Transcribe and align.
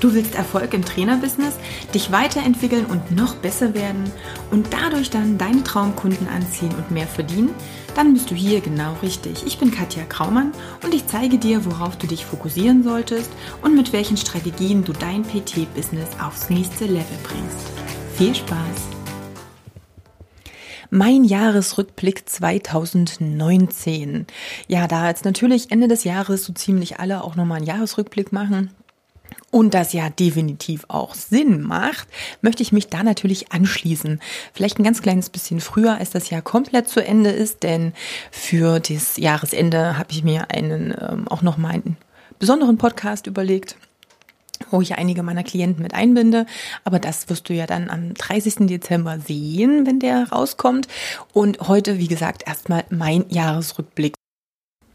Du 0.00 0.12
willst 0.12 0.34
Erfolg 0.34 0.74
im 0.74 0.84
Trainerbusiness, 0.84 1.54
dich 1.94 2.12
weiterentwickeln 2.12 2.84
und 2.86 3.12
noch 3.12 3.34
besser 3.36 3.74
werden 3.74 4.10
und 4.50 4.68
dadurch 4.72 5.08
dann 5.08 5.38
deine 5.38 5.64
Traumkunden 5.64 6.28
anziehen 6.28 6.74
und 6.76 6.90
mehr 6.90 7.06
verdienen? 7.06 7.54
Dann 7.94 8.12
bist 8.12 8.30
du 8.30 8.34
hier 8.34 8.60
genau 8.60 8.94
richtig. 9.02 9.46
Ich 9.46 9.58
bin 9.58 9.70
Katja 9.70 10.04
Kraumann 10.04 10.52
und 10.84 10.92
ich 10.92 11.06
zeige 11.06 11.38
dir, 11.38 11.64
worauf 11.64 11.96
du 11.96 12.06
dich 12.06 12.26
fokussieren 12.26 12.82
solltest 12.82 13.30
und 13.62 13.74
mit 13.74 13.94
welchen 13.94 14.18
Strategien 14.18 14.84
du 14.84 14.92
dein 14.92 15.22
PT-Business 15.22 16.08
aufs 16.22 16.50
nächste 16.50 16.84
Level 16.84 17.18
bringst. 17.22 17.66
Viel 18.16 18.34
Spaß! 18.34 18.96
Mein 20.90 21.24
Jahresrückblick 21.24 22.28
2019. 22.28 24.26
Ja, 24.68 24.86
da 24.86 25.08
jetzt 25.08 25.24
natürlich 25.24 25.72
Ende 25.72 25.88
des 25.88 26.04
Jahres 26.04 26.44
so 26.44 26.52
ziemlich 26.52 27.00
alle 27.00 27.24
auch 27.24 27.34
nochmal 27.34 27.56
einen 27.58 27.66
Jahresrückblick 27.66 28.32
machen, 28.32 28.70
und 29.56 29.72
das 29.72 29.94
ja 29.94 30.10
definitiv 30.10 30.84
auch 30.88 31.14
Sinn 31.14 31.62
macht, 31.62 32.08
möchte 32.42 32.62
ich 32.62 32.72
mich 32.72 32.88
da 32.88 33.02
natürlich 33.02 33.52
anschließen. 33.52 34.20
Vielleicht 34.52 34.78
ein 34.78 34.84
ganz 34.84 35.00
kleines 35.00 35.30
bisschen 35.30 35.60
früher, 35.60 35.96
als 35.96 36.10
das 36.10 36.28
Jahr 36.28 36.42
komplett 36.42 36.90
zu 36.90 37.02
Ende 37.02 37.30
ist, 37.30 37.62
denn 37.62 37.94
für 38.30 38.80
das 38.80 39.16
Jahresende 39.16 39.96
habe 39.96 40.12
ich 40.12 40.22
mir 40.22 40.50
einen 40.50 40.94
ähm, 41.00 41.26
auch 41.28 41.40
noch 41.40 41.56
mal 41.56 41.70
einen 41.70 41.96
besonderen 42.38 42.76
Podcast 42.76 43.26
überlegt 43.26 43.76
wo 44.70 44.80
ich 44.80 44.96
einige 44.96 45.22
meiner 45.22 45.44
Klienten 45.44 45.82
mit 45.82 45.92
einbinde. 45.92 46.46
Aber 46.82 46.98
das 46.98 47.28
wirst 47.28 47.50
du 47.50 47.52
ja 47.52 47.66
dann 47.66 47.90
am 47.90 48.14
30. 48.14 48.66
Dezember 48.66 49.18
sehen, 49.18 49.86
wenn 49.86 50.00
der 50.00 50.30
rauskommt. 50.30 50.88
Und 51.34 51.68
heute, 51.68 51.98
wie 51.98 52.08
gesagt, 52.08 52.48
erstmal 52.48 52.84
mein 52.88 53.26
Jahresrückblick. 53.28 54.14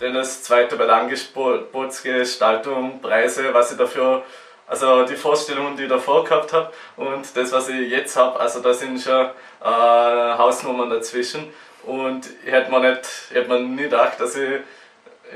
Dennis, 0.02 0.44
zweite 0.44 0.76
Belanggebootsgestaltung, 0.78 3.02
Preise, 3.02 3.54
was 3.54 3.72
ich 3.72 3.78
dafür 3.78 4.24
also 4.72 5.04
die 5.04 5.18
Vorstellungen, 5.18 5.76
die 5.76 5.84
ich 5.84 5.90
davor 5.90 6.24
gehabt 6.24 6.54
habe 6.54 6.72
und 6.96 7.36
das, 7.36 7.52
was 7.52 7.68
ich 7.68 7.92
jetzt 7.92 8.16
habe, 8.16 8.40
also 8.40 8.62
da 8.62 8.74
sind 8.74 9.02
schon 9.02 9.26
äh, 9.62 9.66
Hausnummern 9.66 10.90
dazwischen. 10.90 11.50
Und 11.86 12.30
ich 12.46 12.52
hätte 12.54 12.72
mir 12.72 12.80
nicht, 12.80 13.06
hätte 13.34 13.50
mir 13.50 13.60
nie 13.60 13.84
gedacht, 13.84 14.22
dass 14.22 14.38
ich 14.38 14.62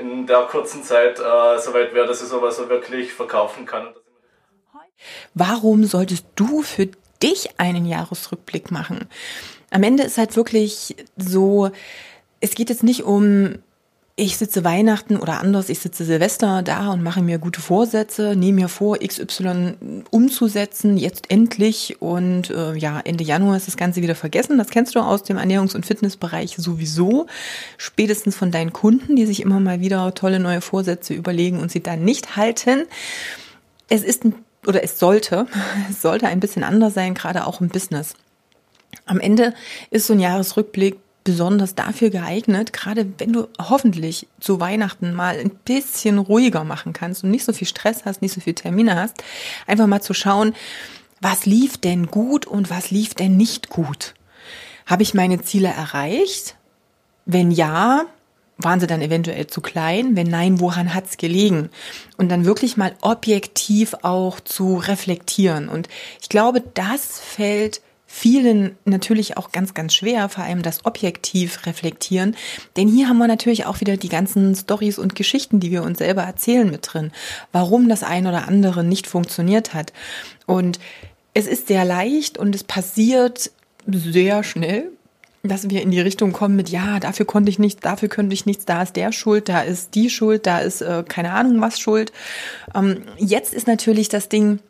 in 0.00 0.26
der 0.26 0.44
kurzen 0.44 0.82
Zeit 0.82 1.18
äh, 1.18 1.58
so 1.58 1.74
weit 1.74 1.92
wäre, 1.92 2.06
dass 2.06 2.22
ich 2.22 2.28
sowas 2.28 2.56
so 2.56 2.70
wirklich 2.70 3.12
verkaufen 3.12 3.66
kann. 3.66 3.88
Warum 5.34 5.84
solltest 5.84 6.24
du 6.34 6.62
für 6.62 6.88
dich 7.22 7.60
einen 7.60 7.84
Jahresrückblick 7.84 8.70
machen? 8.70 9.06
Am 9.70 9.82
Ende 9.82 10.04
ist 10.04 10.16
halt 10.16 10.34
wirklich 10.34 10.96
so, 11.18 11.70
es 12.40 12.54
geht 12.54 12.70
jetzt 12.70 12.84
nicht 12.84 13.02
um 13.02 13.56
ich 14.18 14.38
sitze 14.38 14.64
Weihnachten 14.64 15.18
oder 15.18 15.40
anders, 15.40 15.68
ich 15.68 15.78
sitze 15.78 16.06
Silvester 16.06 16.62
da 16.62 16.90
und 16.90 17.02
mache 17.02 17.20
mir 17.20 17.38
gute 17.38 17.60
Vorsätze, 17.60 18.34
nehme 18.34 18.62
mir 18.62 18.68
vor, 18.68 18.96
XY 18.98 19.74
umzusetzen, 20.10 20.96
jetzt 20.96 21.30
endlich. 21.30 22.00
Und 22.00 22.48
äh, 22.48 22.74
ja, 22.76 22.98
Ende 23.04 23.24
Januar 23.24 23.58
ist 23.58 23.66
das 23.66 23.76
Ganze 23.76 24.00
wieder 24.00 24.14
vergessen. 24.14 24.56
Das 24.56 24.70
kennst 24.70 24.94
du 24.94 25.00
aus 25.00 25.22
dem 25.22 25.36
Ernährungs- 25.36 25.76
und 25.76 25.84
Fitnessbereich 25.84 26.56
sowieso. 26.56 27.26
Spätestens 27.76 28.34
von 28.34 28.50
deinen 28.50 28.72
Kunden, 28.72 29.16
die 29.16 29.26
sich 29.26 29.42
immer 29.42 29.60
mal 29.60 29.80
wieder 29.80 30.14
tolle 30.14 30.40
neue 30.40 30.62
Vorsätze 30.62 31.12
überlegen 31.12 31.60
und 31.60 31.70
sie 31.70 31.82
dann 31.82 32.02
nicht 32.02 32.36
halten. 32.36 32.86
Es 33.90 34.02
ist 34.02 34.24
ein, 34.24 34.34
oder 34.66 34.82
es 34.82 34.98
sollte, 34.98 35.46
es 35.90 36.00
sollte 36.00 36.26
ein 36.26 36.40
bisschen 36.40 36.64
anders 36.64 36.94
sein, 36.94 37.12
gerade 37.12 37.46
auch 37.46 37.60
im 37.60 37.68
Business. 37.68 38.14
Am 39.04 39.20
Ende 39.20 39.52
ist 39.90 40.06
so 40.06 40.14
ein 40.14 40.20
Jahresrückblick 40.20 40.96
besonders 41.26 41.74
dafür 41.74 42.10
geeignet, 42.10 42.72
gerade 42.72 43.04
wenn 43.18 43.32
du 43.32 43.48
hoffentlich 43.58 44.28
zu 44.38 44.60
Weihnachten 44.60 45.12
mal 45.12 45.36
ein 45.36 45.50
bisschen 45.50 46.18
ruhiger 46.18 46.62
machen 46.62 46.92
kannst 46.92 47.24
und 47.24 47.32
nicht 47.32 47.44
so 47.44 47.52
viel 47.52 47.66
Stress 47.66 48.04
hast, 48.04 48.22
nicht 48.22 48.32
so 48.32 48.40
viel 48.40 48.54
Termine 48.54 48.94
hast, 48.94 49.16
einfach 49.66 49.88
mal 49.88 50.00
zu 50.00 50.14
schauen, 50.14 50.54
was 51.20 51.44
lief 51.44 51.78
denn 51.78 52.06
gut 52.06 52.46
und 52.46 52.70
was 52.70 52.92
lief 52.92 53.14
denn 53.14 53.36
nicht 53.36 53.70
gut? 53.70 54.14
Habe 54.86 55.02
ich 55.02 55.14
meine 55.14 55.42
Ziele 55.42 55.68
erreicht? 55.68 56.54
Wenn 57.24 57.50
ja, 57.50 58.04
waren 58.56 58.78
sie 58.78 58.86
dann 58.86 59.02
eventuell 59.02 59.48
zu 59.48 59.60
klein? 59.60 60.14
Wenn 60.14 60.28
nein, 60.28 60.60
woran 60.60 60.94
hat's 60.94 61.16
gelegen? 61.16 61.70
Und 62.16 62.28
dann 62.28 62.44
wirklich 62.44 62.76
mal 62.76 62.94
objektiv 63.00 63.96
auch 64.02 64.38
zu 64.38 64.76
reflektieren. 64.76 65.68
Und 65.68 65.88
ich 66.22 66.28
glaube, 66.28 66.62
das 66.74 67.18
fällt 67.18 67.80
vielen 68.18 68.78
natürlich 68.86 69.36
auch 69.36 69.52
ganz, 69.52 69.74
ganz 69.74 69.94
schwer, 69.94 70.30
vor 70.30 70.42
allem 70.42 70.62
das 70.62 70.86
objektiv 70.86 71.66
reflektieren. 71.66 72.34
Denn 72.78 72.88
hier 72.88 73.10
haben 73.10 73.18
wir 73.18 73.28
natürlich 73.28 73.66
auch 73.66 73.80
wieder 73.80 73.98
die 73.98 74.08
ganzen 74.08 74.54
Stories 74.54 74.98
und 74.98 75.14
Geschichten, 75.14 75.60
die 75.60 75.70
wir 75.70 75.82
uns 75.82 75.98
selber 75.98 76.22
erzählen 76.22 76.70
mit 76.70 76.88
drin, 76.90 77.12
warum 77.52 77.90
das 77.90 78.02
ein 78.02 78.26
oder 78.26 78.48
andere 78.48 78.84
nicht 78.84 79.06
funktioniert 79.06 79.74
hat. 79.74 79.92
Und 80.46 80.78
es 81.34 81.46
ist 81.46 81.68
sehr 81.68 81.84
leicht 81.84 82.38
und 82.38 82.54
es 82.54 82.64
passiert 82.64 83.50
sehr 83.86 84.42
schnell, 84.42 84.90
dass 85.42 85.68
wir 85.68 85.82
in 85.82 85.90
die 85.90 86.00
Richtung 86.00 86.32
kommen 86.32 86.56
mit, 86.56 86.70
ja, 86.70 86.98
dafür 86.98 87.26
konnte 87.26 87.50
ich 87.50 87.58
nichts, 87.58 87.82
dafür 87.82 88.08
könnte 88.08 88.32
ich 88.32 88.46
nichts, 88.46 88.64
da 88.64 88.82
ist 88.82 88.96
der 88.96 89.12
schuld, 89.12 89.50
da 89.50 89.60
ist 89.60 89.94
die 89.94 90.08
schuld, 90.08 90.46
da 90.46 90.60
ist 90.60 90.80
äh, 90.80 91.04
keine 91.06 91.32
Ahnung 91.32 91.60
was 91.60 91.78
schuld. 91.78 92.12
Ähm, 92.74 93.02
jetzt 93.18 93.52
ist 93.52 93.66
natürlich 93.66 94.08
das 94.08 94.30
Ding, 94.30 94.60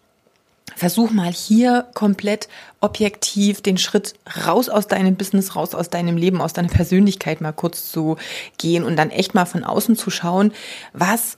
Versuch 0.75 1.11
mal 1.11 1.33
hier 1.33 1.87
komplett 1.95 2.49
objektiv 2.81 3.63
den 3.63 3.79
Schritt 3.79 4.15
raus 4.47 4.69
aus 4.69 4.89
deinem 4.89 5.17
Business, 5.17 5.55
raus 5.55 5.75
aus 5.75 5.91
deinem 5.91 6.17
Leben, 6.17 6.43
aus 6.43 6.53
deiner 6.53 6.69
Persönlichkeit 6.69 7.41
mal 7.41 7.53
kurz 7.53 7.91
zu 7.91 8.17
gehen 8.59 8.85
und 8.85 8.97
dann 8.97 9.11
echt 9.11 9.35
mal 9.35 9.47
von 9.47 9.65
außen 9.65 9.97
zu 9.97 10.11
schauen, 10.11 10.53
was 10.93 11.37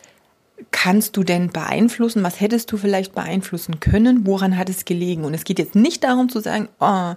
kannst 0.71 1.17
du 1.17 1.23
denn 1.23 1.51
beeinflussen? 1.51 2.23
Was 2.23 2.41
hättest 2.41 2.71
du 2.73 2.77
vielleicht 2.77 3.15
beeinflussen 3.15 3.81
können? 3.81 4.27
Woran 4.27 4.57
hat 4.57 4.69
es 4.69 4.85
gelegen? 4.85 5.25
Und 5.25 5.35
es 5.35 5.45
geht 5.45 5.59
jetzt 5.59 5.75
nicht 5.75 6.05
darum 6.05 6.29
zu 6.29 6.41
sagen, 6.41 6.69
oh, 6.81 7.15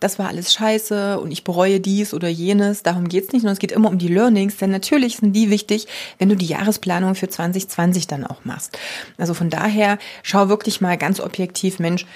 das 0.00 0.18
war 0.18 0.28
alles 0.28 0.52
scheiße 0.52 1.20
und 1.20 1.30
ich 1.30 1.44
bereue 1.44 1.80
dies 1.80 2.14
oder 2.14 2.28
jenes. 2.28 2.82
Darum 2.82 3.08
geht's 3.08 3.32
nicht, 3.32 3.42
sondern 3.42 3.54
es 3.54 3.58
geht 3.58 3.72
immer 3.72 3.88
um 3.88 3.98
die 3.98 4.08
Learnings, 4.08 4.56
denn 4.56 4.70
natürlich 4.70 5.16
sind 5.16 5.34
die 5.34 5.50
wichtig, 5.50 5.86
wenn 6.18 6.28
du 6.28 6.36
die 6.36 6.46
Jahresplanung 6.46 7.14
für 7.14 7.28
2020 7.28 8.06
dann 8.06 8.26
auch 8.26 8.44
machst. 8.44 8.78
Also 9.18 9.34
von 9.34 9.50
daher 9.50 9.98
schau 10.22 10.48
wirklich 10.48 10.80
mal 10.80 10.96
ganz 10.96 11.20
objektiv, 11.20 11.78
Mensch, 11.78 12.06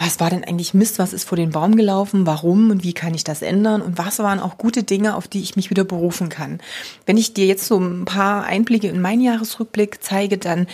was 0.00 0.18
war 0.18 0.30
denn 0.30 0.44
eigentlich 0.44 0.72
Mist, 0.72 0.98
was 0.98 1.12
ist 1.12 1.28
vor 1.28 1.36
den 1.36 1.50
Baum 1.50 1.76
gelaufen, 1.76 2.24
warum 2.24 2.70
und 2.70 2.82
wie 2.82 2.94
kann 2.94 3.12
ich 3.12 3.22
das 3.22 3.42
ändern 3.42 3.82
und 3.82 3.98
was 3.98 4.18
waren 4.18 4.40
auch 4.40 4.56
gute 4.56 4.82
Dinge, 4.82 5.14
auf 5.14 5.28
die 5.28 5.42
ich 5.42 5.56
mich 5.56 5.68
wieder 5.68 5.84
berufen 5.84 6.30
kann. 6.30 6.58
Wenn 7.04 7.18
ich 7.18 7.34
dir 7.34 7.44
jetzt 7.44 7.66
so 7.66 7.78
ein 7.78 8.06
paar 8.06 8.44
Einblicke 8.44 8.88
in 8.88 9.02
meinen 9.02 9.20
Jahresrückblick 9.20 10.02
zeige, 10.02 10.38
dann 10.38 10.68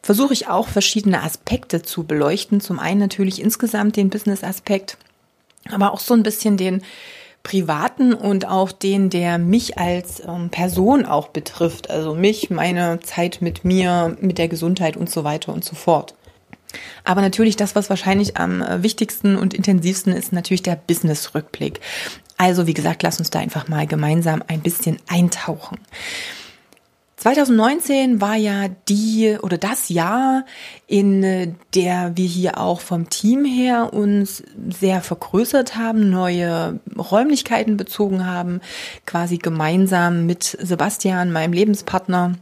versuche 0.00 0.32
ich 0.32 0.46
auch 0.46 0.68
verschiedene 0.68 1.24
Aspekte 1.24 1.82
zu 1.82 2.04
beleuchten. 2.04 2.60
Zum 2.60 2.78
einen 2.78 3.00
natürlich 3.00 3.42
insgesamt 3.42 3.96
den 3.96 4.10
Business-Aspekt, 4.10 4.96
aber 5.68 5.92
auch 5.92 6.00
so 6.00 6.14
ein 6.14 6.22
bisschen 6.22 6.56
den 6.56 6.82
privaten 7.42 8.14
und 8.14 8.46
auch 8.46 8.70
den, 8.70 9.10
der 9.10 9.38
mich 9.38 9.76
als 9.76 10.22
ähm, 10.24 10.50
Person 10.50 11.04
auch 11.04 11.28
betrifft. 11.28 11.90
Also 11.90 12.14
mich, 12.14 12.48
meine 12.48 13.00
Zeit 13.00 13.38
mit 13.40 13.64
mir, 13.64 14.16
mit 14.20 14.38
der 14.38 14.46
Gesundheit 14.46 14.96
und 14.96 15.10
so 15.10 15.24
weiter 15.24 15.52
und 15.52 15.64
so 15.64 15.74
fort. 15.74 16.14
Aber 17.04 17.20
natürlich 17.20 17.56
das, 17.56 17.74
was 17.74 17.90
wahrscheinlich 17.90 18.36
am 18.36 18.62
äh, 18.62 18.82
wichtigsten 18.82 19.36
und 19.36 19.54
intensivsten 19.54 20.12
ist, 20.12 20.32
natürlich 20.32 20.62
der 20.62 20.76
Business-Rückblick. 20.76 21.80
Also 22.36 22.66
wie 22.66 22.74
gesagt, 22.74 23.02
lass 23.02 23.18
uns 23.18 23.30
da 23.30 23.38
einfach 23.38 23.68
mal 23.68 23.86
gemeinsam 23.86 24.42
ein 24.46 24.60
bisschen 24.60 24.98
eintauchen. 25.08 25.78
2019 27.18 28.20
war 28.20 28.36
ja 28.36 28.68
die 28.88 29.36
oder 29.42 29.58
das 29.58 29.88
Jahr, 29.88 30.44
in 30.86 31.24
äh, 31.24 31.52
der 31.74 32.12
wir 32.14 32.26
hier 32.26 32.58
auch 32.58 32.80
vom 32.80 33.10
Team 33.10 33.44
her 33.44 33.92
uns 33.92 34.44
sehr 34.70 35.02
vergrößert 35.02 35.76
haben, 35.76 36.10
neue 36.10 36.78
Räumlichkeiten 36.96 37.76
bezogen 37.76 38.24
haben, 38.24 38.60
quasi 39.04 39.38
gemeinsam 39.38 40.26
mit 40.26 40.56
Sebastian, 40.60 41.32
meinem 41.32 41.52
Lebenspartner, 41.52 42.34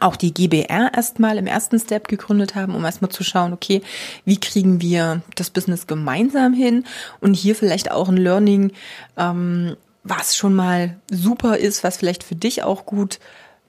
auch 0.00 0.16
die 0.16 0.32
GBR 0.32 0.92
erstmal 0.94 1.38
im 1.38 1.46
ersten 1.46 1.78
Step 1.78 2.08
gegründet 2.08 2.54
haben, 2.54 2.74
um 2.74 2.84
erstmal 2.84 3.10
zu 3.10 3.24
schauen, 3.24 3.52
okay, 3.52 3.82
wie 4.24 4.38
kriegen 4.38 4.80
wir 4.80 5.22
das 5.36 5.50
Business 5.50 5.86
gemeinsam 5.86 6.54
hin 6.54 6.84
und 7.20 7.34
hier 7.34 7.54
vielleicht 7.54 7.90
auch 7.90 8.08
ein 8.08 8.16
Learning, 8.16 8.72
ähm, 9.16 9.76
was 10.04 10.36
schon 10.36 10.54
mal 10.54 10.96
super 11.10 11.58
ist, 11.58 11.84
was 11.84 11.96
vielleicht 11.96 12.24
für 12.24 12.34
dich 12.34 12.62
auch 12.62 12.86
gut 12.86 13.18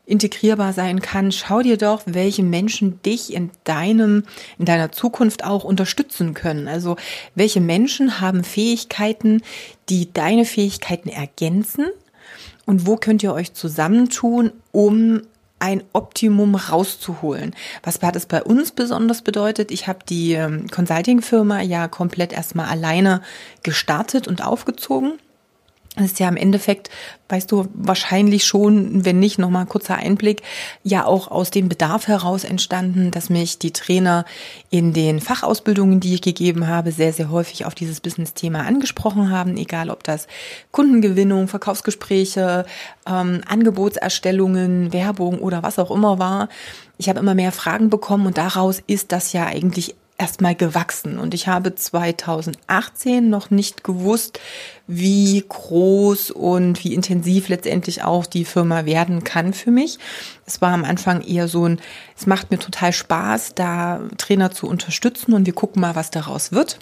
integrierbar 0.06 0.74
sein 0.74 1.02
kann. 1.02 1.32
Schau 1.32 1.62
dir 1.62 1.78
doch, 1.78 2.02
welche 2.06 2.44
Menschen 2.44 3.02
dich 3.04 3.34
in 3.34 3.52
deinem, 3.64 4.24
in 4.60 4.66
deiner 4.66 4.92
Zukunft 4.92 5.46
auch 5.46 5.64
unterstützen 5.64 6.34
können. 6.34 6.68
Also, 6.68 6.98
welche 7.36 7.62
Menschen 7.62 8.20
haben 8.20 8.44
Fähigkeiten, 8.44 9.42
die 9.90 10.12
deine 10.12 10.46
Fähigkeiten 10.46 11.10
ergänzen? 11.10 11.88
Und 12.66 12.86
wo 12.86 12.96
könnt 12.96 13.24
ihr 13.24 13.34
euch 13.34 13.54
zusammentun, 13.54 14.52
um 14.72 15.22
ein 15.64 15.82
Optimum 15.94 16.56
rauszuholen. 16.56 17.56
Was 17.84 18.02
hat 18.02 18.18
es 18.18 18.26
bei 18.26 18.44
uns 18.44 18.72
besonders 18.72 19.22
bedeutet? 19.22 19.72
Ich 19.72 19.88
habe 19.88 20.00
die 20.08 20.34
ähm, 20.34 20.68
Consulting-Firma 20.70 21.62
ja 21.62 21.88
komplett 21.88 22.34
erstmal 22.34 22.66
alleine 22.66 23.22
gestartet 23.64 24.28
und 24.28 24.46
aufgezogen. 24.46 25.14
Das 25.96 26.06
ist 26.06 26.20
ja 26.20 26.28
im 26.28 26.38
Endeffekt, 26.38 26.90
weißt 27.30 27.52
du, 27.52 27.68
wahrscheinlich 27.76 28.46
schon, 28.46 29.06
wenn 29.06 29.20
nicht, 29.20 29.38
nochmal 29.38 29.68
kurzer 29.68 29.96
Einblick, 29.96 30.42
ja 30.82 31.06
auch 31.06 31.28
aus 31.28 31.52
dem 31.52 31.70
Bedarf 31.70 32.08
heraus 32.08 32.44
entstanden, 32.44 33.12
dass 33.12 33.30
mich 33.30 33.60
die 33.60 33.74
Trainer 33.74 34.26
in 34.72 34.94
den 34.94 35.20
Fachausbildungen, 35.20 36.00
die 36.00 36.16
ich 36.16 36.24
gegeben 36.24 36.68
habe, 36.68 36.92
sehr, 36.92 37.14
sehr 37.14 37.30
häufig 37.30 37.66
auf 37.66 37.76
dieses 37.76 38.02
Business-Thema 38.02 38.62
angesprochen 38.62 39.30
haben, 39.30 39.56
egal 39.56 39.92
ob 39.92 40.04
das 40.04 40.26
Kundengewinnung, 40.72 41.48
Verkaufsgespräche, 41.48 42.66
ähm, 43.06 43.42
Angebotserstellungen, 43.48 44.94
Werbung 44.94 45.40
oder 45.40 45.62
was 45.62 45.78
auch 45.78 45.92
immer 45.92 46.18
war. 46.18 46.50
Ich 46.98 47.08
habe 47.08 47.20
immer 47.20 47.36
mehr 47.36 47.52
Fragen 47.52 47.92
bekommen 47.92 48.26
und 48.26 48.40
daraus 48.40 48.82
ist 48.88 49.12
das 49.12 49.32
ja 49.32 49.46
eigentlich 49.46 49.96
erstmal 50.18 50.56
gewachsen. 50.56 51.18
Und 51.18 51.34
ich 51.34 51.48
habe 51.48 51.76
2018 51.76 53.30
noch 53.30 53.50
nicht 53.50 53.84
gewusst, 53.84 54.40
wie 54.88 55.44
groß 55.48 56.32
und 56.32 56.84
wie 56.84 56.94
intensiv 56.94 57.50
letztendlich 57.50 58.04
auch 58.04 58.26
die 58.26 58.46
Firma 58.46 58.86
werden 58.86 59.24
kann 59.24 59.54
für 59.54 59.72
mich. 59.72 59.98
Es 60.46 60.62
war 60.62 60.74
am 60.74 60.86
Anfang 60.86 61.22
eher 61.22 61.48
so 61.48 61.68
ein, 61.68 61.80
es 62.18 62.28
macht 62.28 62.52
mir 62.52 62.60
total 62.60 62.94
Spaß, 62.94 63.56
da 63.56 64.02
Trainer 64.18 64.52
zu 64.52 64.68
unterstützen 64.68 65.34
und 65.34 65.46
wir 65.46 65.54
gucken 65.54 65.82
mal, 65.82 65.96
was 65.96 66.12
daraus 66.12 66.52
wird. 66.52 66.80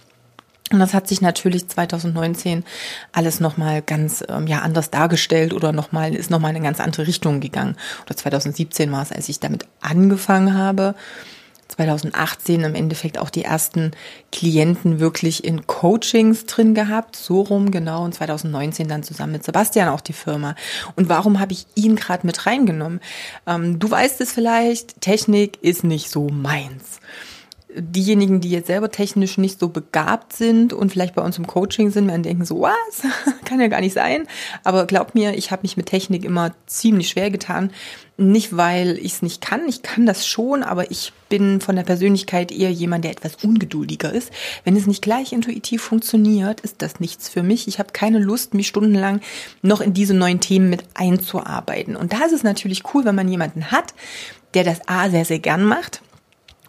Und 0.72 0.80
das 0.80 0.94
hat 0.94 1.08
sich 1.08 1.22
natürlich 1.22 1.68
2019 1.68 2.64
alles 3.12 3.40
nochmal 3.40 3.82
ganz 3.82 4.24
ähm, 4.30 4.48
ja 4.48 4.60
anders 4.60 4.90
dargestellt 4.90 5.54
oder 5.54 5.74
nochmal 5.74 6.16
ist 6.16 6.30
nochmal 6.30 6.52
in 6.52 6.58
eine 6.58 6.66
ganz 6.66 6.80
andere 6.80 7.08
Richtung 7.08 7.42
gegangen. 7.42 7.76
Oder 8.06 8.16
2017 8.16 8.92
war 8.92 9.02
es, 9.02 9.12
als 9.12 9.28
ich 9.28 9.40
damit 9.40 9.66
angefangen 9.82 10.58
habe. 10.58 10.96
2018 11.72 12.62
im 12.62 12.76
Endeffekt 12.76 13.18
auch 13.18 13.30
die 13.30 13.44
ersten 13.44 13.92
Klienten 14.32 15.00
wirklich 15.00 15.44
in 15.44 15.68
Coachings 15.68 16.46
drin 16.46 16.74
gehabt, 16.74 17.16
so 17.16 17.42
rum 17.42 17.72
genau 17.72 18.04
und 18.04 18.14
2019 18.14 18.88
dann 18.88 19.04
zusammen 19.04 19.34
mit 19.34 19.44
Sebastian 19.44 19.90
auch 19.90 20.02
die 20.02 20.14
Firma. 20.14 20.56
Und 20.96 21.10
warum 21.10 21.40
habe 21.40 21.54
ich 21.54 21.66
ihn 21.76 21.96
gerade 21.96 22.26
mit 22.28 22.46
reingenommen? 22.46 23.00
Ähm, 23.48 23.80
du 23.80 23.90
weißt 23.90 24.22
es 24.22 24.32
vielleicht, 24.32 25.02
Technik 25.02 25.62
ist 25.62 25.84
nicht 25.84 26.10
so 26.10 26.30
meins 26.30 27.00
diejenigen, 27.76 28.42
die 28.42 28.50
jetzt 28.50 28.68
selber 28.68 28.92
technisch 28.92 29.38
nicht 29.38 29.60
so 29.60 29.70
begabt 29.70 30.34
sind 30.34 30.74
und 30.74 30.92
vielleicht 30.92 31.16
bei 31.16 31.22
uns 31.22 31.38
im 31.38 31.48
Coaching 31.48 31.90
sind, 31.92 32.08
werden 32.08 32.24
denken 32.24 32.46
so, 32.46 32.62
was? 32.62 33.04
Kann 33.46 33.60
ja 33.60 33.68
gar 33.68 33.82
nicht 33.82 33.94
sein. 33.94 34.28
Aber 34.64 34.86
glaub 34.86 35.16
mir, 35.16 35.36
ich 35.36 35.52
habe 35.52 35.62
mich 35.64 35.78
mit 35.78 35.86
Technik 35.86 36.26
immer 36.26 36.54
ziemlich 36.66 37.10
schwer 37.10 37.32
getan. 37.32 37.72
Nicht, 38.18 38.56
weil 38.56 38.98
ich 38.98 39.14
es 39.14 39.22
nicht 39.22 39.42
kann. 39.42 39.68
Ich 39.68 39.82
kann 39.82 40.06
das 40.06 40.28
schon, 40.28 40.62
aber 40.62 40.92
ich 40.92 41.12
bin 41.30 41.60
von 41.60 41.76
der 41.76 41.84
Persönlichkeit 41.84 42.52
eher 42.52 42.72
jemand, 42.72 43.04
der 43.04 43.12
etwas 43.12 43.38
ungeduldiger 43.44 44.14
ist. 44.14 44.32
Wenn 44.64 44.76
es 44.76 44.86
nicht 44.86 45.02
gleich 45.02 45.34
intuitiv 45.34 45.82
funktioniert, 45.82 46.62
ist 46.62 46.82
das 46.82 47.00
nichts 47.00 47.30
für 47.30 47.42
mich. 47.42 47.68
Ich 47.68 47.80
habe 47.80 47.94
keine 47.94 48.20
Lust, 48.20 48.54
mich 48.54 48.68
stundenlang 48.68 49.22
noch 49.62 49.82
in 49.82 49.94
diese 49.94 50.14
neuen 50.14 50.40
Themen 50.40 50.70
mit 50.70 50.84
einzuarbeiten. 50.94 51.96
Und 51.96 52.14
da 52.14 52.26
ist 52.26 52.34
es 52.34 52.44
natürlich 52.44 52.84
cool, 52.94 53.06
wenn 53.06 53.16
man 53.16 53.30
jemanden 53.30 53.72
hat, 53.72 53.94
der 54.54 54.66
das 54.66 54.88
A 54.88 55.10
sehr, 55.10 55.26
sehr 55.26 55.40
gern 55.40 55.64
macht 55.64 56.02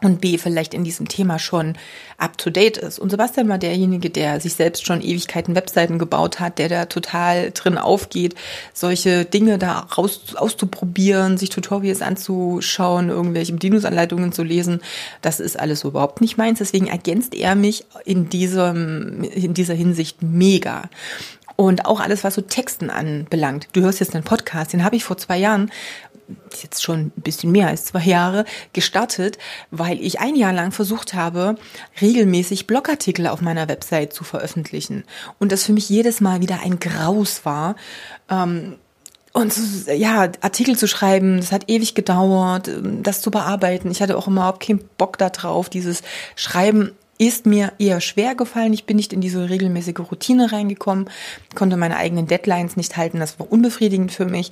und 0.05 0.21
B 0.21 0.39
vielleicht 0.39 0.75
in 0.75 0.85
diesem 0.85 1.09
Thema 1.09 1.39
schon 1.39 1.75
up 2.19 2.39
to 2.39 2.51
date 2.51 2.77
ist. 2.77 2.99
Und 2.99 3.11
Sebastian 3.11 3.49
war 3.49 3.59
derjenige, 3.59 4.11
der 4.11 4.41
sich 4.41 4.55
selbst 4.55 4.87
schon 4.87 5.01
Ewigkeiten 5.01 5.55
Webseiten 5.55 5.99
gebaut 5.99 6.41
hat, 6.41 6.59
der 6.59 6.69
da 6.69 6.85
total 6.87 7.51
drin 7.53 7.79
aufgeht, 7.79 8.35
solche 8.73 9.25
Dinge 9.25 9.59
da 9.59 9.81
raus 9.81 10.35
auszuprobieren, 10.37 11.39
sich 11.39 11.51
Tutorials 11.51 12.03
anzuschauen, 12.03 13.09
irgendwelche 13.09 13.53
Bedienungsanleitungen 13.53 14.33
zu 14.33 14.43
lesen. 14.43 14.81
Das 15.21 15.41
ist 15.41 15.59
alles 15.59 15.81
so 15.81 15.89
überhaupt 15.89 16.21
nicht 16.21 16.37
meins. 16.37 16.59
Deswegen 16.59 16.87
ergänzt 16.87 17.35
er 17.35 17.55
mich 17.55 17.85
in 18.05 18.29
diesem, 18.29 19.25
in 19.25 19.55
dieser 19.55 19.75
Hinsicht 19.75 20.23
mega. 20.23 20.89
Und 21.57 21.87
auch 21.87 22.01
alles, 22.01 22.25
was 22.25 22.35
so 22.35 22.41
Texten 22.41 22.91
anbelangt. 22.91 23.69
Du 23.73 23.83
hörst 23.83 24.01
jetzt 24.01 24.15
einen 24.15 24.25
Podcast, 24.25 24.73
den 24.73 24.85
habe 24.85 24.97
ich 24.97 25.05
vor 25.05 25.19
zwei 25.19 25.39
Jahren 25.39 25.71
jetzt 26.63 26.83
schon 26.83 27.13
ein 27.17 27.23
bisschen 27.23 27.53
mehr 27.53 27.69
als 27.69 27.87
zwei 27.87 28.05
Jahre 28.05 28.45
gestartet, 28.73 29.39
weil 29.71 30.01
ich 30.01 30.21
ein 30.21 30.37
Jahr 30.37 30.53
lang 30.53 30.73
versucht 30.73 31.15
habe, 31.15 31.57
regelmäßig 32.01 32.67
Blogartikel 32.67 33.27
auf 33.27 33.41
meiner 33.41 33.69
Website 33.69 34.13
zu 34.13 34.25
veröffentlichen. 34.25 35.05
Und 35.39 35.53
das 35.53 35.65
für 35.65 35.73
mich 35.73 35.89
jedes 35.89 36.21
Mal 36.21 36.41
wieder 36.41 36.61
ein 36.63 36.79
Graus 36.79 37.45
war. 37.45 37.77
Ähm, 38.29 38.77
und 39.33 39.55
ja, 39.87 40.31
Artikel 40.43 40.77
zu 40.77 40.87
schreiben, 40.87 41.39
das 41.39 41.53
hat 41.53 41.71
ewig 41.71 41.95
gedauert, 41.95 42.71
das 43.03 43.23
zu 43.23 43.31
bearbeiten. 43.31 43.91
Ich 43.91 44.03
hatte 44.03 44.17
auch 44.17 44.29
überhaupt 44.29 44.63
keinen 44.63 44.85
Bock 44.99 45.17
da 45.17 45.31
drauf. 45.31 45.71
Dieses 45.71 46.03
Schreiben 46.37 46.93
ist 47.17 47.47
mir 47.47 47.73
eher 47.79 48.01
schwer 48.01 48.35
gefallen. 48.35 48.73
Ich 48.73 48.85
bin 48.85 48.97
nicht 48.97 49.13
in 49.13 49.21
diese 49.21 49.49
regelmäßige 49.49 50.01
Routine 50.11 50.53
reingekommen, 50.53 51.09
konnte 51.55 51.77
meine 51.77 51.97
eigenen 51.97 52.27
Deadlines 52.27 52.77
nicht 52.77 52.97
halten. 52.97 53.21
Das 53.21 53.39
war 53.39 53.51
unbefriedigend 53.51 54.13
für 54.13 54.27
mich. 54.27 54.51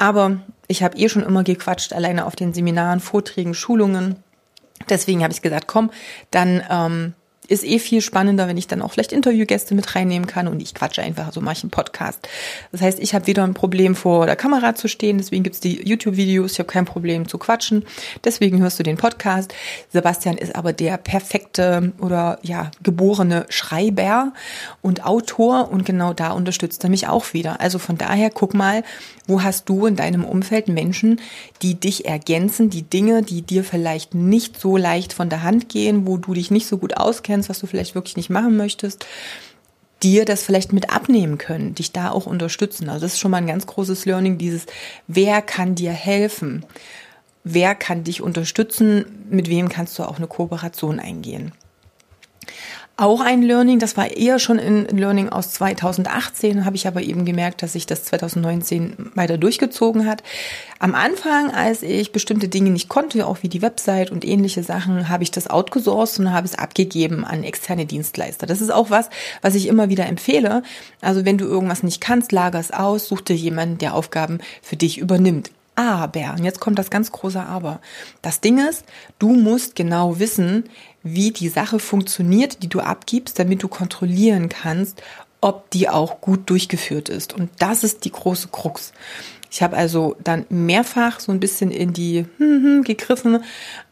Aber 0.00 0.38
ich 0.66 0.82
habe 0.82 0.96
eh 0.96 1.10
schon 1.10 1.22
immer 1.22 1.44
gequatscht, 1.44 1.92
alleine 1.92 2.24
auf 2.24 2.34
den 2.34 2.54
Seminaren, 2.54 3.00
Vorträgen, 3.00 3.52
Schulungen. 3.52 4.16
Deswegen 4.88 5.22
habe 5.22 5.34
ich 5.34 5.42
gesagt, 5.42 5.66
komm, 5.66 5.90
dann 6.30 6.62
ähm, 6.70 7.12
ist 7.50 7.64
eh 7.64 7.80
viel 7.80 8.00
spannender, 8.00 8.46
wenn 8.46 8.56
ich 8.56 8.68
dann 8.68 8.80
auch 8.80 8.92
vielleicht 8.92 9.12
Interviewgäste 9.12 9.74
mit 9.74 9.96
reinnehmen 9.96 10.28
kann 10.28 10.46
und 10.46 10.62
ich 10.62 10.72
quatsche 10.72 11.02
einfach, 11.02 11.32
so 11.32 11.40
mache 11.40 11.56
ich 11.56 11.64
einen 11.64 11.70
Podcast. 11.70 12.28
Das 12.70 12.80
heißt, 12.80 13.00
ich 13.00 13.12
habe 13.12 13.26
wieder 13.26 13.42
ein 13.42 13.54
Problem 13.54 13.96
vor 13.96 14.26
der 14.26 14.36
Kamera 14.36 14.76
zu 14.76 14.86
stehen, 14.86 15.18
deswegen 15.18 15.42
gibt's 15.42 15.58
die 15.58 15.86
YouTube-Videos, 15.86 16.52
ich 16.52 16.58
habe 16.60 16.68
kein 16.68 16.84
Problem 16.84 17.26
zu 17.26 17.38
quatschen, 17.38 17.84
deswegen 18.22 18.60
hörst 18.60 18.78
du 18.78 18.84
den 18.84 18.96
Podcast. 18.96 19.52
Sebastian 19.92 20.38
ist 20.38 20.54
aber 20.54 20.72
der 20.72 20.96
perfekte 20.96 21.92
oder 21.98 22.38
ja, 22.42 22.70
geborene 22.82 23.46
Schreiber 23.48 24.32
und 24.80 25.04
Autor 25.04 25.72
und 25.72 25.84
genau 25.84 26.12
da 26.12 26.30
unterstützt 26.30 26.84
er 26.84 26.90
mich 26.90 27.08
auch 27.08 27.32
wieder. 27.32 27.60
Also 27.60 27.78
von 27.78 27.98
daher 27.98 28.30
guck 28.30 28.54
mal, 28.54 28.84
wo 29.26 29.42
hast 29.42 29.68
du 29.68 29.86
in 29.86 29.96
deinem 29.96 30.24
Umfeld 30.24 30.68
Menschen, 30.68 31.20
die 31.62 31.74
dich 31.74 32.04
ergänzen, 32.04 32.68
die 32.68 32.82
Dinge, 32.82 33.22
die 33.22 33.42
dir 33.42 33.64
vielleicht 33.64 34.14
nicht 34.14 34.60
so 34.60 34.76
leicht 34.76 35.12
von 35.12 35.28
der 35.28 35.42
Hand 35.42 35.68
gehen, 35.68 36.06
wo 36.06 36.16
du 36.16 36.34
dich 36.34 36.50
nicht 36.50 36.66
so 36.66 36.78
gut 36.78 36.96
auskennst, 36.96 37.39
kennst, 37.40 37.48
was 37.48 37.60
du 37.60 37.66
vielleicht 37.66 37.94
wirklich 37.94 38.16
nicht 38.16 38.30
machen 38.30 38.56
möchtest, 38.56 39.06
dir 40.02 40.24
das 40.24 40.42
vielleicht 40.42 40.72
mit 40.72 40.90
abnehmen 40.90 41.38
können, 41.38 41.74
dich 41.74 41.92
da 41.92 42.10
auch 42.10 42.26
unterstützen. 42.26 42.88
Also 42.88 43.04
das 43.04 43.14
ist 43.14 43.20
schon 43.20 43.30
mal 43.30 43.38
ein 43.38 43.46
ganz 43.46 43.66
großes 43.66 44.04
Learning, 44.04 44.38
dieses, 44.38 44.66
wer 45.06 45.42
kann 45.42 45.74
dir 45.74 45.92
helfen? 45.92 46.64
Wer 47.44 47.74
kann 47.74 48.04
dich 48.04 48.20
unterstützen? 48.20 49.06
Mit 49.30 49.48
wem 49.48 49.70
kannst 49.70 49.98
du 49.98 50.04
auch 50.04 50.18
eine 50.18 50.26
Kooperation 50.26 51.00
eingehen? 51.00 51.52
Auch 53.00 53.20
ein 53.20 53.42
Learning. 53.42 53.78
Das 53.78 53.96
war 53.96 54.10
eher 54.10 54.38
schon 54.38 54.58
ein 54.58 54.86
Learning 54.86 55.30
aus 55.30 55.50
2018, 55.52 56.64
habe 56.64 56.76
ich 56.76 56.86
aber 56.86 57.02
eben 57.02 57.24
gemerkt, 57.24 57.62
dass 57.62 57.72
sich 57.72 57.86
das 57.86 58.04
2019 58.04 59.12
weiter 59.14 59.38
durchgezogen 59.38 60.06
hat. 60.06 60.22
Am 60.78 60.94
Anfang, 60.94 61.50
als 61.50 61.82
ich 61.82 62.12
bestimmte 62.12 62.48
Dinge 62.48 62.70
nicht 62.70 62.88
konnte, 62.88 63.26
auch 63.26 63.42
wie 63.42 63.48
die 63.48 63.62
Website 63.62 64.10
und 64.10 64.24
ähnliche 64.24 64.62
Sachen, 64.62 65.08
habe 65.08 65.22
ich 65.22 65.30
das 65.30 65.48
outgesourced 65.48 66.20
und 66.20 66.32
habe 66.32 66.46
es 66.46 66.58
abgegeben 66.58 67.24
an 67.24 67.42
externe 67.42 67.86
Dienstleister. 67.86 68.46
Das 68.46 68.60
ist 68.60 68.70
auch 68.70 68.90
was, 68.90 69.08
was 69.40 69.54
ich 69.54 69.66
immer 69.66 69.88
wieder 69.88 70.06
empfehle. 70.06 70.62
Also 71.00 71.24
wenn 71.24 71.38
du 71.38 71.46
irgendwas 71.46 71.82
nicht 71.82 72.00
kannst, 72.02 72.32
lager 72.32 72.60
es 72.60 72.70
aus, 72.70 73.08
such 73.08 73.22
dir 73.22 73.36
jemanden, 73.36 73.78
der 73.78 73.94
Aufgaben 73.94 74.38
für 74.62 74.76
dich 74.76 74.98
übernimmt. 74.98 75.50
Aber, 75.80 76.34
und 76.36 76.44
jetzt 76.44 76.60
kommt 76.60 76.78
das 76.78 76.90
ganz 76.90 77.10
große 77.10 77.40
Aber. 77.40 77.80
Das 78.20 78.42
Ding 78.42 78.58
ist, 78.58 78.84
du 79.18 79.30
musst 79.30 79.74
genau 79.74 80.18
wissen, 80.18 80.64
wie 81.02 81.30
die 81.30 81.48
Sache 81.48 81.78
funktioniert, 81.78 82.62
die 82.62 82.68
du 82.68 82.80
abgibst, 82.80 83.38
damit 83.38 83.62
du 83.62 83.68
kontrollieren 83.68 84.48
kannst, 84.48 85.02
ob 85.40 85.70
die 85.70 85.88
auch 85.88 86.20
gut 86.20 86.50
durchgeführt 86.50 87.08
ist. 87.08 87.32
Und 87.32 87.50
das 87.58 87.82
ist 87.84 88.04
die 88.04 88.12
große 88.12 88.48
Krux. 88.48 88.92
Ich 89.50 89.62
habe 89.62 89.76
also 89.76 90.16
dann 90.22 90.46
mehrfach 90.48 91.18
so 91.18 91.32
ein 91.32 91.40
bisschen 91.40 91.72
in 91.72 91.92
die 91.92 92.24
hm, 92.38 92.62
hm, 92.62 92.84
gegriffen 92.84 93.42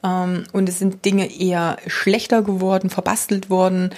ähm, 0.05 0.45
und 0.53 0.69
es 0.69 0.79
sind 0.79 1.05
Dinge 1.05 1.33
eher 1.33 1.79
schlechter 1.89 2.43
geworden, 2.43 2.91
verbastelt 2.91 3.51
worden, 3.51 3.91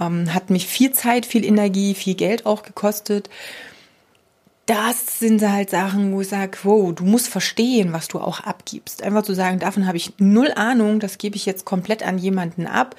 ähm, 0.00 0.32
hat 0.32 0.50
mich 0.50 0.68
viel 0.68 0.92
Zeit, 0.92 1.26
viel 1.26 1.44
Energie, 1.44 1.94
viel 1.94 2.14
Geld 2.14 2.46
auch 2.46 2.62
gekostet 2.62 3.28
das 4.68 5.18
sind 5.18 5.40
halt 5.40 5.70
Sachen, 5.70 6.12
wo 6.12 6.20
ich 6.20 6.28
sage, 6.28 6.58
wow, 6.62 6.94
du 6.94 7.02
musst 7.02 7.28
verstehen, 7.28 7.94
was 7.94 8.06
du 8.06 8.20
auch 8.20 8.40
abgibst. 8.40 9.02
Einfach 9.02 9.22
zu 9.22 9.34
sagen, 9.34 9.58
davon 9.58 9.86
habe 9.86 9.96
ich 9.96 10.12
null 10.18 10.52
Ahnung, 10.54 11.00
das 11.00 11.16
gebe 11.16 11.36
ich 11.36 11.46
jetzt 11.46 11.64
komplett 11.64 12.02
an 12.02 12.18
jemanden 12.18 12.66
ab, 12.66 12.94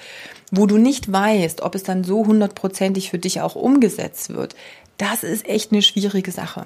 wo 0.50 0.66
du 0.66 0.78
nicht 0.78 1.12
weißt, 1.12 1.60
ob 1.60 1.76
es 1.76 1.84
dann 1.84 2.02
so 2.02 2.26
hundertprozentig 2.26 3.08
für 3.08 3.20
dich 3.20 3.40
auch 3.40 3.54
umgesetzt 3.54 4.30
wird. 4.30 4.56
Das 4.98 5.22
ist 5.22 5.48
echt 5.48 5.70
eine 5.70 5.82
schwierige 5.82 6.32
Sache. 6.32 6.64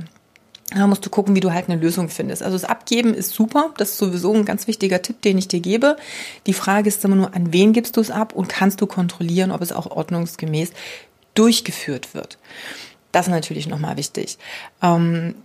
Da 0.75 0.87
musst 0.87 1.05
du 1.05 1.11
gucken, 1.11 1.37
wie 1.37 1.41
du 1.41 1.53
halt 1.53 1.69
eine 1.69 1.79
Lösung 1.79 2.09
findest. 2.09 2.43
Also 2.43 2.57
das 2.57 2.65
Abgeben 2.65 3.13
ist 3.13 3.33
super, 3.35 3.75
das 3.77 3.91
ist 3.91 3.99
sowieso 3.99 4.33
ein 4.33 4.47
ganz 4.47 4.67
wichtiger 4.67 5.03
Tipp, 5.03 5.21
den 5.21 5.37
ich 5.37 5.49
dir 5.49 5.61
gebe. 5.61 5.99
Die 6.47 6.55
Frage 6.55 6.89
ist 6.89 7.05
immer 7.05 7.17
nur, 7.17 7.35
an 7.35 7.53
wen 7.53 7.75
gibst 7.75 7.99
du 7.99 8.01
es 8.01 8.11
ab 8.11 8.33
und 8.35 8.49
kannst 8.49 8.81
du 8.81 8.87
kontrollieren, 8.87 9.51
ob 9.51 9.61
es 9.61 9.71
auch 9.71 9.91
ordnungsgemäß 9.91 10.73
durchgeführt 11.35 12.15
wird. 12.15 12.39
Das 13.15 13.29
ist 13.29 13.33
natürlich 13.33 13.69
nochmal 13.69 13.97
wichtig. 13.97 14.39
Ähm, 14.83 15.37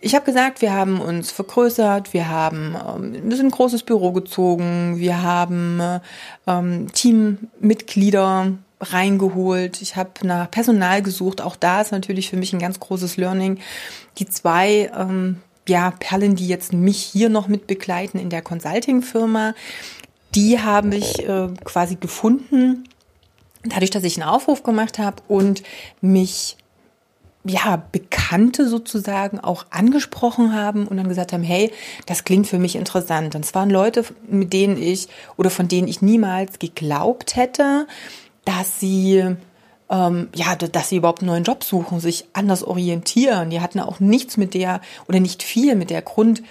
ich 0.00 0.14
habe 0.14 0.24
gesagt, 0.24 0.62
wir 0.62 0.72
haben 0.72 1.00
uns 1.00 1.32
vergrößert, 1.32 2.12
wir 2.12 2.28
haben 2.28 2.76
ähm, 2.76 3.28
ein 3.28 3.50
großes 3.50 3.82
Büro 3.82 4.12
gezogen, 4.12 4.98
wir 4.98 5.20
haben 5.22 6.00
ähm, 6.46 6.86
Teammitglieder 6.92 8.52
reingeholt. 8.80 9.82
Ich 9.82 9.96
habe 9.96 10.10
nach 10.22 10.48
Personal 10.48 11.02
gesucht. 11.02 11.40
Auch 11.40 11.56
da 11.56 11.80
ist 11.80 11.90
natürlich 11.90 12.30
für 12.30 12.36
mich 12.36 12.52
ein 12.52 12.60
ganz 12.60 12.78
großes 12.78 13.16
Learning. 13.16 13.58
Die 14.18 14.26
zwei 14.28 14.92
ähm, 14.96 15.38
ja, 15.66 15.90
Perlen, 15.98 16.36
die 16.36 16.46
jetzt 16.46 16.72
mich 16.72 16.98
hier 16.98 17.30
noch 17.30 17.48
mit 17.48 17.66
begleiten 17.66 18.20
in 18.20 18.30
der 18.30 18.42
Consulting-Firma, 18.42 19.54
die 20.36 20.60
habe 20.60 20.94
ich 20.94 21.26
äh, 21.28 21.48
quasi 21.64 21.96
gefunden, 21.96 22.84
dadurch, 23.64 23.90
dass 23.90 24.04
ich 24.04 24.20
einen 24.20 24.28
Aufruf 24.28 24.62
gemacht 24.62 25.00
habe 25.00 25.16
und 25.26 25.64
mich 26.00 26.56
ja, 27.44 27.82
Bekannte 27.92 28.68
sozusagen 28.68 29.40
auch 29.40 29.66
angesprochen 29.70 30.54
haben 30.54 30.86
und 30.86 30.96
dann 30.96 31.08
gesagt 31.08 31.32
haben, 31.32 31.42
hey, 31.42 31.72
das 32.06 32.24
klingt 32.24 32.46
für 32.46 32.58
mich 32.58 32.76
interessant. 32.76 33.34
Und 33.34 33.44
es 33.44 33.54
waren 33.54 33.70
Leute, 33.70 34.04
mit 34.28 34.52
denen 34.52 34.76
ich 34.76 35.08
oder 35.36 35.50
von 35.50 35.68
denen 35.68 35.88
ich 35.88 36.02
niemals 36.02 36.58
geglaubt 36.58 37.36
hätte, 37.36 37.86
dass 38.44 38.80
sie 38.80 39.36
ähm, 39.90 40.28
ja, 40.34 40.54
dass 40.54 40.88
sie 40.88 40.96
überhaupt 40.96 41.20
einen 41.22 41.30
neuen 41.30 41.44
Job 41.44 41.64
suchen, 41.64 42.00
sich 42.00 42.26
anders 42.32 42.62
orientieren. 42.62 43.50
Die 43.50 43.60
hatten 43.60 43.80
auch 43.80 44.00
nichts 44.00 44.36
mit 44.36 44.54
der 44.54 44.80
oder 45.08 45.20
nicht 45.20 45.42
viel 45.42 45.76
mit 45.76 45.90
der 45.90 46.02
Grund, 46.02 46.42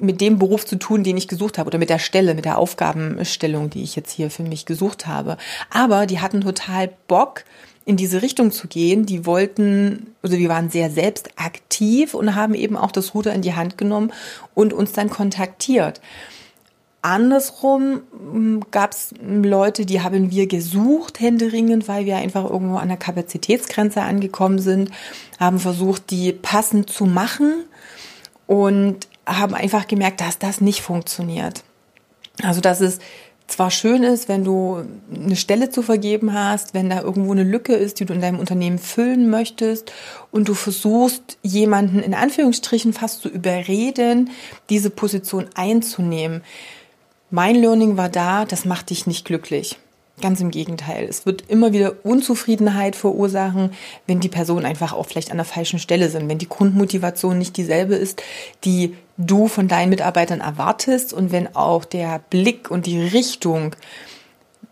mit 0.00 0.20
dem 0.20 0.38
Beruf 0.38 0.66
zu 0.66 0.76
tun, 0.76 1.02
den 1.02 1.16
ich 1.16 1.28
gesucht 1.28 1.58
habe 1.58 1.68
oder 1.68 1.78
mit 1.78 1.90
der 1.90 1.98
Stelle, 1.98 2.34
mit 2.34 2.44
der 2.44 2.58
Aufgabenstellung, 2.58 3.70
die 3.70 3.82
ich 3.82 3.96
jetzt 3.96 4.12
hier 4.12 4.30
für 4.30 4.42
mich 4.42 4.66
gesucht 4.66 5.06
habe. 5.06 5.36
Aber 5.70 6.06
die 6.06 6.20
hatten 6.20 6.40
total 6.40 6.90
Bock, 7.08 7.44
in 7.84 7.96
diese 7.96 8.22
Richtung 8.22 8.52
zu 8.52 8.68
gehen. 8.68 9.06
Die 9.06 9.26
wollten, 9.26 10.14
also 10.22 10.36
die 10.36 10.48
waren 10.48 10.70
sehr 10.70 10.90
selbst 10.90 11.30
aktiv 11.36 12.14
und 12.14 12.34
haben 12.34 12.54
eben 12.54 12.76
auch 12.76 12.92
das 12.92 13.14
Ruder 13.14 13.32
in 13.32 13.42
die 13.42 13.54
Hand 13.54 13.78
genommen 13.78 14.12
und 14.54 14.72
uns 14.72 14.92
dann 14.92 15.10
kontaktiert. 15.10 16.00
Andersrum 17.02 18.02
hm, 18.12 18.62
gab 18.70 18.92
es 18.92 19.14
Leute, 19.22 19.86
die 19.86 20.02
haben 20.02 20.30
wir 20.30 20.46
gesucht, 20.46 21.18
händeringend, 21.18 21.88
weil 21.88 22.04
wir 22.04 22.16
einfach 22.16 22.48
irgendwo 22.48 22.76
an 22.76 22.88
der 22.88 22.98
Kapazitätsgrenze 22.98 24.02
angekommen 24.02 24.58
sind, 24.58 24.90
haben 25.38 25.58
versucht, 25.58 26.10
die 26.10 26.32
passend 26.32 26.90
zu 26.90 27.06
machen 27.06 27.64
und 28.46 29.08
haben 29.38 29.54
einfach 29.54 29.86
gemerkt, 29.86 30.20
dass 30.20 30.38
das 30.38 30.60
nicht 30.60 30.82
funktioniert. 30.82 31.62
Also, 32.42 32.60
dass 32.60 32.80
es 32.80 32.98
zwar 33.50 33.70
schön 33.70 34.04
ist, 34.04 34.28
wenn 34.28 34.44
du 34.44 34.84
eine 35.12 35.36
Stelle 35.36 35.70
zu 35.70 35.82
vergeben 35.82 36.32
hast, 36.32 36.72
wenn 36.72 36.88
da 36.88 37.02
irgendwo 37.02 37.32
eine 37.32 37.42
Lücke 37.42 37.74
ist, 37.74 38.00
die 38.00 38.04
du 38.04 38.14
in 38.14 38.20
deinem 38.20 38.38
Unternehmen 38.38 38.78
füllen 38.78 39.28
möchtest 39.28 39.92
und 40.30 40.48
du 40.48 40.54
versuchst, 40.54 41.38
jemanden 41.42 42.00
in 42.00 42.14
Anführungsstrichen 42.14 42.92
fast 42.92 43.22
zu 43.22 43.28
überreden, 43.28 44.30
diese 44.68 44.90
Position 44.90 45.46
einzunehmen. 45.54 46.42
Mein 47.30 47.56
Learning 47.56 47.96
war 47.96 48.08
da, 48.08 48.44
das 48.44 48.64
macht 48.64 48.90
dich 48.90 49.06
nicht 49.06 49.24
glücklich. 49.24 49.78
Ganz 50.20 50.40
im 50.40 50.50
Gegenteil. 50.50 51.06
Es 51.08 51.24
wird 51.24 51.44
immer 51.48 51.72
wieder 51.72 52.04
Unzufriedenheit 52.04 52.94
verursachen, 52.96 53.70
wenn 54.06 54.20
die 54.20 54.28
Personen 54.28 54.66
einfach 54.66 54.92
auch 54.92 55.06
vielleicht 55.06 55.30
an 55.30 55.38
der 55.38 55.46
falschen 55.46 55.78
Stelle 55.78 56.10
sind, 56.10 56.28
wenn 56.28 56.38
die 56.38 56.48
Grundmotivation 56.48 57.38
nicht 57.38 57.56
dieselbe 57.56 57.94
ist, 57.94 58.22
die 58.64 58.94
du 59.16 59.48
von 59.48 59.68
deinen 59.68 59.90
Mitarbeitern 59.90 60.40
erwartest 60.40 61.12
und 61.12 61.32
wenn 61.32 61.54
auch 61.56 61.84
der 61.84 62.20
Blick 62.30 62.70
und 62.70 62.86
die 62.86 63.00
Richtung 63.00 63.74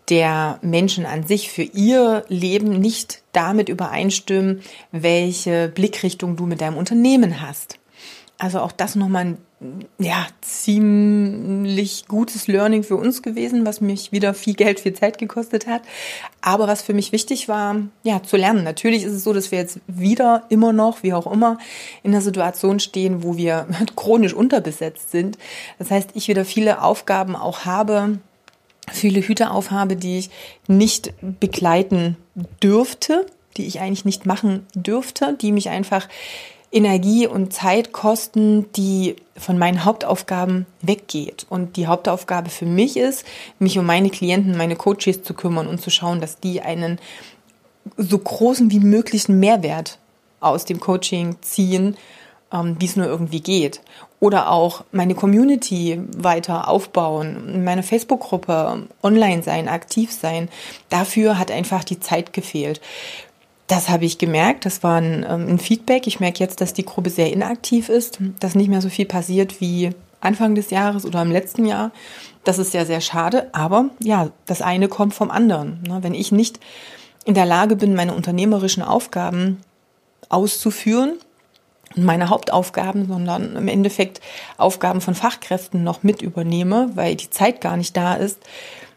der 0.09 0.59
Menschen 0.61 1.05
an 1.05 1.25
sich 1.25 1.51
für 1.51 1.63
ihr 1.63 2.25
Leben 2.27 2.79
nicht 2.79 3.21
damit 3.31 3.69
übereinstimmen, 3.69 4.61
welche 4.91 5.69
Blickrichtung 5.69 6.35
du 6.35 6.45
mit 6.45 6.61
deinem 6.61 6.77
Unternehmen 6.77 7.41
hast. 7.41 7.77
Also 8.37 8.59
auch 8.59 8.71
das 8.71 8.95
nochmal 8.95 9.25
ein 9.25 9.37
ja, 9.97 10.25
ziemlich 10.39 12.07
gutes 12.07 12.47
Learning 12.47 12.83
für 12.83 12.95
uns 12.95 13.21
gewesen, 13.21 13.65
was 13.65 13.81
mich 13.81 14.13
wieder 14.13 14.33
viel 14.33 14.53
Geld, 14.53 14.79
viel 14.79 14.93
Zeit 14.93 15.17
gekostet 15.17 15.67
hat. 15.67 15.81
Aber 16.41 16.67
was 16.67 16.81
für 16.81 16.93
mich 16.93 17.11
wichtig 17.11 17.49
war, 17.49 17.75
ja, 18.03 18.23
zu 18.23 18.37
lernen. 18.37 18.63
Natürlich 18.63 19.03
ist 19.03 19.13
es 19.13 19.25
so, 19.25 19.33
dass 19.33 19.51
wir 19.51 19.59
jetzt 19.59 19.79
wieder 19.87 20.43
immer 20.47 20.71
noch, 20.71 21.03
wie 21.03 21.13
auch 21.13 21.29
immer, 21.29 21.57
in 22.03 22.11
einer 22.11 22.21
Situation 22.21 22.79
stehen, 22.79 23.21
wo 23.21 23.35
wir 23.35 23.67
chronisch 23.97 24.33
unterbesetzt 24.33 25.11
sind. 25.11 25.37
Das 25.77 25.91
heißt, 25.91 26.11
ich 26.13 26.29
wieder 26.29 26.45
viele 26.45 26.81
Aufgaben 26.81 27.35
auch 27.35 27.65
habe, 27.65 28.19
viele 28.89 29.19
Hüte 29.19 29.51
aufhabe, 29.51 29.97
die 29.97 30.19
ich 30.19 30.29
nicht 30.67 31.13
begleiten 31.39 32.15
dürfte, 32.63 33.25
die 33.57 33.67
ich 33.67 33.81
eigentlich 33.81 34.05
nicht 34.05 34.25
machen 34.25 34.65
dürfte, 34.73 35.37
die 35.39 35.51
mich 35.51 35.69
einfach 35.69 36.07
Energie 36.71 37.25
und 37.25 37.51
Zeit 37.51 37.91
kosten, 37.91 38.71
die 38.73 39.15
von 39.35 39.57
meinen 39.57 39.85
Hauptaufgaben 39.85 40.65
weggeht. 40.81 41.45
Und 41.49 41.77
die 41.77 41.87
Hauptaufgabe 41.87 42.49
für 42.49 42.65
mich 42.65 42.97
ist, 42.97 43.25
mich 43.57 43.79
um 43.79 43.85
meine 43.85 44.09
Klienten, 44.09 44.57
meine 44.57 44.75
Coaches 44.75 45.23
zu 45.23 45.33
kümmern 45.33 45.67
und 45.67 45.81
zu 45.81 45.89
schauen, 45.89 46.21
dass 46.21 46.39
die 46.39 46.61
einen 46.61 46.99
so 47.97 48.17
großen 48.17 48.69
wie 48.71 48.79
möglichen 48.79 49.39
Mehrwert 49.39 49.97
aus 50.39 50.65
dem 50.65 50.79
Coaching 50.79 51.37
ziehen, 51.41 51.97
ähm, 52.53 52.75
wie 52.79 52.85
es 52.85 52.95
nur 52.95 53.07
irgendwie 53.07 53.41
geht. 53.41 53.81
Oder 54.19 54.51
auch 54.51 54.83
meine 54.91 55.15
Community 55.15 56.01
weiter 56.17 56.67
aufbauen, 56.67 57.63
meine 57.63 57.83
Facebook-Gruppe 57.83 58.87
online 59.01 59.43
sein, 59.43 59.69
aktiv 59.69 60.11
sein. 60.11 60.49
Dafür 60.89 61.39
hat 61.39 61.51
einfach 61.51 61.83
die 61.83 61.99
Zeit 61.99 62.33
gefehlt. 62.33 62.81
Das 63.69 63.87
habe 63.87 64.03
ich 64.03 64.17
gemerkt. 64.17 64.65
Das 64.65 64.81
war 64.81 64.99
ein, 64.99 65.23
ähm, 65.29 65.47
ein 65.47 65.59
Feedback. 65.59 66.07
Ich 66.07 66.19
merke 66.19 66.39
jetzt, 66.39 66.59
dass 66.59 66.73
die 66.73 66.85
Gruppe 66.85 67.11
sehr 67.11 67.31
inaktiv 67.31 67.87
ist, 67.87 68.17
dass 68.39 68.55
nicht 68.55 68.67
mehr 68.67 68.81
so 68.81 68.89
viel 68.89 69.05
passiert 69.05 69.61
wie 69.61 69.91
Anfang 70.21 70.55
des 70.55 70.71
Jahres 70.71 71.05
oder 71.05 71.21
im 71.21 71.31
letzten 71.31 71.65
Jahr. 71.65 71.91
Das 72.43 72.57
ist 72.57 72.71
sehr, 72.71 72.87
sehr 72.87 72.99
schade. 72.99 73.47
Aber 73.53 73.91
ja, 73.99 74.31
das 74.47 74.63
eine 74.63 74.87
kommt 74.87 75.13
vom 75.13 75.29
anderen. 75.29 75.83
Ne? 75.87 75.99
Wenn 76.01 76.15
ich 76.15 76.31
nicht 76.31 76.59
in 77.25 77.35
der 77.35 77.45
Lage 77.45 77.75
bin, 77.75 77.93
meine 77.93 78.15
unternehmerischen 78.15 78.81
Aufgaben 78.81 79.61
auszuführen, 80.29 81.19
meine 81.95 82.29
Hauptaufgaben, 82.29 83.07
sondern 83.07 83.55
im 83.55 83.67
Endeffekt 83.67 84.19
Aufgaben 84.57 84.99
von 84.99 85.13
Fachkräften 85.13 85.83
noch 85.83 86.01
mit 86.01 86.23
übernehme, 86.23 86.89
weil 86.95 87.15
die 87.15 87.29
Zeit 87.29 87.61
gar 87.61 87.77
nicht 87.77 87.95
da 87.95 88.15
ist, 88.15 88.39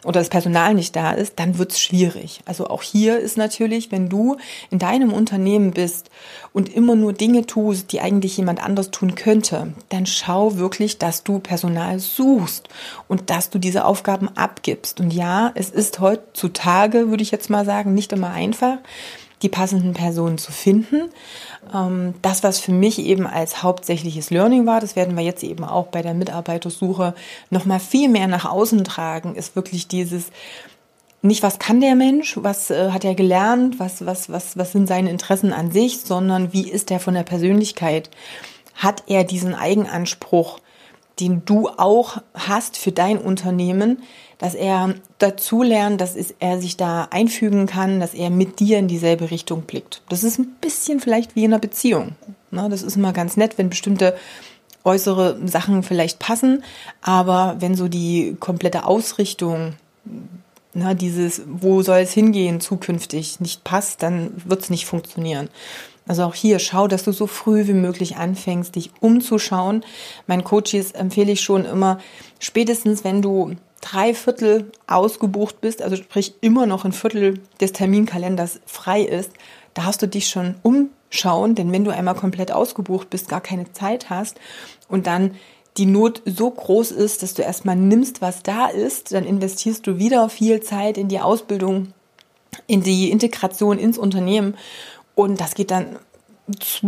oder 0.05 0.21
das 0.21 0.29
Personal 0.29 0.75
nicht 0.75 0.97
da 0.97 1.13
ist, 1.13 1.39
dann 1.39 1.59
wird's 1.59 1.81
schwierig. 1.81 2.41
Also 2.45 2.67
auch 2.67 2.83
hier 2.83 3.19
ist 3.19 3.37
natürlich, 3.37 3.93
wenn 3.93 4.09
du 4.09 4.37
in 4.71 4.79
deinem 4.79 5.13
Unternehmen 5.13 5.71
bist 5.71 6.11
und 6.53 6.69
immer 6.75 6.97
nur 6.97 7.13
Dinge 7.13 7.47
tust, 7.47 7.93
die 7.93 8.01
eigentlich 8.01 8.37
jemand 8.37 8.63
anders 8.63 8.91
tun 8.91 9.15
könnte, 9.15 9.73
dann 9.91 10.07
schau 10.07 10.57
wirklich, 10.57 10.99
dass 10.99 11.23
du 11.23 11.39
Personal 11.39 12.01
suchst 12.01 12.69
und 13.07 13.31
dass 13.31 13.51
du 13.51 13.59
diese 13.59 13.85
Aufgaben 13.85 14.29
abgibst. 14.37 15.01
Und 15.01 15.13
ja, 15.13 15.53
es 15.55 15.71
ist 15.71 16.01
heutzutage, 16.01 17.11
würde 17.11 17.23
ich 17.23 17.31
jetzt 17.31 17.51
mal 17.51 17.65
sagen, 17.65 17.95
nicht 17.95 18.13
immer 18.13 18.31
einfach, 18.31 18.79
die 19.43 19.49
passenden 19.49 19.93
Personen 19.93 20.39
zu 20.39 20.53
finden. 20.53 21.11
Ähm, 21.75 22.15
das, 22.23 22.43
was 22.43 22.59
für 22.59 22.73
mich 22.73 22.99
eben 22.99 23.27
als 23.27 23.63
hauptsächliches 23.63 24.31
Learning 24.31 24.67
war, 24.67 24.81
das 24.81 24.97
werden 24.97 25.17
wir 25.17 25.25
jetzt 25.25 25.43
eben 25.43 25.65
auch 25.65 25.89
bei 25.89 26.03
der 26.03 26.15
Mitarbeitersuche 26.15 27.15
nochmal 27.51 27.81
viel 27.81 28.09
mehr 28.09 28.29
nach 28.29 28.45
außen 28.45 28.85
tragen, 28.85 29.35
ist 29.35 29.57
wirklich 29.57 29.89
dieses, 29.89 30.27
nicht 31.23 31.43
was 31.43 31.59
kann 31.59 31.81
der 31.81 31.95
Mensch, 31.95 32.37
was 32.41 32.71
äh, 32.71 32.91
hat 32.91 33.05
er 33.05 33.15
gelernt, 33.15 33.79
was, 33.79 34.05
was, 34.05 34.31
was, 34.31 34.57
was 34.59 34.73
sind 34.73 34.89
seine 34.89 35.11
Interessen 35.11 35.53
an 35.53 35.71
sich, 35.71 36.01
sondern 36.01 36.53
wie 36.53 36.69
ist 36.69 36.91
er 36.91 37.01
von 37.01 37.15
der 37.15 37.23
Persönlichkeit? 37.23 38.11
Hat 38.75 39.05
er 39.07 39.23
diesen 39.25 39.55
Eigenanspruch, 39.55 40.59
den 41.21 41.45
du 41.45 41.69
auch 41.69 42.19
hast 42.35 42.77
für 42.77 42.91
dein 42.91 43.19
Unternehmen, 43.19 44.03
dass 44.43 44.57
er 44.57 44.97
dazu 45.19 45.63
lernt, 45.63 46.01
dass 46.01 46.17
er 46.17 46.61
sich 46.61 46.77
da 46.77 47.07
einfügen 47.13 47.67
kann, 47.67 48.01
dass 48.01 48.13
er 48.13 48.29
mit 48.29 48.59
dir 48.59 48.81
in 48.81 48.89
dieselbe 48.89 49.31
Richtung 49.31 49.63
blickt. 49.63 50.03
Das 50.09 50.25
ist 50.25 50.41
ein 50.41 50.57
bisschen 50.61 50.99
vielleicht 50.99 51.37
wie 51.37 51.45
in 51.45 51.53
einer 51.53 51.61
Beziehung. 51.61 52.17
Ne? 52.51 52.67
Das 52.69 52.83
ist 52.83 52.97
immer 52.97 53.13
ganz 53.13 53.37
nett, 53.37 53.57
wenn 53.57 53.71
bestimmte 53.71 54.17
äußere 54.83 55.39
Sachen 55.47 55.85
vielleicht 55.85 56.19
passen, 56.19 56.65
aber 57.03 57.55
wenn 57.61 57.77
so 57.77 57.87
die 57.87 58.37
komplette 58.41 58.85
Ausrichtung, 58.85 59.75
na, 60.75 60.95
dieses, 60.95 61.43
wo 61.47 61.83
soll 61.83 61.99
es 61.99 62.13
hingehen 62.13 62.61
zukünftig, 62.61 63.41
nicht 63.41 63.65
passt, 63.65 64.03
dann 64.03 64.33
wird 64.45 64.63
es 64.63 64.71
nicht 64.71 64.87
funktionieren. 64.87 65.49
Also 66.07 66.25
auch 66.25 66.35
hier, 66.35 66.59
schau, 66.59 66.89
dass 66.89 67.05
du 67.05 67.13
so 67.13 67.27
früh 67.27 67.67
wie 67.67 67.75
möglich 67.75 68.17
anfängst, 68.17 68.75
dich 68.75 68.91
umzuschauen. 69.01 69.85
Meinen 70.27 70.45
Coaches 70.45 70.93
empfehle 70.93 71.33
ich 71.33 71.43
schon 71.43 71.65
immer, 71.65 71.99
spätestens 72.41 73.05
wenn 73.05 73.23
du 73.23 73.55
drei 73.81 74.15
Viertel 74.15 74.71
ausgebucht 74.87 75.61
bist, 75.61 75.83
also 75.83 75.97
sprich 75.97 76.35
immer 76.41 76.67
noch 76.67 76.85
ein 76.85 76.93
Viertel 76.93 77.41
des 77.61 77.73
Terminkalenders 77.73 78.61
frei 78.67 79.03
ist, 79.03 79.33
darfst 79.75 80.03
du 80.03 80.09
dich 80.09 80.29
schon 80.29 80.57
umschauen, 80.63 81.55
denn 81.55 81.71
wenn 81.73 81.85
du 81.85 81.91
einmal 81.91 82.15
komplett 82.15 82.53
ausgebucht 82.53 83.11
bist, 83.11 83.29
gar 83.29 83.41
keine 83.41 83.73
Zeit 83.73 84.11
hast 84.11 84.39
und 84.89 85.07
dann 85.07 85.37
die 85.77 85.87
Not 85.87 86.23
so 86.27 86.51
groß 86.51 86.91
ist, 86.91 87.23
dass 87.23 87.35
du 87.35 87.43
erstmal 87.43 87.77
nimmst, 87.77 88.21
was 88.21 88.43
da 88.43 88.67
ist, 88.67 89.13
dann 89.13 89.25
investierst 89.25 89.87
du 89.87 89.99
wieder 89.99 90.29
viel 90.29 90.61
Zeit 90.61 90.99
in 90.99 91.09
die 91.09 91.21
Ausbildung, 91.21 91.95
in 92.67 92.83
die 92.83 93.11
Integration 93.11 93.79
ins 93.79 93.99
Unternehmen 93.99 94.57
und 95.15 95.41
das 95.41 95.55
geht 95.55 95.71
dann, 95.71 95.97
ich 96.49 96.81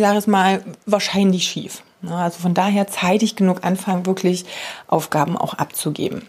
sage 0.00 0.18
es 0.18 0.26
mal, 0.26 0.64
wahrscheinlich 0.86 1.44
schief. 1.44 1.82
Also 2.08 2.40
von 2.40 2.54
daher 2.54 2.88
zeitig 2.88 3.36
genug 3.36 3.64
anfangen, 3.64 4.06
wirklich 4.06 4.44
Aufgaben 4.88 5.36
auch 5.36 5.54
abzugeben. 5.54 6.26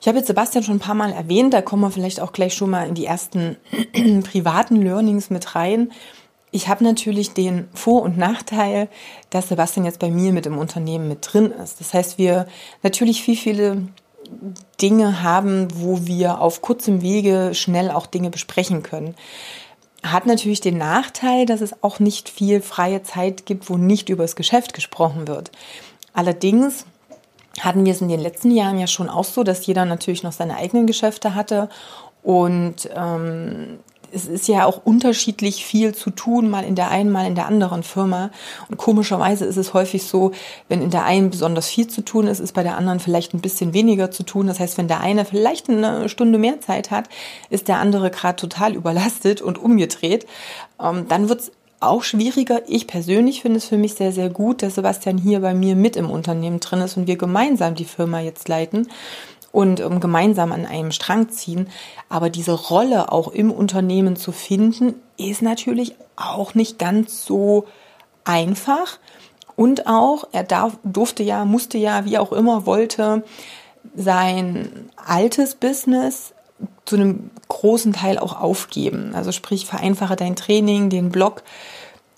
Ich 0.00 0.08
habe 0.08 0.18
jetzt 0.18 0.28
Sebastian 0.28 0.64
schon 0.64 0.76
ein 0.76 0.80
paar 0.80 0.94
Mal 0.94 1.12
erwähnt, 1.12 1.52
da 1.52 1.60
kommen 1.60 1.82
wir 1.82 1.90
vielleicht 1.90 2.20
auch 2.20 2.32
gleich 2.32 2.54
schon 2.54 2.70
mal 2.70 2.86
in 2.86 2.94
die 2.94 3.04
ersten 3.04 3.56
privaten 4.24 4.80
Learnings 4.80 5.28
mit 5.28 5.54
rein. 5.54 5.92
Ich 6.52 6.68
habe 6.68 6.82
natürlich 6.82 7.32
den 7.32 7.68
Vor- 7.74 8.02
und 8.02 8.18
Nachteil, 8.18 8.88
dass 9.30 9.48
Sebastian 9.48 9.86
jetzt 9.86 10.00
bei 10.00 10.10
mir 10.10 10.32
mit 10.32 10.46
im 10.46 10.58
Unternehmen 10.58 11.08
mit 11.08 11.32
drin 11.32 11.52
ist. 11.52 11.80
Das 11.80 11.94
heißt, 11.94 12.18
wir 12.18 12.46
natürlich 12.82 13.22
viel, 13.22 13.36
viele 13.36 13.88
Dinge 14.80 15.22
haben, 15.22 15.68
wo 15.74 16.06
wir 16.06 16.40
auf 16.40 16.62
kurzem 16.62 17.02
Wege 17.02 17.50
schnell 17.54 17.90
auch 17.90 18.06
Dinge 18.06 18.30
besprechen 18.30 18.82
können. 18.82 19.14
Hat 20.02 20.26
natürlich 20.26 20.60
den 20.60 20.78
Nachteil, 20.78 21.46
dass 21.46 21.60
es 21.60 21.82
auch 21.82 22.00
nicht 22.00 22.28
viel 22.28 22.62
freie 22.62 23.02
Zeit 23.02 23.46
gibt, 23.46 23.68
wo 23.68 23.76
nicht 23.76 24.08
über 24.08 24.24
das 24.24 24.36
Geschäft 24.36 24.72
gesprochen 24.72 25.28
wird. 25.28 25.50
Allerdings 26.14 26.86
hatten 27.60 27.84
wir 27.84 27.92
es 27.92 28.00
in 28.00 28.08
den 28.08 28.20
letzten 28.20 28.50
Jahren 28.50 28.78
ja 28.78 28.86
schon 28.86 29.08
auch 29.08 29.24
so, 29.24 29.44
dass 29.44 29.66
jeder 29.66 29.84
natürlich 29.84 30.22
noch 30.22 30.32
seine 30.32 30.56
eigenen 30.56 30.86
Geschäfte 30.86 31.34
hatte 31.34 31.68
und 32.22 32.88
ähm, 32.94 33.80
es 34.12 34.26
ist 34.26 34.48
ja 34.48 34.64
auch 34.64 34.82
unterschiedlich 34.84 35.64
viel 35.64 35.94
zu 35.94 36.10
tun, 36.10 36.50
mal 36.50 36.64
in 36.64 36.74
der 36.74 36.90
einen, 36.90 37.10
mal 37.10 37.26
in 37.26 37.34
der 37.34 37.46
anderen 37.46 37.82
Firma. 37.82 38.30
Und 38.68 38.76
komischerweise 38.76 39.44
ist 39.44 39.56
es 39.56 39.74
häufig 39.74 40.04
so, 40.04 40.32
wenn 40.68 40.82
in 40.82 40.90
der 40.90 41.04
einen 41.04 41.30
besonders 41.30 41.68
viel 41.68 41.88
zu 41.88 42.02
tun 42.02 42.26
ist, 42.26 42.40
ist 42.40 42.52
bei 42.52 42.62
der 42.62 42.76
anderen 42.76 43.00
vielleicht 43.00 43.34
ein 43.34 43.40
bisschen 43.40 43.72
weniger 43.72 44.10
zu 44.10 44.22
tun. 44.22 44.46
Das 44.46 44.60
heißt, 44.60 44.78
wenn 44.78 44.88
der 44.88 45.00
eine 45.00 45.24
vielleicht 45.24 45.68
eine 45.68 46.08
Stunde 46.08 46.38
mehr 46.38 46.60
Zeit 46.60 46.90
hat, 46.90 47.08
ist 47.48 47.68
der 47.68 47.78
andere 47.78 48.10
gerade 48.10 48.36
total 48.36 48.74
überlastet 48.74 49.42
und 49.42 49.58
umgedreht. 49.58 50.26
Ähm, 50.82 51.06
dann 51.08 51.28
wird's 51.28 51.52
auch 51.80 52.02
schwieriger. 52.02 52.60
Ich 52.66 52.86
persönlich 52.86 53.42
finde 53.42 53.56
es 53.56 53.64
für 53.64 53.78
mich 53.78 53.94
sehr, 53.94 54.12
sehr 54.12 54.28
gut, 54.28 54.62
dass 54.62 54.74
Sebastian 54.74 55.16
hier 55.16 55.40
bei 55.40 55.54
mir 55.54 55.74
mit 55.76 55.96
im 55.96 56.10
Unternehmen 56.10 56.60
drin 56.60 56.80
ist 56.80 56.96
und 56.96 57.06
wir 57.06 57.16
gemeinsam 57.16 57.74
die 57.74 57.86
Firma 57.86 58.20
jetzt 58.20 58.48
leiten 58.48 58.88
und 59.52 59.80
um, 59.80 60.00
gemeinsam 60.00 60.52
an 60.52 60.66
einem 60.66 60.92
Strang 60.92 61.30
ziehen. 61.30 61.68
Aber 62.08 62.30
diese 62.30 62.52
Rolle 62.52 63.12
auch 63.12 63.28
im 63.28 63.50
Unternehmen 63.50 64.16
zu 64.16 64.32
finden, 64.32 64.94
ist 65.16 65.42
natürlich 65.42 65.94
auch 66.16 66.54
nicht 66.54 66.78
ganz 66.78 67.24
so 67.24 67.66
einfach. 68.24 68.98
Und 69.56 69.86
auch, 69.86 70.24
er 70.32 70.44
darf, 70.44 70.78
durfte 70.84 71.22
ja, 71.22 71.44
musste 71.44 71.78
ja, 71.78 72.04
wie 72.04 72.18
auch 72.18 72.32
immer, 72.32 72.66
wollte 72.66 73.24
sein 73.94 74.90
altes 74.96 75.54
Business 75.54 76.32
zu 76.84 76.96
einem 76.96 77.30
großen 77.48 77.92
Teil 77.92 78.18
auch 78.18 78.40
aufgeben. 78.40 79.12
Also 79.14 79.32
sprich, 79.32 79.66
vereinfache 79.66 80.16
dein 80.16 80.36
Training, 80.36 80.90
den 80.90 81.10
Blog 81.10 81.42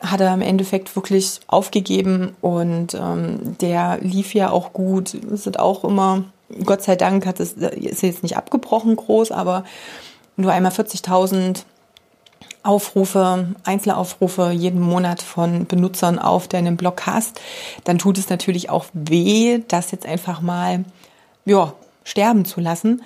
hat 0.00 0.20
er 0.20 0.34
im 0.34 0.42
Endeffekt 0.42 0.94
wirklich 0.96 1.40
aufgegeben 1.46 2.34
und 2.40 2.94
ähm, 2.94 3.56
der 3.60 3.98
lief 4.00 4.34
ja 4.34 4.50
auch 4.50 4.72
gut. 4.72 5.14
Es 5.14 5.44
sind 5.44 5.60
auch 5.60 5.84
immer 5.84 6.24
Gott 6.64 6.82
sei 6.82 6.96
Dank 6.96 7.26
hat 7.26 7.40
es, 7.40 7.52
ist 7.52 8.02
jetzt 8.02 8.22
nicht 8.22 8.36
abgebrochen 8.36 8.96
groß, 8.96 9.32
aber 9.32 9.64
du 10.36 10.48
einmal 10.48 10.72
40.000 10.72 11.64
Aufrufe, 12.64 13.48
Einzelaufrufe 13.64 14.50
jeden 14.50 14.80
Monat 14.80 15.20
von 15.20 15.66
Benutzern 15.66 16.18
auf 16.18 16.46
deinem 16.46 16.76
Blog 16.76 17.06
hast, 17.06 17.40
dann 17.84 17.98
tut 17.98 18.18
es 18.18 18.28
natürlich 18.28 18.70
auch 18.70 18.86
weh, 18.92 19.60
das 19.66 19.90
jetzt 19.90 20.06
einfach 20.06 20.40
mal, 20.40 20.84
ja, 21.44 21.72
sterben 22.04 22.44
zu 22.44 22.60
lassen. 22.60 23.02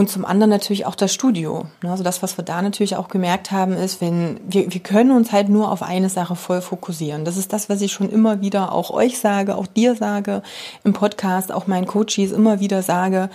Und 0.00 0.08
zum 0.08 0.24
anderen 0.24 0.48
natürlich 0.48 0.86
auch 0.86 0.94
das 0.94 1.12
Studio. 1.12 1.66
Also 1.86 2.02
das, 2.02 2.22
was 2.22 2.38
wir 2.38 2.42
da 2.42 2.62
natürlich 2.62 2.96
auch 2.96 3.08
gemerkt 3.08 3.50
haben, 3.50 3.74
ist, 3.74 4.00
wenn 4.00 4.40
wir, 4.48 4.72
wir 4.72 4.80
können 4.80 5.10
uns 5.10 5.30
halt 5.30 5.50
nur 5.50 5.70
auf 5.70 5.82
eine 5.82 6.08
Sache 6.08 6.36
voll 6.36 6.62
fokussieren. 6.62 7.26
Das 7.26 7.36
ist 7.36 7.52
das, 7.52 7.68
was 7.68 7.82
ich 7.82 7.92
schon 7.92 8.08
immer 8.08 8.40
wieder 8.40 8.72
auch 8.72 8.88
euch 8.92 9.18
sage, 9.18 9.56
auch 9.56 9.66
dir 9.66 9.94
sage, 9.94 10.42
im 10.84 10.94
Podcast, 10.94 11.52
auch 11.52 11.66
meinen 11.66 11.86
Coaches 11.86 12.32
immer 12.32 12.60
wieder 12.60 12.82
sage. 12.82 13.28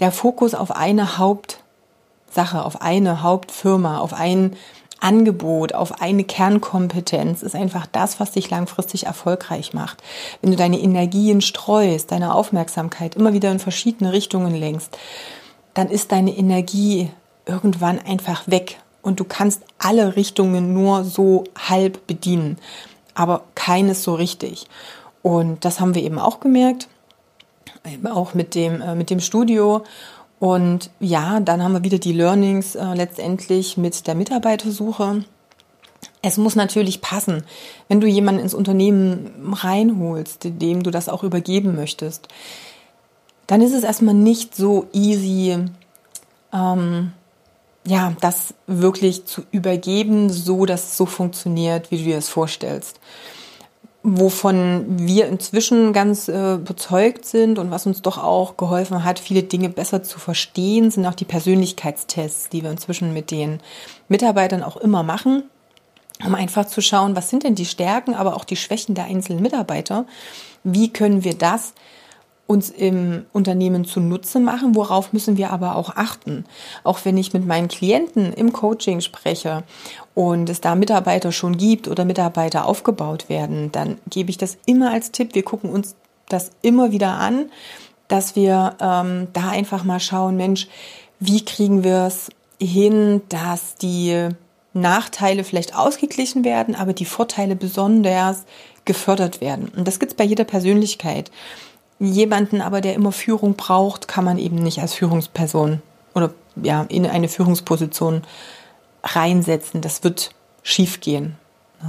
Der 0.00 0.10
Fokus 0.10 0.56
auf 0.56 0.72
eine 0.72 1.16
Hauptsache, 1.16 2.64
auf 2.64 2.82
eine 2.82 3.22
Hauptfirma, 3.22 3.98
auf 3.98 4.12
ein 4.12 4.56
Angebot, 4.98 5.74
auf 5.74 6.02
eine 6.02 6.24
Kernkompetenz 6.24 7.42
ist 7.42 7.54
einfach 7.54 7.86
das, 7.86 8.18
was 8.18 8.32
dich 8.32 8.50
langfristig 8.50 9.06
erfolgreich 9.06 9.74
macht. 9.74 10.02
Wenn 10.42 10.50
du 10.50 10.56
deine 10.56 10.80
Energien 10.80 11.40
streust, 11.40 12.10
deine 12.10 12.34
Aufmerksamkeit 12.34 13.14
immer 13.14 13.32
wieder 13.32 13.52
in 13.52 13.60
verschiedene 13.60 14.12
Richtungen 14.12 14.56
lenkst, 14.56 14.98
dann 15.80 15.88
ist 15.88 16.12
deine 16.12 16.36
Energie 16.36 17.08
irgendwann 17.46 17.98
einfach 17.98 18.42
weg 18.46 18.78
und 19.00 19.18
du 19.18 19.24
kannst 19.24 19.62
alle 19.78 20.14
Richtungen 20.14 20.74
nur 20.74 21.04
so 21.04 21.44
halb 21.56 22.06
bedienen, 22.06 22.58
aber 23.14 23.44
keines 23.54 24.02
so 24.02 24.14
richtig. 24.14 24.66
Und 25.22 25.64
das 25.64 25.80
haben 25.80 25.94
wir 25.94 26.02
eben 26.02 26.18
auch 26.18 26.40
gemerkt, 26.40 26.88
auch 28.04 28.34
mit 28.34 28.54
dem, 28.54 28.82
äh, 28.82 28.94
mit 28.94 29.08
dem 29.08 29.20
Studio. 29.20 29.84
Und 30.38 30.90
ja, 31.00 31.40
dann 31.40 31.62
haben 31.62 31.72
wir 31.72 31.82
wieder 31.82 31.98
die 31.98 32.12
Learnings 32.12 32.74
äh, 32.74 32.84
letztendlich 32.92 33.78
mit 33.78 34.06
der 34.06 34.14
Mitarbeitersuche. 34.14 35.24
Es 36.20 36.36
muss 36.36 36.56
natürlich 36.56 37.00
passen, 37.00 37.42
wenn 37.88 38.02
du 38.02 38.06
jemanden 38.06 38.42
ins 38.42 38.52
Unternehmen 38.52 39.54
reinholst, 39.54 40.40
dem 40.44 40.82
du 40.82 40.90
das 40.90 41.08
auch 41.08 41.22
übergeben 41.22 41.74
möchtest 41.74 42.28
dann 43.50 43.62
ist 43.62 43.72
es 43.72 43.82
erstmal 43.82 44.14
nicht 44.14 44.54
so 44.54 44.86
easy, 44.92 45.58
ähm, 46.52 47.12
ja, 47.84 48.12
das 48.20 48.54
wirklich 48.68 49.24
zu 49.24 49.42
übergeben, 49.50 50.30
so 50.30 50.66
dass 50.66 50.84
es 50.84 50.96
so 50.96 51.04
funktioniert, 51.04 51.90
wie 51.90 51.98
du 51.98 52.04
dir 52.04 52.18
es 52.18 52.28
vorstellst. 52.28 53.00
Wovon 54.04 54.84
wir 55.00 55.26
inzwischen 55.26 55.92
ganz 55.92 56.28
äh, 56.28 56.58
bezeugt 56.64 57.24
sind 57.24 57.58
und 57.58 57.72
was 57.72 57.86
uns 57.86 58.02
doch 58.02 58.18
auch 58.18 58.56
geholfen 58.56 59.02
hat, 59.02 59.18
viele 59.18 59.42
Dinge 59.42 59.68
besser 59.68 60.04
zu 60.04 60.20
verstehen, 60.20 60.92
sind 60.92 61.04
auch 61.04 61.16
die 61.16 61.24
Persönlichkeitstests, 61.24 62.50
die 62.50 62.62
wir 62.62 62.70
inzwischen 62.70 63.12
mit 63.12 63.32
den 63.32 63.58
Mitarbeitern 64.06 64.62
auch 64.62 64.76
immer 64.76 65.02
machen, 65.02 65.42
um 66.24 66.36
einfach 66.36 66.68
zu 66.68 66.80
schauen, 66.80 67.16
was 67.16 67.30
sind 67.30 67.42
denn 67.42 67.56
die 67.56 67.66
Stärken, 67.66 68.14
aber 68.14 68.36
auch 68.36 68.44
die 68.44 68.54
Schwächen 68.54 68.94
der 68.94 69.06
einzelnen 69.06 69.42
Mitarbeiter. 69.42 70.06
Wie 70.62 70.92
können 70.92 71.24
wir 71.24 71.34
das 71.34 71.72
uns 72.50 72.68
im 72.68 73.26
Unternehmen 73.32 73.84
zunutze 73.84 74.40
machen, 74.40 74.74
worauf 74.74 75.12
müssen 75.12 75.36
wir 75.36 75.52
aber 75.52 75.76
auch 75.76 75.94
achten. 75.94 76.44
Auch 76.82 76.98
wenn 77.04 77.16
ich 77.16 77.32
mit 77.32 77.46
meinen 77.46 77.68
Klienten 77.68 78.32
im 78.32 78.52
Coaching 78.52 79.00
spreche 79.00 79.62
und 80.16 80.50
es 80.50 80.60
da 80.60 80.74
Mitarbeiter 80.74 81.30
schon 81.30 81.56
gibt 81.56 81.86
oder 81.86 82.04
Mitarbeiter 82.04 82.66
aufgebaut 82.66 83.28
werden, 83.28 83.70
dann 83.70 83.98
gebe 84.10 84.30
ich 84.30 84.36
das 84.36 84.58
immer 84.66 84.90
als 84.90 85.12
Tipp. 85.12 85.36
Wir 85.36 85.44
gucken 85.44 85.70
uns 85.70 85.94
das 86.28 86.50
immer 86.60 86.90
wieder 86.90 87.12
an, 87.12 87.50
dass 88.08 88.34
wir 88.34 88.74
ähm, 88.80 89.28
da 89.32 89.50
einfach 89.50 89.84
mal 89.84 90.00
schauen, 90.00 90.36
Mensch, 90.36 90.66
wie 91.20 91.44
kriegen 91.44 91.84
wir 91.84 92.06
es 92.08 92.30
hin, 92.60 93.22
dass 93.28 93.76
die 93.76 94.28
Nachteile 94.72 95.44
vielleicht 95.44 95.76
ausgeglichen 95.76 96.44
werden, 96.44 96.74
aber 96.74 96.94
die 96.94 97.04
Vorteile 97.04 97.54
besonders 97.54 98.44
gefördert 98.84 99.40
werden. 99.40 99.70
Und 99.76 99.86
das 99.86 100.00
gibt's 100.00 100.14
bei 100.16 100.24
jeder 100.24 100.44
Persönlichkeit. 100.44 101.30
Jemanden 102.00 102.62
aber, 102.62 102.80
der 102.80 102.94
immer 102.94 103.12
Führung 103.12 103.54
braucht, 103.54 104.08
kann 104.08 104.24
man 104.24 104.38
eben 104.38 104.56
nicht 104.56 104.80
als 104.80 104.94
Führungsperson 104.94 105.82
oder 106.14 106.32
ja, 106.56 106.86
in 106.88 107.06
eine 107.06 107.28
Führungsposition 107.28 108.22
reinsetzen. 109.04 109.82
Das 109.82 110.02
wird 110.02 110.30
schief 110.62 111.00
gehen. 111.00 111.36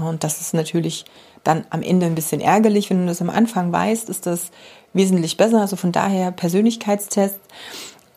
Und 0.06 0.26
das 0.26 0.42
ist 0.42 0.54
natürlich 0.54 1.06
dann 1.46 1.66
am 1.70 1.82
Ende 1.82 2.06
ein 2.06 2.16
bisschen 2.16 2.42
ärgerlich. 2.42 2.90
Wenn 2.90 3.02
du 3.02 3.08
das 3.08 3.22
am 3.22 3.30
Anfang 3.30 3.72
weißt, 3.72 4.10
ist 4.10 4.26
das 4.26 4.52
wesentlich 4.94 5.38
besser. 5.38 5.62
Also 5.62 5.78
von 5.78 5.94
daher 5.94 6.32
Persönlichkeitstest. 6.32 7.40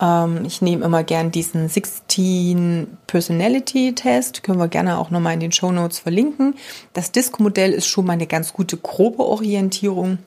Ähm, 0.00 0.44
ich 0.44 0.62
nehme 0.62 0.84
immer 0.84 1.04
gern 1.04 1.30
diesen 1.30 1.68
16 1.68 2.98
Personality 3.06 3.94
Test. 3.94 4.42
Können 4.42 4.58
wir 4.58 4.68
gerne 4.68 4.98
auch 4.98 5.10
nochmal 5.10 5.34
in 5.34 5.40
den 5.40 5.52
Show 5.52 5.70
Notes 5.70 6.00
verlinken. 6.00 6.56
Das 6.92 7.12
Disk-Modell 7.12 7.72
ist 7.72 7.86
schon 7.86 8.06
mal 8.06 8.14
eine 8.14 8.26
ganz 8.26 8.52
gute 8.52 8.76
grobe 8.76 9.24
Orientierung 9.24 10.18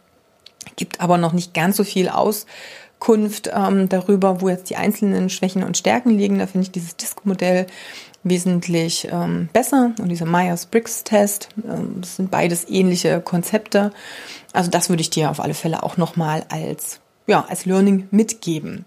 gibt 0.78 1.02
aber 1.02 1.18
noch 1.18 1.34
nicht 1.34 1.54
ganz 1.54 1.76
so 1.76 1.84
viel 1.84 2.08
Auskunft 2.08 3.52
ähm, 3.54 3.90
darüber, 3.90 4.40
wo 4.40 4.48
jetzt 4.48 4.70
die 4.70 4.78
einzelnen 4.78 5.30
Schwächen 5.30 5.64
und 5.64 5.78
Stärken 5.78 6.12
liegen. 6.12 6.40
Da 6.40 6.48
finde 6.48 6.64
ich 6.64 6.72
dieses 6.72 6.96
Disk-Modell 6.96 7.68
wesentlich 8.24 9.08
ähm, 9.12 9.50
besser 9.52 9.92
und 10.00 10.10
dieser 10.10 10.26
Myers-Briggs-Test, 10.26 11.50
ähm, 11.68 11.98
das 12.02 12.16
sind 12.16 12.32
beides 12.32 12.70
ähnliche 12.70 13.20
Konzepte. 13.20 13.92
Also 14.54 14.70
das 14.70 14.90
würde 14.90 15.02
ich 15.02 15.10
dir 15.10 15.30
auf 15.30 15.40
alle 15.40 15.54
Fälle 15.54 15.84
auch 15.84 15.98
nochmal 15.98 16.46
als, 16.50 17.00
ja, 17.26 17.46
als 17.48 17.66
Learning 17.66 18.08
mitgeben. 18.12 18.86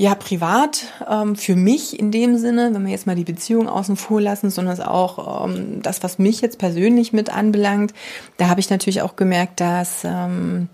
Ja, 0.00 0.14
privat, 0.14 0.84
ähm, 1.10 1.36
für 1.36 1.54
mich 1.54 2.00
in 2.00 2.10
dem 2.10 2.38
Sinne, 2.38 2.70
wenn 2.72 2.86
wir 2.86 2.90
jetzt 2.90 3.06
mal 3.06 3.16
die 3.16 3.24
Beziehung 3.24 3.68
außen 3.68 3.96
vor 3.96 4.18
lassen, 4.18 4.48
sondern 4.48 4.80
auch 4.80 5.44
ähm, 5.44 5.82
das, 5.82 6.02
was 6.02 6.18
mich 6.18 6.40
jetzt 6.40 6.56
persönlich 6.56 7.12
mit 7.12 7.28
anbelangt, 7.28 7.92
da 8.38 8.48
habe 8.48 8.60
ich 8.60 8.70
natürlich 8.70 9.02
auch 9.02 9.14
gemerkt, 9.14 9.60
dass 9.60 10.00
ähm, 10.04 10.70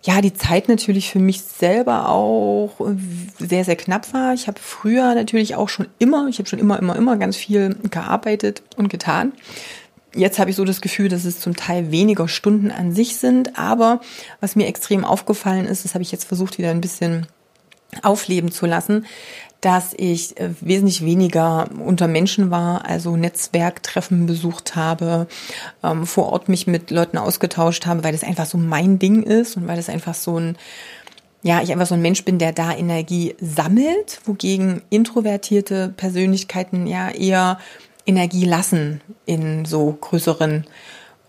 ja, 0.00 0.22
die 0.22 0.32
Zeit 0.32 0.70
natürlich 0.70 1.10
für 1.10 1.18
mich 1.18 1.42
selber 1.42 2.08
auch 2.08 2.80
sehr, 3.38 3.66
sehr 3.66 3.76
knapp 3.76 4.10
war. 4.14 4.32
Ich 4.32 4.48
habe 4.48 4.58
früher 4.58 5.14
natürlich 5.14 5.54
auch 5.54 5.68
schon 5.68 5.86
immer, 5.98 6.28
ich 6.28 6.38
habe 6.38 6.48
schon 6.48 6.60
immer, 6.60 6.78
immer, 6.78 6.96
immer 6.96 7.18
ganz 7.18 7.36
viel 7.36 7.76
gearbeitet 7.90 8.62
und 8.78 8.88
getan. 8.88 9.32
Jetzt 10.14 10.38
habe 10.38 10.48
ich 10.48 10.56
so 10.56 10.64
das 10.64 10.80
Gefühl, 10.80 11.10
dass 11.10 11.26
es 11.26 11.40
zum 11.40 11.54
Teil 11.56 11.90
weniger 11.90 12.26
Stunden 12.26 12.70
an 12.70 12.94
sich 12.94 13.18
sind. 13.18 13.58
Aber 13.58 14.00
was 14.40 14.56
mir 14.56 14.66
extrem 14.66 15.04
aufgefallen 15.04 15.66
ist, 15.66 15.84
das 15.84 15.92
habe 15.92 16.00
ich 16.00 16.10
jetzt 16.10 16.24
versucht 16.24 16.56
wieder 16.56 16.70
ein 16.70 16.80
bisschen 16.80 17.26
aufleben 18.02 18.50
zu 18.50 18.66
lassen, 18.66 19.06
dass 19.60 19.92
ich 19.94 20.38
äh, 20.40 20.50
wesentlich 20.60 21.04
weniger 21.04 21.68
unter 21.84 22.08
Menschen 22.08 22.50
war, 22.50 22.86
also 22.86 23.16
Netzwerktreffen 23.16 24.26
besucht 24.26 24.74
habe, 24.74 25.26
ähm, 25.82 26.06
vor 26.06 26.32
Ort 26.32 26.48
mich 26.48 26.66
mit 26.66 26.90
Leuten 26.90 27.18
ausgetauscht 27.18 27.86
habe, 27.86 28.02
weil 28.02 28.12
das 28.12 28.24
einfach 28.24 28.46
so 28.46 28.56
mein 28.58 28.98
Ding 28.98 29.22
ist 29.22 29.56
und 29.56 29.68
weil 29.68 29.76
das 29.76 29.90
einfach 29.90 30.14
so 30.14 30.38
ein, 30.38 30.56
ja, 31.42 31.62
ich 31.62 31.72
einfach 31.72 31.86
so 31.86 31.94
ein 31.94 32.02
Mensch 32.02 32.24
bin, 32.24 32.38
der 32.38 32.52
da 32.52 32.74
Energie 32.74 33.34
sammelt, 33.40 34.20
wogegen 34.24 34.82
introvertierte 34.88 35.92
Persönlichkeiten 35.94 36.86
ja 36.86 37.10
eher 37.10 37.58
Energie 38.06 38.44
lassen 38.46 39.02
in 39.26 39.64
so 39.66 39.92
größeren 40.00 40.64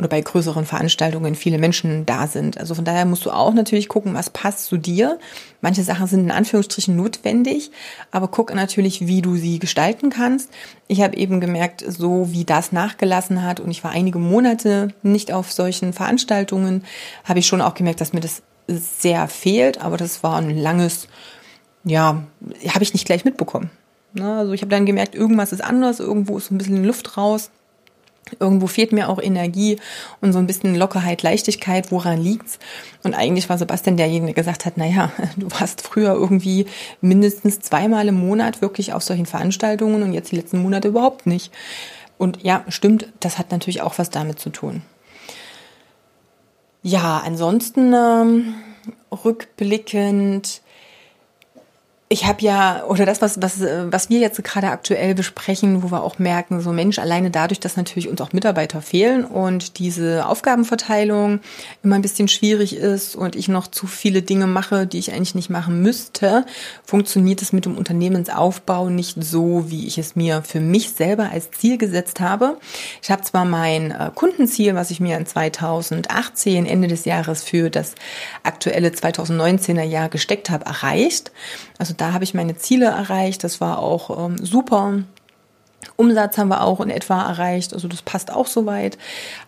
oder 0.02 0.08
bei 0.08 0.20
größeren 0.20 0.66
Veranstaltungen 0.66 1.36
viele 1.36 1.60
Menschen 1.60 2.08
da 2.08 2.26
sind. 2.26 2.58
Also 2.58 2.74
von 2.74 2.84
daher 2.84 3.06
musst 3.06 3.24
du 3.24 3.30
auch 3.30 3.54
natürlich 3.54 3.88
gucken, 3.88 4.16
was 4.16 4.32
passt 4.32 4.66
zu 4.66 4.78
dir. 4.78 5.20
Manche 5.62 5.84
Sachen 5.84 6.08
sind 6.08 6.22
in 6.22 6.32
Anführungsstrichen 6.32 6.96
notwendig, 6.96 7.70
aber 8.10 8.28
guck 8.28 8.52
natürlich, 8.56 9.06
wie 9.06 9.22
du 9.22 9.36
sie 9.36 9.60
gestalten 9.60 10.10
kannst. 10.10 10.50
Ich 10.88 11.04
habe 11.04 11.16
eben 11.18 11.40
gemerkt, 11.40 11.86
so 11.88 12.30
wie 12.32 12.46
das 12.46 12.72
nachgelassen 12.72 13.44
hat 13.44 13.60
und 13.60 13.70
ich 13.70 13.84
war 13.84 13.92
einige 13.92 14.18
Monate 14.18 14.92
nicht 15.04 15.32
auf 15.32 15.52
solchen 15.52 15.94
Veranstaltungen, 15.94 16.84
habe 17.24 17.38
ich 17.38 17.46
schon 17.46 17.62
auch 17.62 17.76
gemerkt, 17.76 18.02
dass 18.02 18.12
mir 18.12 18.22
das 18.22 18.42
sehr 18.68 19.28
fehlt, 19.28 19.82
aber 19.82 19.98
das 19.98 20.24
war 20.24 20.38
ein 20.38 20.58
langes, 20.58 21.10
ja, 21.84 22.24
habe 22.70 22.84
ich 22.84 22.94
nicht 22.94 23.06
gleich 23.06 23.24
mitbekommen. 23.24 23.70
Ne, 24.14 24.36
also 24.40 24.54
ich 24.54 24.62
habe 24.62 24.72
dann 24.72 24.88
gemerkt, 24.88 25.14
irgendwas 25.14 25.54
ist 25.54 25.64
anders, 25.64 26.00
irgendwo 26.00 26.40
ist 26.40 26.50
ein 26.50 26.58
bisschen 26.58 26.84
Luft 26.84 27.18
raus. 27.18 27.52
Irgendwo 28.40 28.68
fehlt 28.68 28.94
mir 28.94 29.10
auch 29.10 29.22
Energie 29.22 29.78
und 30.22 30.32
so 30.32 30.40
ein 30.40 30.48
bisschen 30.48 30.76
Lockerheit, 30.76 31.22
Leichtigkeit. 31.22 31.92
Woran 31.92 32.22
liegt's? 32.22 32.60
Und 33.04 33.14
eigentlich 33.14 33.50
war 33.50 33.58
Sebastian 33.58 33.98
derjenige, 33.98 34.28
der 34.34 34.44
gesagt 34.44 34.66
hat, 34.66 34.78
naja, 34.78 35.12
du 35.38 35.50
warst 35.52 35.82
früher 35.82 36.14
irgendwie 36.14 36.66
mindestens 37.02 37.60
zweimal 37.60 38.08
im 38.08 38.16
Monat 38.16 38.62
wirklich 38.62 38.94
auf 38.94 39.04
solchen 39.04 39.26
Veranstaltungen 39.26 40.04
und 40.04 40.14
jetzt 40.14 40.32
die 40.32 40.38
letzten 40.38 40.62
Monate 40.62 40.88
überhaupt 40.88 41.26
nicht. 41.26 41.52
Und 42.18 42.44
ja, 42.44 42.64
stimmt, 42.70 43.08
das 43.20 43.38
hat 43.38 43.52
natürlich 43.52 43.82
auch 43.82 43.98
was 43.98 44.12
damit 44.12 44.40
zu 44.40 44.52
tun. 44.52 44.84
Ja, 46.84 47.22
ansonsten 47.26 47.94
ähm, 47.94 48.54
rückblickend 49.12 50.62
ich 52.12 52.26
habe 52.26 52.42
ja, 52.42 52.84
oder 52.88 53.06
das, 53.06 53.22
was, 53.22 53.42
was, 53.42 53.62
was 53.62 54.10
wir 54.10 54.20
jetzt 54.20 54.44
gerade 54.44 54.68
aktuell 54.68 55.16
besprechen, 55.16 55.82
wo 55.82 55.92
wir 55.92 56.04
auch 56.04 56.20
merken, 56.20 56.60
so 56.60 56.74
Mensch, 56.74 57.00
alleine 57.00 57.32
dadurch, 57.32 57.62
dass 57.62 57.78
natürlich 57.78 58.10
uns 58.10 58.20
auch 58.20 58.34
Mitarbeiter 58.34 58.82
fehlen 58.82 59.24
und 59.24 59.80
diese 59.80 60.26
Aufgabenverteilung 60.26 61.40
immer 61.84 61.96
ein 61.96 62.02
bisschen 62.02 62.28
schwierig 62.28 62.76
ist 62.76 63.16
und 63.16 63.38
ich 63.38 63.48
noch 63.48 63.68
zu 63.68 63.88
viele 63.88 64.24
Dinge 64.24 64.46
mache, 64.46 64.88
die 64.88 65.00
ich 65.00 65.14
eigentlich 65.14 65.36
nicht 65.36 65.50
machen 65.50 65.82
müsste, 65.82 66.46
funktioniert 66.84 67.42
es 67.42 67.54
mit 67.54 67.64
dem 67.64 67.78
Unternehmensaufbau 67.78 68.90
nicht 68.90 69.24
so, 69.24 69.72
wie 69.72 69.88
ich 69.88 69.98
es 69.98 70.18
mir 70.18 70.42
für 70.42 70.60
mich 70.60 70.92
selber 70.92 71.30
als 71.32 71.52
Ziel 71.52 71.78
gesetzt 71.78 72.20
habe. 72.20 72.58
Ich 73.02 73.10
habe 73.10 73.22
zwar 73.22 73.46
mein 73.46 73.92
äh, 73.92 74.12
Kundenziel, 74.14 74.76
was 74.76 74.92
ich 74.92 75.00
mir 75.00 75.18
in 75.18 75.26
2018, 75.26 76.66
Ende 76.66 76.90
des 76.90 77.06
Jahres 77.06 77.42
für 77.42 77.70
das 77.70 77.96
aktuelle 78.44 78.90
2019er 78.90 79.84
Jahr 79.84 80.10
gesteckt 80.10 80.50
habe, 80.50 80.66
erreicht. 80.66 81.32
Also 81.82 81.96
da 81.98 82.14
habe 82.14 82.24
ich 82.24 82.36
meine 82.36 82.56
Ziele 82.56 82.86
erreicht. 82.86 83.44
Das 83.44 83.60
war 83.60 83.80
auch 83.80 84.28
ähm, 84.28 84.38
super. 84.38 85.00
Umsatz 85.96 86.38
haben 86.38 86.50
wir 86.50 86.62
auch 86.62 86.80
in 86.80 86.92
etwa 86.92 87.28
erreicht, 87.28 87.74
also 87.74 87.88
das 87.88 88.04
passt 88.04 88.32
auch 88.32 88.46
soweit. 88.46 89.00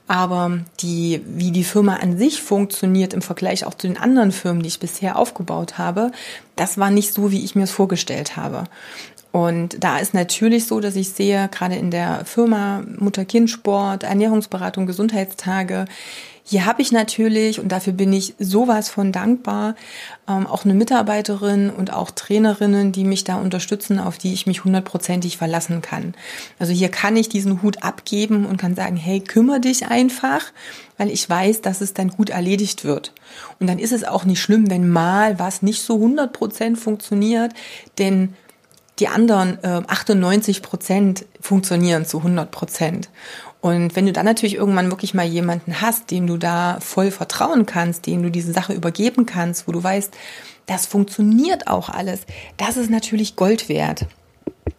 Aber 0.08 0.58
die, 0.80 1.22
wie 1.28 1.52
die 1.52 1.64
Firma 1.64 1.98
an 1.98 2.18
sich 2.18 2.42
funktioniert 2.42 3.14
im 3.14 3.22
Vergleich 3.22 3.68
auch 3.68 3.76
zu 3.76 3.86
den 3.86 4.00
anderen 4.00 4.32
Firmen, 4.32 4.64
die 4.64 4.70
ich 4.70 4.80
bisher 4.80 5.20
aufgebaut 5.20 5.78
habe, 5.78 6.12
das 6.56 6.80
war 6.80 6.90
nicht 6.90 7.14
so, 7.14 7.30
wie 7.30 7.46
ich 7.46 7.54
mir 7.54 7.66
es 7.66 7.72
vorgestellt 7.72 8.36
habe. 8.36 8.64
Und 9.32 9.84
da 9.84 10.00
ist 10.00 10.16
natürlich 10.16 10.66
so, 10.66 10.80
dass 10.80 10.96
ich 10.96 11.10
sehe, 11.10 11.50
gerade 11.50 11.76
in 11.76 11.92
der 11.92 12.26
Firma 12.26 12.82
Mutter-Kind-Sport, 12.98 14.02
Ernährungsberatung, 14.02 14.88
Gesundheitstage, 14.88 15.86
hier 16.46 16.66
habe 16.66 16.82
ich 16.82 16.92
natürlich, 16.92 17.60
und 17.60 17.72
dafür 17.72 17.94
bin 17.94 18.12
ich 18.12 18.36
sowas 18.38 18.90
von 18.90 19.14
dankbar, 19.14 19.76
ähm, 20.28 20.46
auch 20.46 20.66
eine 20.66 20.74
Mitarbeiterin 20.74 21.70
und 21.70 21.94
auch 21.94 22.12
Trainerinnen, 22.12 22.92
die 22.92 23.06
mich 23.06 23.24
da 23.24 23.36
unterstützen, 23.36 23.98
auf 23.98 24.18
die 24.18 24.34
ich 24.34 24.46
mich 24.46 24.66
hundertprozentig 24.66 25.38
verlassen 25.38 25.82
kann. 25.82 26.14
Also 26.60 26.74
hier 26.74 26.90
kann 26.90 27.16
ich 27.16 27.30
diesen 27.30 27.62
Hut 27.62 27.84
abgeben 27.84 28.46
und 28.46 28.58
kann 28.58 28.76
sagen, 28.76 28.98
hey, 28.98 29.22
kümmere 29.22 29.62
dich 29.62 29.88
einfach, 29.88 30.44
weil 30.98 31.10
ich 31.10 31.30
weiß, 31.30 31.62
dass 31.62 31.80
es 31.80 31.94
dann 31.94 32.10
gut 32.10 32.30
erledigt 32.30 32.84
wird. 32.84 33.14
Und 33.60 33.68
dann 33.68 33.80
ist 33.80 33.94
es 33.94 34.04
auch 34.04 34.26
nicht 34.26 34.42
schlimm, 34.42 34.70
wenn 34.70 34.90
mal 34.90 35.40
was 35.40 35.62
nicht 35.62 35.82
so 35.82 35.98
hundertprozent 35.98 36.78
funktioniert, 36.78 37.54
denn 37.98 38.34
die 39.00 39.08
anderen 39.08 39.64
äh, 39.64 39.82
98 39.88 40.62
Prozent 40.62 41.26
funktionieren 41.40 42.06
zu 42.06 42.18
100 42.20 42.52
Prozent. 42.52 43.10
Und 43.64 43.96
wenn 43.96 44.06
du 44.06 44.12
dann 44.12 44.26
natürlich 44.26 44.56
irgendwann 44.56 44.92
wirklich 44.92 45.14
mal 45.14 45.26
jemanden 45.26 45.80
hast, 45.80 46.12
dem 46.12 46.28
du 46.28 46.36
da 46.36 46.82
voll 46.82 47.12
vertrauen 47.12 47.66
kannst, 47.66 48.06
dem 48.08 48.22
du 48.22 48.30
diese 48.30 48.52
Sache 48.52 48.74
übergeben 48.74 49.26
kannst, 49.26 49.70
wo 49.70 49.72
du 49.72 49.82
weißt, 49.82 50.14
das 50.66 50.86
funktioniert 50.86 51.68
auch 51.68 51.88
alles, 51.88 52.26
das 52.58 52.76
ist 52.76 52.90
natürlich 52.90 53.38
Gold 53.38 53.70
wert. 53.70 54.06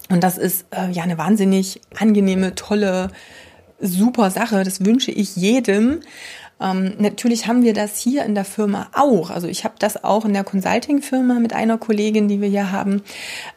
Und 0.09 0.23
das 0.23 0.37
ist 0.37 0.67
äh, 0.69 0.91
ja 0.91 1.01
eine 1.01 1.17
wahnsinnig 1.17 1.81
angenehme, 1.99 2.53
tolle, 2.53 3.09
super 3.79 4.29
Sache. 4.29 4.63
Das 4.63 4.85
wünsche 4.85 5.09
ich 5.09 5.35
jedem. 5.35 6.01
Ähm, 6.61 6.93
natürlich 6.99 7.47
haben 7.47 7.63
wir 7.63 7.73
das 7.73 7.99
hier 7.99 8.23
in 8.23 8.33
der 8.33 8.45
Firma 8.45 8.87
auch. 8.93 9.29
Also 9.29 9.47
ich 9.47 9.65
habe 9.65 9.75
das 9.77 10.03
auch 10.03 10.23
in 10.23 10.33
der 10.33 10.43
Consulting-Firma 10.43 11.35
mit 11.39 11.53
einer 11.53 11.77
Kollegin, 11.77 12.27
die 12.27 12.39
wir 12.39 12.47
hier 12.47 12.71
haben, 12.71 13.01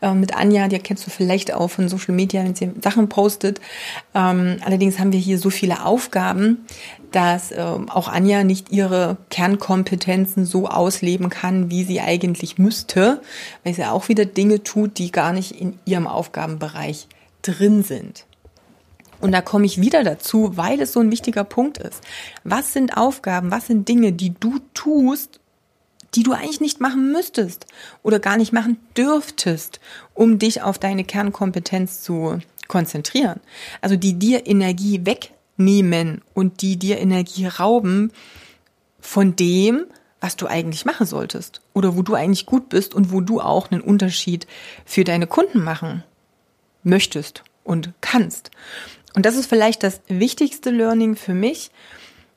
äh, 0.02 0.12
mit 0.14 0.36
Anja, 0.36 0.68
die 0.68 0.78
kennst 0.78 1.06
du 1.06 1.10
vielleicht 1.10 1.54
auch 1.54 1.68
von 1.68 1.88
Social 1.88 2.14
Media, 2.14 2.42
wenn 2.44 2.54
sie 2.54 2.72
Sachen 2.82 3.08
postet. 3.08 3.60
Ähm, 4.14 4.56
allerdings 4.64 4.98
haben 4.98 5.12
wir 5.12 5.20
hier 5.20 5.38
so 5.38 5.50
viele 5.50 5.84
Aufgaben, 5.84 6.66
dass 7.12 7.52
äh, 7.52 7.62
auch 7.62 8.08
Anja 8.08 8.44
nicht 8.44 8.70
ihre 8.72 9.16
Kernkompetenzen 9.30 10.44
so 10.44 10.66
ausleben 10.66 11.30
kann, 11.30 11.70
wie 11.70 11.84
sie 11.84 12.00
eigentlich 12.00 12.58
müsste, 12.58 13.22
weil 13.64 13.74
sie 13.74 13.84
auch 13.84 14.08
wieder 14.08 14.24
Dinge 14.24 14.62
tut, 14.62 14.98
die 14.98 15.12
gar 15.12 15.32
nicht 15.32 15.52
in 15.52 15.78
ihrem 15.84 16.06
Aufgabenbereich 16.06 17.06
drin 17.42 17.82
sind. 17.82 18.27
Und 19.20 19.32
da 19.32 19.40
komme 19.40 19.66
ich 19.66 19.80
wieder 19.80 20.04
dazu, 20.04 20.56
weil 20.56 20.80
es 20.80 20.92
so 20.92 21.00
ein 21.00 21.10
wichtiger 21.10 21.44
Punkt 21.44 21.78
ist. 21.78 22.02
Was 22.44 22.72
sind 22.72 22.96
Aufgaben, 22.96 23.50
was 23.50 23.66
sind 23.66 23.88
Dinge, 23.88 24.12
die 24.12 24.34
du 24.38 24.58
tust, 24.74 25.40
die 26.14 26.22
du 26.22 26.32
eigentlich 26.32 26.60
nicht 26.60 26.80
machen 26.80 27.12
müsstest 27.12 27.66
oder 28.02 28.18
gar 28.18 28.36
nicht 28.36 28.52
machen 28.52 28.78
dürftest, 28.96 29.80
um 30.14 30.38
dich 30.38 30.62
auf 30.62 30.78
deine 30.78 31.04
Kernkompetenz 31.04 32.02
zu 32.02 32.38
konzentrieren? 32.68 33.40
Also 33.80 33.96
die 33.96 34.14
dir 34.14 34.46
Energie 34.46 35.04
wegnehmen 35.04 36.22
und 36.34 36.62
die 36.62 36.76
dir 36.76 36.98
Energie 36.98 37.46
rauben 37.46 38.12
von 39.00 39.36
dem, 39.36 39.84
was 40.20 40.36
du 40.36 40.46
eigentlich 40.46 40.84
machen 40.84 41.06
solltest 41.06 41.60
oder 41.74 41.96
wo 41.96 42.02
du 42.02 42.14
eigentlich 42.14 42.46
gut 42.46 42.68
bist 42.68 42.94
und 42.94 43.12
wo 43.12 43.20
du 43.20 43.40
auch 43.40 43.70
einen 43.70 43.80
Unterschied 43.80 44.46
für 44.84 45.04
deine 45.04 45.26
Kunden 45.26 45.62
machen 45.62 46.02
möchtest 46.82 47.44
und 47.64 47.92
kannst. 48.00 48.50
Und 49.18 49.26
das 49.26 49.34
ist 49.34 49.48
vielleicht 49.48 49.82
das 49.82 50.00
wichtigste 50.06 50.70
Learning 50.70 51.16
für 51.16 51.34
mich. 51.34 51.72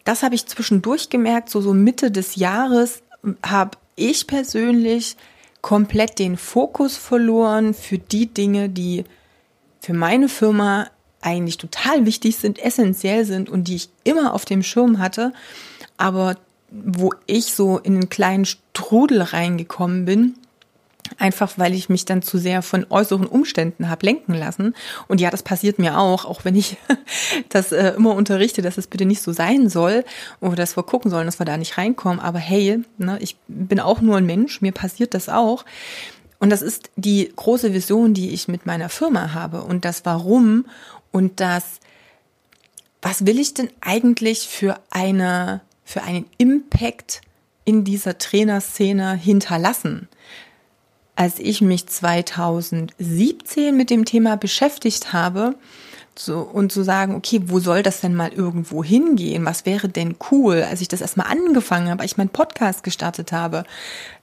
Das 0.03 0.23
habe 0.23 0.33
ich 0.33 0.47
zwischendurch 0.47 1.11
gemerkt, 1.11 1.51
so, 1.51 1.61
so 1.61 1.75
Mitte 1.75 2.09
des 2.09 2.37
Jahres 2.37 3.03
habe 3.45 3.77
ich 3.95 4.25
persönlich 4.25 5.15
komplett 5.61 6.17
den 6.17 6.37
Fokus 6.37 6.97
verloren 6.97 7.75
für 7.75 7.99
die 7.99 8.25
Dinge, 8.25 8.67
die 8.67 9.03
für 9.79 9.93
meine 9.93 10.27
Firma 10.27 10.87
eigentlich 11.21 11.59
total 11.59 12.07
wichtig 12.07 12.37
sind, 12.37 12.57
essentiell 12.57 13.25
sind 13.25 13.47
und 13.47 13.67
die 13.67 13.75
ich 13.75 13.89
immer 14.03 14.33
auf 14.33 14.45
dem 14.45 14.63
Schirm 14.63 14.97
hatte, 14.97 15.33
aber 15.97 16.35
wo 16.71 17.13
ich 17.27 17.53
so 17.53 17.77
in 17.77 17.93
einen 17.93 18.09
kleinen 18.09 18.45
Strudel 18.45 19.21
reingekommen 19.21 20.05
bin 20.05 20.33
Einfach 21.17 21.53
weil 21.57 21.73
ich 21.73 21.89
mich 21.89 22.05
dann 22.05 22.21
zu 22.21 22.37
sehr 22.37 22.61
von 22.61 22.85
äußeren 22.89 23.25
Umständen 23.25 23.89
habe 23.89 24.05
lenken 24.05 24.33
lassen. 24.33 24.75
Und 25.07 25.19
ja, 25.19 25.29
das 25.29 25.43
passiert 25.43 25.77
mir 25.77 25.97
auch, 25.97 26.25
auch 26.25 26.45
wenn 26.45 26.55
ich 26.55 26.77
das 27.49 27.71
äh, 27.71 27.93
immer 27.95 28.15
unterrichte, 28.15 28.61
dass 28.61 28.77
es 28.77 28.87
bitte 28.87 29.05
nicht 29.05 29.21
so 29.21 29.33
sein 29.33 29.69
soll 29.69 30.05
oder 30.39 30.55
dass 30.55 30.77
wir 30.77 30.83
gucken 30.83 31.11
sollen, 31.11 31.25
dass 31.25 31.39
wir 31.39 31.45
da 31.45 31.57
nicht 31.57 31.77
reinkommen. 31.77 32.19
Aber 32.19 32.39
hey, 32.39 32.79
ne, 32.97 33.17
ich 33.19 33.35
bin 33.47 33.79
auch 33.79 34.01
nur 34.01 34.17
ein 34.17 34.25
Mensch, 34.25 34.61
mir 34.61 34.71
passiert 34.71 35.13
das 35.13 35.29
auch. 35.29 35.65
Und 36.39 36.49
das 36.49 36.63
ist 36.63 36.89
die 36.95 37.31
große 37.35 37.71
Vision, 37.71 38.15
die 38.15 38.31
ich 38.31 38.47
mit 38.47 38.65
meiner 38.65 38.89
Firma 38.89 39.33
habe 39.33 39.61
und 39.61 39.85
das 39.85 40.05
Warum 40.05 40.65
und 41.11 41.39
das, 41.39 41.79
was 43.01 43.27
will 43.27 43.37
ich 43.39 43.53
denn 43.53 43.69
eigentlich 43.79 44.47
für 44.47 44.79
eine, 44.89 45.61
für 45.83 46.01
einen 46.01 46.25
Impact 46.39 47.21
in 47.63 47.83
dieser 47.83 48.17
Trainerszene 48.17 49.13
hinterlassen? 49.13 50.07
Als 51.21 51.37
ich 51.37 51.61
mich 51.61 51.85
2017 51.85 53.77
mit 53.77 53.91
dem 53.91 54.05
Thema 54.05 54.37
beschäftigt 54.37 55.13
habe, 55.13 55.53
So, 56.17 56.39
und 56.39 56.71
zu 56.71 56.81
sagen, 56.81 57.13
okay, 57.13 57.41
wo 57.45 57.59
soll 57.59 57.83
das 57.83 58.01
denn 58.01 58.15
mal 58.15 58.33
irgendwo 58.33 58.83
hingehen? 58.83 59.45
Was 59.45 59.67
wäre 59.67 59.87
denn 59.87 60.15
cool, 60.31 60.63
als 60.63 60.81
ich 60.81 60.87
das 60.87 60.99
erstmal 60.99 61.27
angefangen 61.27 61.89
habe, 61.91 62.01
als 62.01 62.13
ich 62.13 62.17
meinen 62.17 62.29
Podcast 62.29 62.83
gestartet 62.83 63.31
habe? 63.31 63.65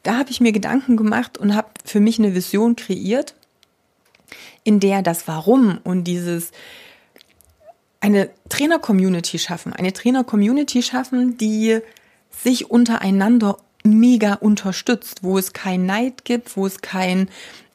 Da 0.02 0.18
habe 0.18 0.30
ich 0.30 0.40
mir 0.40 0.50
Gedanken 0.50 0.96
gemacht 0.96 1.38
und 1.38 1.54
habe 1.54 1.68
für 1.84 2.00
mich 2.00 2.18
eine 2.18 2.34
Vision 2.34 2.74
kreiert, 2.74 3.36
in 4.64 4.80
der 4.80 5.02
das 5.02 5.28
Warum 5.28 5.78
und 5.84 6.02
dieses 6.02 6.50
eine 8.00 8.28
Trainer-Community 8.48 9.38
schaffen, 9.38 9.72
eine 9.72 9.92
Trainer-Community 9.92 10.82
schaffen, 10.82 11.38
die 11.38 11.78
sich 12.30 12.72
untereinander 12.72 13.56
mega 13.90 14.34
unterstützt, 14.34 15.22
wo 15.22 15.38
es 15.38 15.52
kein 15.52 15.86
Neid 15.86 16.24
gibt, 16.24 16.56
wo 16.56 16.66
es 16.66 16.80
kein 16.80 17.28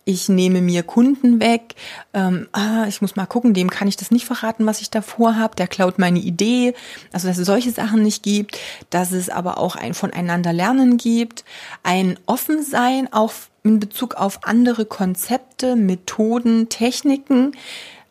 ich 0.05 0.27
nehme 0.29 0.61
mir 0.61 0.83
Kunden 0.83 1.39
weg, 1.39 1.75
ähm, 2.13 2.47
ah, 2.51 2.85
ich 2.87 3.01
muss 3.01 3.15
mal 3.15 3.25
gucken, 3.25 3.53
dem 3.53 3.69
kann 3.69 3.87
ich 3.87 3.95
das 3.95 4.11
nicht 4.11 4.25
verraten, 4.25 4.65
was 4.65 4.81
ich 4.81 4.89
davor 4.89 5.37
habe, 5.37 5.55
der 5.55 5.67
klaut 5.67 5.97
meine 5.97 6.19
Idee, 6.19 6.73
also 7.11 7.27
dass 7.27 7.37
es 7.37 7.45
solche 7.45 7.71
Sachen 7.71 8.03
nicht 8.03 8.23
gibt, 8.23 8.59
dass 8.89 9.11
es 9.11 9.29
aber 9.29 9.57
auch 9.57 9.75
ein 9.75 9.93
voneinander 9.93 10.51
lernen 10.51 10.97
gibt, 10.97 11.45
ein 11.83 12.19
Offensein 12.25 13.11
auch 13.13 13.33
in 13.63 13.79
Bezug 13.79 14.15
auf 14.15 14.43
andere 14.43 14.85
Konzepte, 14.85 15.75
Methoden, 15.75 16.67
Techniken, 16.67 17.53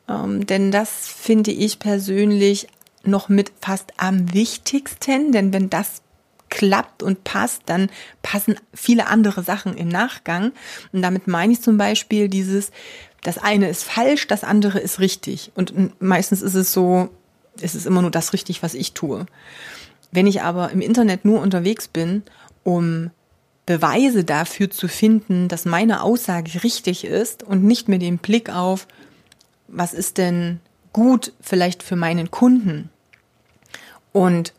ähm, 0.08 0.46
denn 0.46 0.72
das 0.72 1.08
finde 1.08 1.50
ich 1.50 1.78
persönlich 1.78 2.68
noch 3.04 3.28
mit 3.28 3.52
fast 3.60 3.92
am 3.98 4.32
wichtigsten, 4.32 5.32
denn 5.32 5.52
wenn 5.52 5.68
das 5.68 6.00
klappt 6.52 7.02
und 7.02 7.24
passt, 7.24 7.62
dann 7.66 7.88
passen 8.20 8.56
viele 8.74 9.06
andere 9.06 9.42
Sachen 9.42 9.74
im 9.74 9.88
Nachgang. 9.88 10.52
Und 10.92 11.00
damit 11.00 11.26
meine 11.26 11.54
ich 11.54 11.62
zum 11.62 11.78
Beispiel 11.78 12.28
dieses, 12.28 12.70
das 13.22 13.38
eine 13.38 13.70
ist 13.70 13.84
falsch, 13.84 14.28
das 14.28 14.44
andere 14.44 14.78
ist 14.78 15.00
richtig. 15.00 15.50
Und 15.54 16.00
meistens 16.00 16.42
ist 16.42 16.54
es 16.54 16.72
so, 16.72 17.08
es 17.60 17.74
ist 17.74 17.86
immer 17.86 18.02
nur 18.02 18.10
das 18.10 18.34
richtig, 18.34 18.62
was 18.62 18.74
ich 18.74 18.92
tue. 18.92 19.24
Wenn 20.10 20.26
ich 20.26 20.42
aber 20.42 20.70
im 20.70 20.82
Internet 20.82 21.24
nur 21.24 21.40
unterwegs 21.40 21.88
bin, 21.88 22.22
um 22.64 23.10
Beweise 23.64 24.22
dafür 24.22 24.70
zu 24.70 24.88
finden, 24.88 25.48
dass 25.48 25.64
meine 25.64 26.02
Aussage 26.02 26.62
richtig 26.62 27.06
ist 27.06 27.42
und 27.42 27.64
nicht 27.64 27.88
mit 27.88 28.02
dem 28.02 28.18
Blick 28.18 28.50
auf, 28.50 28.86
was 29.68 29.94
ist 29.94 30.18
denn 30.18 30.60
gut 30.92 31.32
vielleicht 31.40 31.82
für 31.82 31.96
meinen 31.96 32.30
Kunden 32.30 32.90
und 34.12 34.52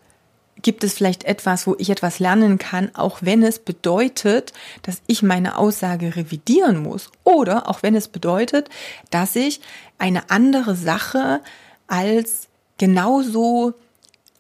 gibt 0.63 0.83
es 0.83 0.95
vielleicht 0.95 1.25
etwas, 1.25 1.67
wo 1.67 1.75
ich 1.77 1.89
etwas 1.89 2.19
lernen 2.19 2.57
kann, 2.57 2.89
auch 2.95 3.19
wenn 3.21 3.43
es 3.43 3.59
bedeutet, 3.59 4.53
dass 4.81 5.01
ich 5.05 5.21
meine 5.21 5.57
Aussage 5.57 6.15
revidieren 6.15 6.81
muss 6.81 7.11
oder 7.23 7.69
auch 7.69 7.83
wenn 7.83 7.95
es 7.95 8.07
bedeutet, 8.07 8.69
dass 9.11 9.35
ich 9.35 9.61
eine 9.99 10.31
andere 10.31 10.75
Sache 10.75 11.41
als 11.87 12.47
genauso 12.77 13.73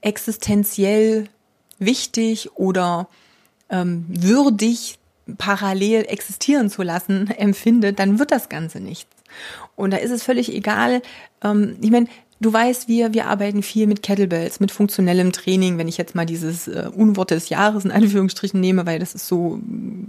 existenziell 0.01 1.29
wichtig 1.77 2.51
oder 2.55 3.07
ähm, 3.69 4.05
würdig 4.07 4.97
parallel 5.37 6.05
existieren 6.07 6.69
zu 6.69 6.83
lassen 6.83 7.29
empfinde, 7.37 7.93
dann 7.93 8.19
wird 8.19 8.31
das 8.31 8.49
Ganze 8.49 8.79
nichts. 8.79 9.09
Und 9.75 9.91
da 9.91 9.97
ist 9.97 10.11
es 10.11 10.23
völlig 10.23 10.53
egal. 10.53 11.01
Ähm, 11.43 11.77
ich 11.81 11.91
meine, 11.91 12.07
Du 12.43 12.51
weißt, 12.51 12.89
wir, 12.89 13.13
wir 13.13 13.27
arbeiten 13.27 13.63
viel 13.63 13.87
mit 13.87 14.03
Kettlebells, 14.03 14.59
mit 14.59 14.69
funktionellem 14.69 15.31
Training, 15.31 15.77
wenn 15.77 15.87
ich 15.87 15.95
jetzt 15.97 16.13
mal 16.13 16.25
dieses 16.25 16.67
äh, 16.67 16.89
Unwort 16.93 17.31
des 17.31 17.47
Jahres 17.47 17.85
in 17.85 17.91
Anführungsstrichen 17.91 18.59
nehme, 18.59 18.85
weil 18.85 18.99
das 18.99 19.15
ist 19.15 19.27
so 19.29 19.61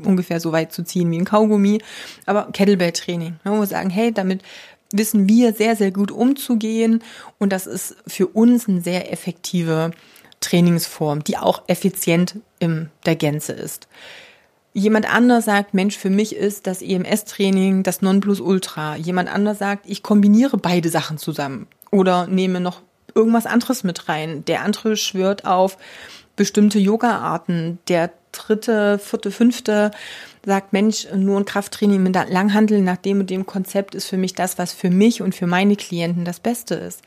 ungefähr 0.02 0.40
so 0.40 0.50
weit 0.50 0.72
zu 0.72 0.82
ziehen 0.82 1.12
wie 1.12 1.18
ein 1.18 1.24
Kaugummi. 1.24 1.80
Aber 2.26 2.48
Kettlebell-Training, 2.52 3.36
ne, 3.44 3.52
wo 3.52 3.60
wir 3.60 3.66
sagen, 3.66 3.88
hey, 3.88 4.10
damit 4.12 4.42
wissen 4.90 5.28
wir 5.28 5.52
sehr, 5.52 5.76
sehr 5.76 5.92
gut 5.92 6.10
umzugehen 6.10 7.04
und 7.38 7.52
das 7.52 7.68
ist 7.68 7.94
für 8.04 8.26
uns 8.26 8.68
eine 8.68 8.80
sehr 8.80 9.12
effektive 9.12 9.92
Trainingsform, 10.40 11.22
die 11.22 11.36
auch 11.36 11.62
effizient 11.68 12.40
in 12.58 12.90
der 13.06 13.14
Gänze 13.14 13.52
ist. 13.52 13.86
Jemand 14.72 15.08
anders 15.08 15.44
sagt, 15.44 15.72
Mensch, 15.72 15.96
für 15.96 16.10
mich 16.10 16.34
ist 16.34 16.66
das 16.66 16.82
EMS-Training 16.82 17.84
das 17.84 18.02
Nonplusultra. 18.02 18.96
Jemand 18.96 19.32
anders 19.32 19.60
sagt, 19.60 19.88
ich 19.88 20.02
kombiniere 20.02 20.56
beide 20.56 20.88
Sachen 20.88 21.16
zusammen 21.16 21.68
oder 21.94 22.26
nehme 22.26 22.60
noch 22.60 22.82
irgendwas 23.14 23.46
anderes 23.46 23.84
mit 23.84 24.08
rein. 24.08 24.44
Der 24.44 24.62
andere 24.62 24.96
schwört 24.96 25.44
auf 25.46 25.78
bestimmte 26.34 26.80
Yoga-Arten. 26.80 27.78
Der 27.88 28.10
dritte, 28.32 28.98
vierte, 28.98 29.30
fünfte 29.30 29.92
sagt, 30.44 30.72
Mensch, 30.72 31.06
nur 31.14 31.38
ein 31.38 31.44
Krafttraining 31.44 32.02
mit 32.02 32.14
Langhandel 32.14 32.82
nach 32.82 32.96
dem 32.96 33.20
und 33.20 33.30
dem 33.30 33.46
Konzept 33.46 33.94
ist 33.94 34.08
für 34.08 34.16
mich 34.16 34.34
das, 34.34 34.58
was 34.58 34.72
für 34.72 34.90
mich 34.90 35.22
und 35.22 35.34
für 35.36 35.46
meine 35.46 35.76
Klienten 35.76 36.24
das 36.24 36.40
Beste 36.40 36.74
ist. 36.74 37.02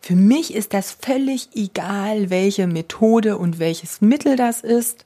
Für 0.00 0.16
mich 0.16 0.54
ist 0.54 0.74
das 0.74 0.96
völlig 1.00 1.48
egal, 1.54 2.28
welche 2.28 2.66
Methode 2.66 3.38
und 3.38 3.60
welches 3.60 4.00
Mittel 4.00 4.36
das 4.36 4.60
ist. 4.60 5.04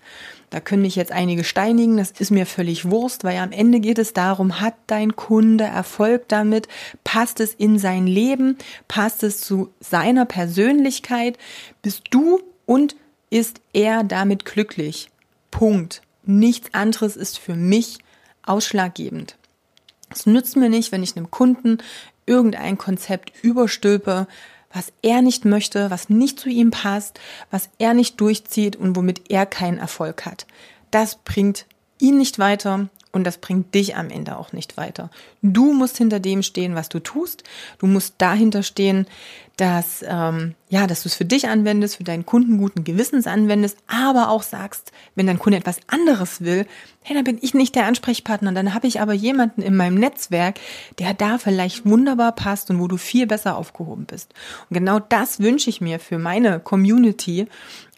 Da 0.50 0.58
können 0.58 0.82
mich 0.82 0.96
jetzt 0.96 1.12
einige 1.12 1.44
steinigen, 1.44 1.96
das 1.96 2.10
ist 2.10 2.32
mir 2.32 2.44
völlig 2.44 2.90
Wurst, 2.90 3.22
weil 3.22 3.38
am 3.38 3.52
Ende 3.52 3.78
geht 3.78 3.98
es 3.98 4.12
darum, 4.12 4.60
hat 4.60 4.74
dein 4.88 5.14
Kunde 5.14 5.64
Erfolg 5.64 6.28
damit, 6.28 6.66
passt 7.04 7.38
es 7.38 7.54
in 7.54 7.78
sein 7.78 8.08
Leben, 8.08 8.58
passt 8.88 9.22
es 9.22 9.40
zu 9.40 9.72
seiner 9.78 10.26
Persönlichkeit, 10.26 11.38
bist 11.82 12.02
du 12.10 12.40
und 12.66 12.96
ist 13.30 13.60
er 13.72 14.02
damit 14.02 14.44
glücklich. 14.44 15.10
Punkt. 15.52 16.02
Nichts 16.24 16.74
anderes 16.74 17.16
ist 17.16 17.38
für 17.38 17.54
mich 17.54 17.98
ausschlaggebend. 18.44 19.36
Es 20.10 20.26
nützt 20.26 20.56
mir 20.56 20.68
nicht, 20.68 20.90
wenn 20.90 21.04
ich 21.04 21.16
einem 21.16 21.30
Kunden 21.30 21.78
irgendein 22.26 22.76
Konzept 22.76 23.32
überstülpe, 23.42 24.26
was 24.72 24.92
er 25.02 25.22
nicht 25.22 25.44
möchte, 25.44 25.90
was 25.90 26.08
nicht 26.08 26.38
zu 26.38 26.48
ihm 26.48 26.70
passt, 26.70 27.18
was 27.50 27.68
er 27.78 27.94
nicht 27.94 28.20
durchzieht 28.20 28.76
und 28.76 28.96
womit 28.96 29.30
er 29.30 29.46
keinen 29.46 29.78
Erfolg 29.78 30.24
hat. 30.26 30.46
Das 30.90 31.16
bringt 31.16 31.66
ihn 31.98 32.18
nicht 32.18 32.38
weiter 32.38 32.88
und 33.12 33.24
das 33.24 33.38
bringt 33.38 33.74
dich 33.74 33.96
am 33.96 34.10
Ende 34.10 34.36
auch 34.36 34.52
nicht 34.52 34.76
weiter. 34.76 35.10
Du 35.42 35.72
musst 35.72 35.98
hinter 35.98 36.20
dem 36.20 36.42
stehen, 36.42 36.74
was 36.74 36.88
du 36.88 37.00
tust. 37.00 37.42
Du 37.78 37.86
musst 37.86 38.14
dahinter 38.18 38.62
stehen, 38.62 39.06
dass 39.56 40.04
ähm, 40.08 40.54
ja, 40.68 40.86
dass 40.86 41.02
du 41.02 41.08
es 41.08 41.14
für 41.14 41.24
dich 41.24 41.48
anwendest, 41.48 41.96
für 41.96 42.04
deinen 42.04 42.24
Kunden 42.24 42.56
guten 42.56 42.84
Gewissens 42.84 43.26
anwendest, 43.26 43.76
aber 43.88 44.30
auch 44.30 44.42
sagst, 44.42 44.92
wenn 45.16 45.26
dein 45.26 45.38
Kunde 45.38 45.58
etwas 45.58 45.80
anderes 45.88 46.40
will, 46.42 46.66
hey, 47.02 47.14
dann 47.14 47.24
bin 47.24 47.38
ich 47.42 47.52
nicht 47.52 47.74
der 47.74 47.86
Ansprechpartner, 47.86 48.52
dann 48.52 48.72
habe 48.72 48.86
ich 48.86 49.00
aber 49.00 49.12
jemanden 49.12 49.60
in 49.60 49.76
meinem 49.76 49.96
Netzwerk, 49.96 50.60
der 50.98 51.12
da 51.12 51.38
vielleicht 51.38 51.84
wunderbar 51.84 52.32
passt 52.32 52.70
und 52.70 52.80
wo 52.80 52.88
du 52.88 52.96
viel 52.96 53.26
besser 53.26 53.56
aufgehoben 53.56 54.06
bist. 54.06 54.32
Und 54.70 54.74
genau 54.74 54.98
das 54.98 55.40
wünsche 55.40 55.68
ich 55.68 55.80
mir 55.80 55.98
für 55.98 56.18
meine 56.18 56.60
Community 56.60 57.46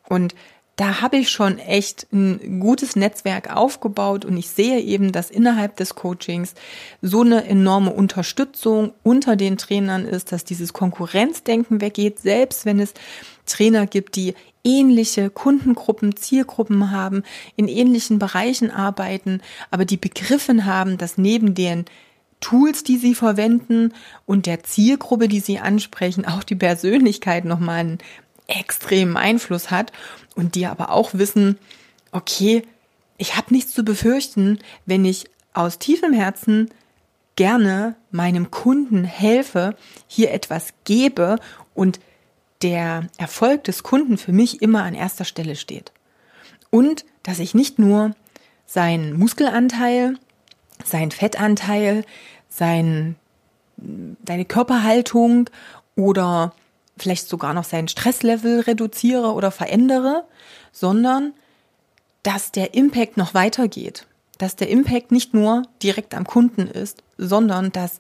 und 0.09 0.35
da 0.77 1.03
habe 1.03 1.19
ich 1.19 1.29
schon 1.29 1.59
echt 1.59 2.07
ein 2.13 2.61
gutes 2.61 2.97
Netzwerk 2.97 3.55
aufgebaut 3.55 4.25
und 4.25 4.37
ich 4.37 4.49
sehe 4.49 4.81
eben, 4.81 5.13
dass 5.13 5.31
innerhalb 5.31 5.77
des 5.77 5.95
Coachings 5.95 6.55
so 7.03 7.21
eine 7.21 7.45
enorme 7.45 7.93
Unterstützung 7.93 8.93
unter 9.03 9.37
den 9.37 9.59
Trainern 9.59 10.07
ist, 10.07 10.33
dass 10.33 10.45
dieses 10.45 10.73
Konkurrenzdenken 10.73 11.81
weggeht, 11.81 12.21
selbst 12.21 12.65
wenn 12.65 12.81
es 12.81 12.95
Trainer 13.45 13.87
gibt, 13.87 14.17
die 14.17 14.35
ähnliche 14.65 15.29
Kundengruppen, 15.29 16.17
Zielgruppen 16.17 16.91
haben, 16.91 17.23
in 17.57 17.69
ähnlichen 17.69 18.19
Bereichen 18.19 18.71
arbeiten, 18.71 19.41
aber 19.71 19.85
die 19.85 19.97
begriffen 19.97 20.65
haben, 20.65 20.97
dass 20.97 21.19
neben 21.19 21.55
den 21.55 21.85
Tools, 22.41 22.83
die 22.83 22.97
sie 22.97 23.15
verwenden 23.15 23.93
und 24.27 24.47
der 24.47 24.65
Zielgruppe, 24.65 25.29
die 25.29 25.41
sie 25.41 25.59
ansprechen, 25.59 26.25
auch 26.25 26.43
die 26.43 26.57
Persönlichkeit 26.57 27.45
nochmal 27.45 27.81
einen 27.81 27.99
extremen 28.59 29.17
Einfluss 29.17 29.71
hat 29.71 29.93
und 30.35 30.55
die 30.55 30.67
aber 30.67 30.91
auch 30.91 31.15
wissen, 31.15 31.59
okay, 32.11 32.63
ich 33.19 33.37
habe 33.37 33.53
nichts 33.53 33.73
zu 33.73 33.85
befürchten, 33.85 34.59
wenn 34.87 35.05
ich 35.05 35.27
aus 35.55 35.79
tiefem 35.79 36.13
Herzen 36.13 36.71
gerne 37.37 37.97
meinem 38.11 38.51
Kunden 38.51 39.05
helfe, 39.05 39.77
hier 40.07 40.33
etwas 40.33 40.75
gebe 40.85 41.37
und 41.75 42.01
der 42.63 43.09
Erfolg 43.19 43.65
des 43.65 43.83
Kunden 43.83 44.19
für 44.19 44.33
mich 44.33 44.63
immer 44.63 44.83
an 44.85 44.95
erster 44.95 45.25
Stelle 45.25 45.57
steht. 45.57 45.93
Und 46.71 47.05
dass 47.23 47.39
ich 47.39 47.55
nicht 47.55 47.79
nur 47.79 48.15
seinen 48.67 49.19
Muskelanteil, 49.19 50.19
seinen 50.85 51.11
Fettanteil, 51.11 52.05
sein, 52.49 53.17
seine 54.27 54.45
Körperhaltung 54.45 55.51
oder 55.97 56.55
vielleicht 56.97 57.29
sogar 57.29 57.55
noch 57.55 57.65
sein 57.65 57.89
Stresslevel 57.89 58.61
reduziere 58.61 59.33
oder 59.33 59.51
verändere, 59.51 60.25
sondern 60.73 61.33
dass 62.23 62.53
der 62.53 62.75
Impact 62.75 63.17
noch 63.17 63.35
weitergeht. 63.35 64.07
Dass 64.39 64.57
der 64.57 64.69
Impact 64.69 65.13
nicht 65.13 65.35
nur 65.35 65.63
direkt 65.83 66.15
am 66.15 66.27
Kunden 66.27 66.67
ist, 66.67 67.03
sondern 67.19 67.73
dass 67.73 67.99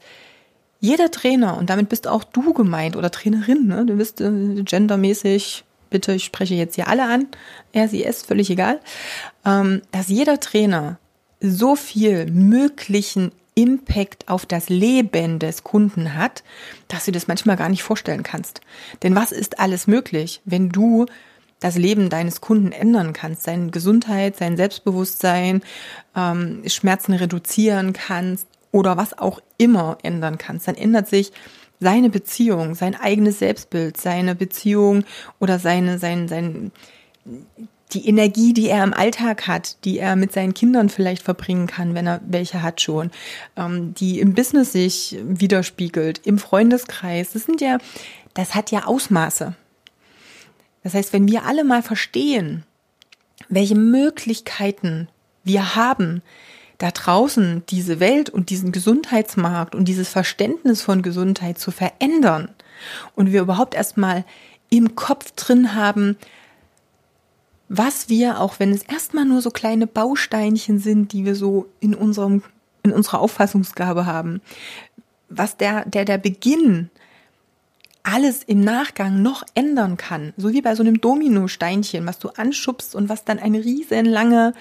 jeder 0.81 1.11
Trainer, 1.11 1.59
und 1.59 1.71
damit 1.71 1.89
bist 1.89 2.09
auch 2.09 2.25
du 2.25 2.53
gemeint 2.53 2.97
oder 2.97 3.11
Trainerin, 3.11 3.69
ne? 3.69 3.87
du 3.87 3.97
bist 3.97 4.21
äh, 4.21 4.63
gendermäßig, 4.65 5.65
bitte, 5.91 6.13
ich 6.13 6.25
spreche 6.25 6.55
jetzt 6.55 6.75
hier 6.75 6.89
alle 6.89 7.05
an, 7.05 7.29
er, 7.73 7.89
sie, 7.89 8.05
es, 8.05 8.23
völlig 8.23 8.51
egal, 8.51 8.81
ähm, 9.47 9.83
dass 9.93 10.09
jeder 10.09 10.41
Trainer 10.41 10.99
so 11.41 11.77
viel 11.77 12.27
möglichen 12.31 13.31
Impact 13.55 14.29
auf 14.29 14.47
das 14.47 14.69
Leben 14.69 15.39
des 15.39 15.63
Kunden 15.63 16.15
hat, 16.15 16.43
dass 16.89 17.05
du 17.05 17.13
das 17.13 17.29
manchmal 17.29 17.57
gar 17.57 17.69
nicht 17.69 17.83
vorstellen 17.83 18.23
kannst. 18.23 18.61
Denn 19.03 19.15
was 19.15 19.33
ist 19.33 19.61
alles 19.61 19.87
möglich, 19.87 20.41
wenn 20.45 20.71
du 20.71 21.07
das 21.61 21.77
Leben 21.77 22.11
deines 22.11 22.41
Kunden 22.41 22.73
ändern 22.73 23.13
kannst, 23.13 23.45
seine 23.45 23.71
Gesundheit, 23.71 24.37
sein 24.37 24.57
Selbstbewusstsein, 24.57 25.63
ähm, 26.17 26.63
Schmerzen 26.67 27.13
reduzieren 27.13 27.93
kannst 27.93 28.47
oder 28.73 28.97
was 28.97 29.17
auch 29.17 29.41
immer 29.59 29.99
ändern 30.03 30.39
kannst, 30.39 30.67
dann 30.67 30.75
ändert 30.75 31.09
sich 31.09 31.33
seine 31.79 32.11
Beziehung, 32.11 32.75
sein 32.75 32.95
eigenes 32.95 33.39
Selbstbild, 33.39 33.97
seine 33.97 34.35
Beziehung 34.35 35.05
oder 35.41 35.59
seine, 35.59 35.99
sein, 35.99 36.29
sein, 36.29 36.73
die 37.93 38.09
Energie, 38.09 38.53
die 38.53 38.69
er 38.69 38.85
im 38.85 38.95
Alltag 38.95 39.47
hat, 39.47 39.85
die 39.85 39.99
er 39.99 40.17
mit 40.17 40.33
seinen 40.33 40.55
Kindern 40.55 40.89
vielleicht 40.89 41.23
verbringen 41.23 41.67
kann, 41.67 41.95
wenn 41.95 42.07
er 42.07 42.21
welche 42.27 42.63
hat 42.63 42.81
schon, 42.81 43.11
ähm, 43.57 43.95
die 43.95 44.21
im 44.21 44.35
Business 44.35 44.73
sich 44.73 45.17
widerspiegelt, 45.23 46.21
im 46.25 46.39
Freundeskreis. 46.39 47.33
Das 47.33 47.45
sind 47.45 47.61
ja, 47.61 47.79
das 48.35 48.55
hat 48.55 48.71
ja 48.71 48.85
Ausmaße. 48.85 49.55
Das 50.83 50.95
heißt, 50.95 51.13
wenn 51.13 51.29
wir 51.29 51.45
alle 51.45 51.65
mal 51.65 51.83
verstehen, 51.83 52.65
welche 53.49 53.75
Möglichkeiten 53.75 55.09
wir 55.45 55.75
haben, 55.77 56.23
da 56.79 56.91
draußen 56.91 57.63
diese 57.69 58.01
Welt 58.01 58.29
und 58.29 58.51
diesen 58.51 58.73
Gesundheitsmarkt 58.73 59.75
und 59.75 59.87
dieses 59.87 60.09
Verständnis 60.09 60.83
von 60.83 61.03
Gesundheit 61.03 61.59
zu 61.59 61.71
verändern 61.71 62.49
und 63.15 63.31
wir 63.31 63.43
überhaupt 63.43 63.75
erstmal 63.75 64.25
im 64.69 64.97
Kopf 64.97 65.31
drin 65.33 65.75
haben, 65.75 66.17
was 67.75 68.11
wir, 68.11 68.39
auch 68.39 68.61
wenn 68.61 68.71
es 68.71 68.83
erstmal 68.83 69.25
nur 69.25 69.41
so 69.41 69.51
kleine 69.51 69.87
Bausteinchen 69.87 70.79
sind, 70.79 71.13
die 71.15 71.25
wir 71.25 71.35
so 71.35 71.69
in 71.81 71.95
unserem, 71.95 72.43
in 72.83 72.93
unserer 72.93 73.21
Auffassungsgabe 73.21 74.05
haben, 74.05 74.43
was 75.31 75.57
der, 75.57 75.87
der, 75.87 76.05
der 76.05 76.19
Beginn 76.19 76.91
alles 78.03 78.43
im 78.43 78.61
Nachgang 78.61 79.23
noch 79.23 79.43
ändern 79.55 79.97
kann, 79.97 80.35
so 80.37 80.53
wie 80.53 80.61
bei 80.61 80.75
so 80.75 80.83
einem 80.83 81.01
Dominosteinchen, 81.01 82.07
was 82.07 82.19
du 82.19 82.29
anschubst 82.29 82.95
und 82.95 83.09
was 83.09 83.25
dann 83.25 83.39
eine 83.39 83.65
riesenlange 83.65 84.53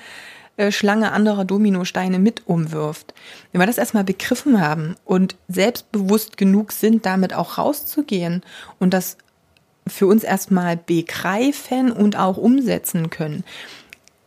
äh, 0.56 0.71
Schlange 0.71 1.12
anderer 1.12 1.43
Dominosteine 1.43 2.17
mit 2.17 2.47
umwirft. 2.47 3.13
Wenn 3.52 3.60
wir 3.60 3.67
das 3.67 3.78
erstmal 3.78 4.06
begriffen 4.06 4.62
haben 4.62 4.95
und 5.04 5.36
selbstbewusst 5.50 6.38
genug 6.38 6.71
sind, 6.71 7.06
damit 7.06 7.34
auch 7.34 7.58
rauszugehen 7.58 8.41
und 8.80 8.93
das 8.93 9.17
für 9.88 10.08
uns 10.08 10.24
erstmal 10.24 10.78
begreifen 10.78 11.91
und 11.91 12.17
auch 12.17 12.38
umsetzen 12.38 13.10
können. 13.10 13.44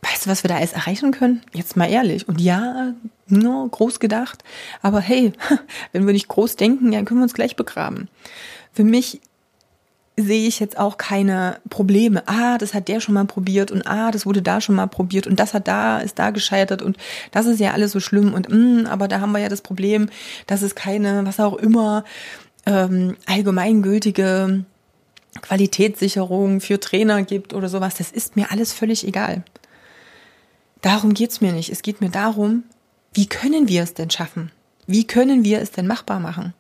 Weißt 0.02 0.26
du, 0.26 0.30
was 0.30 0.44
wir 0.44 0.48
da 0.48 0.56
alles 0.56 0.74
erreichen 0.74 1.12
können? 1.12 1.40
Jetzt 1.54 1.76
mal 1.76 1.88
ehrlich. 1.88 2.28
Und 2.28 2.40
ja, 2.40 2.92
nur 3.26 3.68
groß 3.70 4.00
gedacht. 4.00 4.44
Aber 4.82 5.00
hey, 5.00 5.32
wenn 5.92 6.06
wir 6.06 6.12
nicht 6.12 6.28
groß 6.28 6.56
denken, 6.56 6.92
ja, 6.92 7.02
können 7.02 7.20
wir 7.20 7.24
uns 7.24 7.34
gleich 7.34 7.56
begraben. 7.56 8.08
Für 8.72 8.84
mich 8.84 9.20
sehe 10.16 10.46
ich 10.46 10.60
jetzt 10.60 10.78
auch 10.78 10.98
keine 10.98 11.58
Probleme. 11.70 12.22
Ah, 12.26 12.58
das 12.58 12.74
hat 12.74 12.88
der 12.88 13.00
schon 13.00 13.14
mal 13.14 13.24
probiert 13.24 13.70
und 13.70 13.86
ah, 13.86 14.10
das 14.10 14.26
wurde 14.26 14.42
da 14.42 14.60
schon 14.60 14.76
mal 14.76 14.86
probiert 14.86 15.26
und 15.26 15.40
das 15.40 15.54
hat 15.54 15.66
da, 15.66 15.98
ist 15.98 16.18
da 16.18 16.30
gescheitert 16.30 16.82
und 16.82 16.96
das 17.32 17.46
ist 17.46 17.58
ja 17.58 17.72
alles 17.72 17.90
so 17.92 17.98
schlimm 17.98 18.32
und 18.32 18.48
mm, 18.48 18.86
aber 18.86 19.08
da 19.08 19.20
haben 19.20 19.32
wir 19.32 19.40
ja 19.40 19.48
das 19.48 19.60
Problem, 19.60 20.08
dass 20.46 20.62
es 20.62 20.76
keine, 20.76 21.26
was 21.26 21.40
auch 21.40 21.54
immer, 21.54 22.04
ähm, 22.64 23.16
allgemeingültige 23.26 24.64
Qualitätssicherung 25.42 26.60
für 26.60 26.80
Trainer 26.80 27.22
gibt 27.22 27.54
oder 27.54 27.68
sowas, 27.68 27.96
das 27.96 28.10
ist 28.12 28.36
mir 28.36 28.50
alles 28.50 28.72
völlig 28.72 29.06
egal. 29.06 29.44
Darum 30.80 31.14
geht's 31.14 31.40
mir 31.40 31.52
nicht. 31.52 31.70
Es 31.70 31.82
geht 31.82 32.00
mir 32.00 32.10
darum, 32.10 32.64
wie 33.14 33.26
können 33.26 33.68
wir 33.68 33.82
es 33.82 33.94
denn 33.94 34.10
schaffen? 34.10 34.50
Wie 34.86 35.06
können 35.06 35.44
wir 35.44 35.60
es 35.60 35.70
denn 35.70 35.86
machbar 35.86 36.20
machen? 36.20 36.52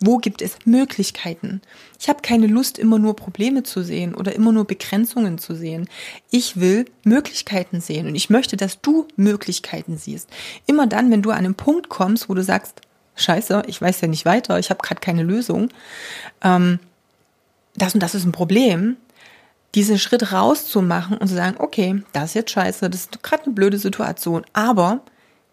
Wo 0.00 0.18
gibt 0.18 0.42
es 0.42 0.58
Möglichkeiten? 0.64 1.62
Ich 1.98 2.08
habe 2.08 2.20
keine 2.22 2.46
Lust, 2.46 2.78
immer 2.78 2.98
nur 2.98 3.16
Probleme 3.16 3.62
zu 3.62 3.82
sehen 3.82 4.14
oder 4.14 4.34
immer 4.34 4.52
nur 4.52 4.66
Begrenzungen 4.66 5.38
zu 5.38 5.54
sehen. 5.54 5.88
Ich 6.30 6.60
will 6.60 6.86
Möglichkeiten 7.04 7.80
sehen 7.80 8.06
und 8.06 8.14
ich 8.14 8.30
möchte, 8.30 8.56
dass 8.56 8.80
du 8.80 9.06
Möglichkeiten 9.16 9.96
siehst. 9.96 10.28
Immer 10.66 10.86
dann, 10.86 11.10
wenn 11.10 11.22
du 11.22 11.30
an 11.30 11.38
einen 11.38 11.54
Punkt 11.54 11.88
kommst, 11.88 12.28
wo 12.28 12.34
du 12.34 12.42
sagst, 12.42 12.82
scheiße, 13.16 13.62
ich 13.66 13.80
weiß 13.80 14.00
ja 14.02 14.08
nicht 14.08 14.24
weiter, 14.26 14.58
ich 14.58 14.70
habe 14.70 14.82
gerade 14.82 15.00
keine 15.00 15.22
Lösung, 15.22 15.70
ähm, 16.42 16.78
das 17.76 17.94
und 17.94 18.02
das 18.02 18.14
ist 18.14 18.24
ein 18.24 18.32
Problem, 18.32 18.96
diesen 19.74 19.98
Schritt 19.98 20.32
rauszumachen 20.32 21.18
und 21.18 21.28
zu 21.28 21.34
sagen, 21.34 21.56
okay, 21.58 22.02
das 22.12 22.30
ist 22.30 22.34
jetzt 22.34 22.50
scheiße, 22.50 22.88
das 22.88 23.02
ist 23.02 23.22
gerade 23.22 23.44
eine 23.44 23.54
blöde 23.54 23.78
Situation, 23.78 24.44
aber 24.52 25.00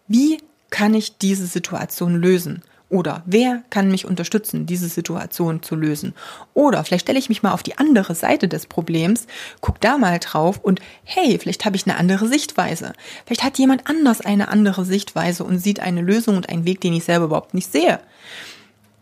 wie 0.08 0.38
kann 0.70 0.94
ich 0.94 1.18
diese 1.18 1.46
Situation 1.46 2.16
lösen? 2.16 2.62
Oder 2.90 3.22
wer 3.26 3.62
kann 3.70 3.90
mich 3.90 4.04
unterstützen, 4.04 4.66
diese 4.66 4.88
Situation 4.88 5.62
zu 5.62 5.74
lösen? 5.74 6.14
Oder 6.52 6.84
vielleicht 6.84 7.06
stelle 7.06 7.18
ich 7.18 7.28
mich 7.28 7.42
mal 7.42 7.52
auf 7.52 7.62
die 7.62 7.76
andere 7.78 8.14
Seite 8.14 8.46
des 8.46 8.66
Problems, 8.66 9.26
guck 9.60 9.80
da 9.80 9.98
mal 9.98 10.18
drauf 10.20 10.60
und 10.62 10.80
hey, 11.02 11.38
vielleicht 11.38 11.64
habe 11.64 11.76
ich 11.76 11.86
eine 11.86 11.96
andere 11.96 12.28
Sichtweise. 12.28 12.92
Vielleicht 13.26 13.42
hat 13.42 13.58
jemand 13.58 13.88
anders 13.88 14.20
eine 14.20 14.48
andere 14.48 14.84
Sichtweise 14.84 15.44
und 15.44 15.58
sieht 15.58 15.80
eine 15.80 16.02
Lösung 16.02 16.36
und 16.36 16.48
einen 16.48 16.66
Weg, 16.66 16.80
den 16.82 16.92
ich 16.92 17.04
selber 17.04 17.24
überhaupt 17.26 17.54
nicht 17.54 17.72
sehe. 17.72 18.00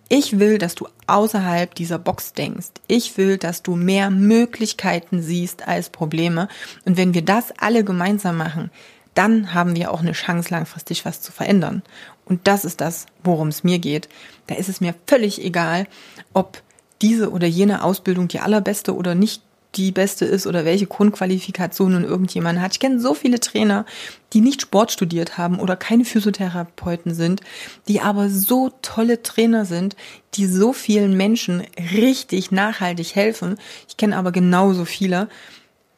Ich 0.09 0.39
will, 0.39 0.59
dass 0.59 0.75
du 0.75 0.89
außerhalb 1.07 1.75
dieser 1.75 1.99
Box 1.99 2.33
denkst. 2.33 2.69
Ich 2.87 3.17
will, 3.17 3.39
dass 3.39 3.63
du 3.63 3.77
mehr 3.77 4.11
Möglichkeiten 4.11 5.23
siehst 5.23 5.67
als 5.67 5.91
Probleme. 5.91 6.49
Und 6.85 6.97
wenn 6.97 7.15
wir 7.15 7.23
das 7.23 7.53
alle 7.59 7.85
gemeinsam 7.85 8.37
machen, 8.37 8.71
dann 9.15 9.55
haben 9.55 9.77
wir 9.77 9.91
auch 9.91 10.01
eine 10.01 10.13
Chance, 10.13 10.51
langfristig 10.51 11.05
was 11.05 11.21
zu 11.21 11.33
verändern. 11.33 11.83
Und 12.25 12.47
das 12.47 12.65
ist 12.65 12.81
das, 12.81 13.07
worum 13.25 13.49
es 13.49 13.65
mir 13.65 13.79
geht. 13.79 14.09
Da 14.47 14.55
ist 14.55 14.69
es 14.69 14.81
mir 14.81 14.95
völlig 15.07 15.43
egal, 15.45 15.87
ob 16.33 16.63
diese 17.03 17.31
oder 17.31 17.47
jene 17.47 17.83
Ausbildung 17.83 18.29
die 18.29 18.41
allerbeste 18.41 18.95
oder 18.95 19.15
nicht 19.15 19.43
die 19.75 19.91
beste 19.91 20.25
ist 20.25 20.47
oder 20.47 20.65
welche 20.65 20.87
Grundqualifikation 20.87 21.93
nun 21.93 22.05
irgendjemand 22.05 22.61
hat. 22.61 22.73
Ich 22.73 22.81
kenne 22.81 23.01
so 23.01 23.15
viele 23.15 23.41
Trainer, 23.41 23.87
die 24.33 24.41
nicht 24.41 24.61
Sport 24.61 24.93
studiert 24.93 25.39
haben 25.39 25.59
oder 25.59 25.77
keine 25.77 26.05
Physiotherapeuten 26.05 27.15
sind, 27.15 27.41
die 27.89 28.01
aber 28.01 28.29
so 28.29 28.71
tolle 28.83 29.23
Trainer 29.23 29.65
sind, 29.65 29.97
die 30.35 30.47
so 30.47 30.73
vielen 30.73 31.17
Menschen 31.17 31.63
richtig 31.95 32.51
nachhaltig 32.51 33.15
helfen. 33.15 33.57
Ich 33.89 33.97
kenne 33.97 34.17
aber 34.17 34.33
genauso 34.33 34.85
viele 34.85 35.29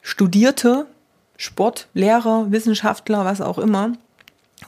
studierte 0.02 0.86
Sportlehrer, 1.36 2.52
Wissenschaftler, 2.52 3.24
was 3.24 3.40
auch 3.40 3.58
immer, 3.58 3.92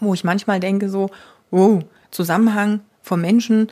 wo 0.00 0.14
ich 0.14 0.24
manchmal 0.24 0.58
denke 0.58 0.88
so, 0.88 1.10
oh, 1.50 1.80
Zusammenhang 2.10 2.80
von 3.02 3.20
Menschen 3.20 3.68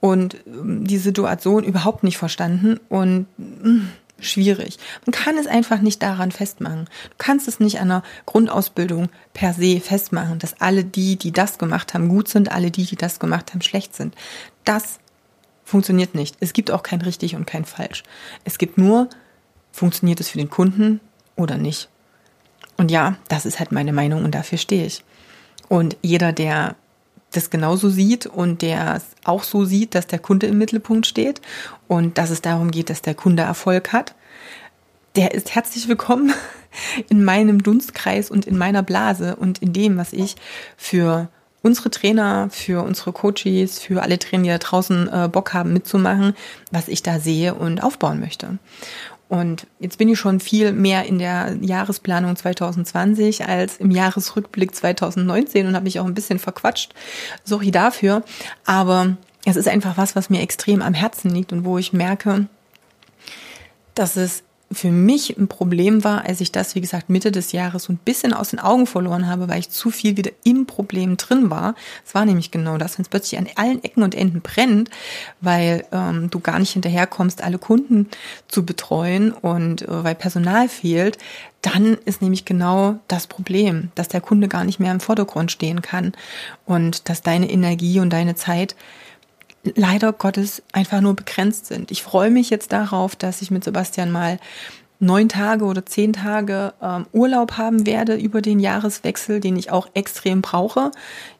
und 0.00 0.36
ähm, 0.46 0.86
die 0.86 0.98
Situation 0.98 1.64
überhaupt 1.64 2.04
nicht 2.04 2.18
verstanden 2.18 2.78
und 2.88 3.26
mh, 3.36 3.68
mm, 3.68 3.88
schwierig. 4.18 4.78
Man 5.04 5.12
kann 5.12 5.36
es 5.36 5.46
einfach 5.46 5.80
nicht 5.80 6.02
daran 6.02 6.32
festmachen. 6.32 6.86
Du 7.10 7.14
kannst 7.18 7.48
es 7.48 7.60
nicht 7.60 7.80
an 7.80 7.90
einer 7.90 8.02
Grundausbildung 8.24 9.08
per 9.34 9.52
se 9.52 9.80
festmachen, 9.80 10.38
dass 10.38 10.60
alle 10.60 10.84
die, 10.84 11.16
die 11.16 11.32
das 11.32 11.58
gemacht 11.58 11.94
haben, 11.94 12.08
gut 12.08 12.28
sind, 12.28 12.50
alle 12.50 12.70
die, 12.70 12.84
die 12.84 12.96
das 12.96 13.18
gemacht 13.18 13.52
haben, 13.52 13.62
schlecht 13.62 13.94
sind. 13.94 14.14
Das 14.64 14.98
funktioniert 15.64 16.14
nicht. 16.14 16.36
Es 16.40 16.52
gibt 16.52 16.70
auch 16.70 16.82
kein 16.82 17.02
richtig 17.02 17.36
und 17.36 17.46
kein 17.46 17.64
falsch. 17.64 18.04
Es 18.44 18.58
gibt 18.58 18.78
nur, 18.78 19.08
funktioniert 19.72 20.20
es 20.20 20.30
für 20.30 20.38
den 20.38 20.50
Kunden 20.50 21.00
oder 21.36 21.58
nicht. 21.58 21.88
Und 22.76 22.90
ja, 22.90 23.16
das 23.28 23.46
ist 23.46 23.58
halt 23.58 23.72
meine 23.72 23.92
Meinung 23.92 24.24
und 24.24 24.34
dafür 24.34 24.58
stehe 24.58 24.86
ich. 24.86 25.04
Und 25.68 25.96
jeder, 26.02 26.32
der 26.32 26.76
das 27.32 27.50
genauso 27.50 27.88
sieht 27.88 28.26
und 28.26 28.62
der 28.62 29.02
auch 29.24 29.42
so 29.42 29.64
sieht, 29.64 29.94
dass 29.94 30.06
der 30.06 30.18
Kunde 30.18 30.46
im 30.46 30.58
Mittelpunkt 30.58 31.06
steht 31.06 31.40
und 31.88 32.18
dass 32.18 32.30
es 32.30 32.40
darum 32.40 32.70
geht, 32.70 32.90
dass 32.90 33.02
der 33.02 33.14
Kunde 33.14 33.42
Erfolg 33.42 33.92
hat, 33.92 34.14
der 35.16 35.34
ist 35.34 35.54
herzlich 35.54 35.88
willkommen 35.88 36.32
in 37.08 37.24
meinem 37.24 37.62
Dunstkreis 37.62 38.30
und 38.30 38.46
in 38.46 38.56
meiner 38.56 38.82
Blase 38.82 39.36
und 39.36 39.62
in 39.62 39.72
dem, 39.72 39.96
was 39.96 40.12
ich 40.12 40.36
für 40.76 41.28
unsere 41.62 41.90
Trainer, 41.90 42.48
für 42.50 42.84
unsere 42.84 43.12
Coaches, 43.12 43.80
für 43.80 44.02
alle 44.02 44.18
Trainer, 44.18 44.42
die 44.44 44.48
da 44.50 44.58
draußen 44.58 45.08
äh, 45.08 45.28
Bock 45.28 45.52
haben 45.52 45.72
mitzumachen, 45.72 46.34
was 46.70 46.88
ich 46.88 47.02
da 47.02 47.18
sehe 47.18 47.54
und 47.54 47.82
aufbauen 47.82 48.20
möchte. 48.20 48.58
Und 49.28 49.66
jetzt 49.80 49.98
bin 49.98 50.08
ich 50.08 50.18
schon 50.18 50.38
viel 50.38 50.72
mehr 50.72 51.04
in 51.04 51.18
der 51.18 51.56
Jahresplanung 51.60 52.36
2020 52.36 53.46
als 53.46 53.78
im 53.78 53.90
Jahresrückblick 53.90 54.74
2019 54.74 55.66
und 55.66 55.74
habe 55.74 55.84
mich 55.84 55.98
auch 55.98 56.06
ein 56.06 56.14
bisschen 56.14 56.38
verquatscht. 56.38 56.94
Sorry 57.42 57.72
dafür. 57.72 58.22
Aber 58.64 59.16
es 59.44 59.56
ist 59.56 59.68
einfach 59.68 59.96
was, 59.96 60.14
was 60.14 60.30
mir 60.30 60.42
extrem 60.42 60.80
am 60.80 60.94
Herzen 60.94 61.30
liegt 61.30 61.52
und 61.52 61.64
wo 61.64 61.76
ich 61.78 61.92
merke, 61.92 62.46
dass 63.94 64.16
es 64.16 64.44
für 64.72 64.90
mich 64.90 65.36
ein 65.38 65.46
Problem 65.46 66.02
war, 66.02 66.24
als 66.24 66.40
ich 66.40 66.50
das, 66.50 66.74
wie 66.74 66.80
gesagt, 66.80 67.08
Mitte 67.08 67.30
des 67.30 67.52
Jahres 67.52 67.84
so 67.84 67.92
ein 67.92 67.98
bisschen 67.98 68.32
aus 68.32 68.50
den 68.50 68.58
Augen 68.58 68.86
verloren 68.86 69.28
habe, 69.28 69.48
weil 69.48 69.60
ich 69.60 69.70
zu 69.70 69.90
viel 69.90 70.16
wieder 70.16 70.32
im 70.44 70.66
Problem 70.66 71.16
drin 71.16 71.50
war. 71.50 71.76
Es 72.04 72.14
war 72.14 72.24
nämlich 72.24 72.50
genau 72.50 72.76
das, 72.76 72.98
wenn 72.98 73.04
es 73.04 73.08
plötzlich 73.08 73.38
an 73.38 73.48
allen 73.54 73.82
Ecken 73.84 74.02
und 74.02 74.14
Enden 74.14 74.40
brennt, 74.40 74.90
weil 75.40 75.84
ähm, 75.92 76.30
du 76.30 76.40
gar 76.40 76.58
nicht 76.58 76.72
hinterherkommst, 76.72 77.44
alle 77.44 77.58
Kunden 77.58 78.08
zu 78.48 78.66
betreuen 78.66 79.30
und 79.30 79.82
äh, 79.82 80.04
weil 80.04 80.16
Personal 80.16 80.68
fehlt, 80.68 81.18
dann 81.62 81.96
ist 82.04 82.20
nämlich 82.20 82.44
genau 82.44 82.98
das 83.06 83.28
Problem, 83.28 83.90
dass 83.94 84.08
der 84.08 84.20
Kunde 84.20 84.48
gar 84.48 84.64
nicht 84.64 84.80
mehr 84.80 84.92
im 84.92 85.00
Vordergrund 85.00 85.52
stehen 85.52 85.80
kann 85.80 86.12
und 86.64 87.08
dass 87.08 87.22
deine 87.22 87.50
Energie 87.50 88.00
und 88.00 88.10
deine 88.10 88.34
Zeit 88.34 88.74
leider 89.74 90.12
Gottes 90.12 90.62
einfach 90.72 91.00
nur 91.00 91.14
begrenzt 91.14 91.66
sind. 91.66 91.90
Ich 91.90 92.02
freue 92.02 92.30
mich 92.30 92.50
jetzt 92.50 92.72
darauf, 92.72 93.16
dass 93.16 93.42
ich 93.42 93.50
mit 93.50 93.64
Sebastian 93.64 94.10
mal 94.10 94.38
neun 94.98 95.28
Tage 95.28 95.64
oder 95.64 95.84
zehn 95.84 96.12
Tage 96.12 96.72
ähm, 96.80 97.06
Urlaub 97.12 97.58
haben 97.58 97.86
werde 97.86 98.14
über 98.14 98.40
den 98.40 98.58
Jahreswechsel, 98.58 99.40
den 99.40 99.56
ich 99.56 99.70
auch 99.70 99.88
extrem 99.94 100.40
brauche. 100.40 100.90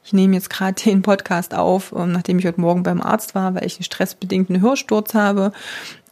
Ich 0.05 0.12
nehme 0.12 0.35
jetzt 0.35 0.51
gerade 0.51 0.81
den 0.83 1.03
Podcast 1.03 1.55
auf, 1.55 1.95
ähm, 1.97 2.12
nachdem 2.12 2.39
ich 2.39 2.47
heute 2.47 2.61
Morgen 2.61 2.83
beim 2.83 3.01
Arzt 3.01 3.35
war, 3.35 3.55
weil 3.55 3.64
ich 3.64 3.77
einen 3.77 3.85
stressbedingten 3.85 4.61
Hörsturz 4.61 5.14
habe 5.14 5.53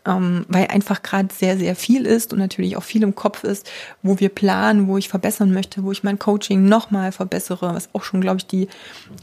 ähm, 0.07 0.45
weil 0.49 0.67
einfach 0.69 1.03
gerade 1.03 1.29
sehr, 1.33 1.57
sehr 1.57 1.75
viel 1.77 2.07
ist 2.07 2.33
und 2.33 2.39
natürlich 2.39 2.77
auch 2.77 2.83
viel 2.83 3.03
im 3.03 3.15
Kopf 3.15 3.45
ist, 3.45 3.71
wo 4.03 4.21
wir 4.21 4.29
planen, 4.29 4.87
wo 4.87 4.99
ich 4.99 5.09
verbessern 5.09 5.53
möchte, 5.53 5.83
wo 5.83 5.93
ich 5.93 6.05
mein 6.05 6.19
Coaching 6.19 6.65
nochmal 6.67 7.13
verbessere, 7.13 7.75
was 7.75 7.89
auch 7.93 8.03
schon, 8.03 8.21
glaube 8.21 8.39
ich, 8.39 8.47
die 8.47 8.69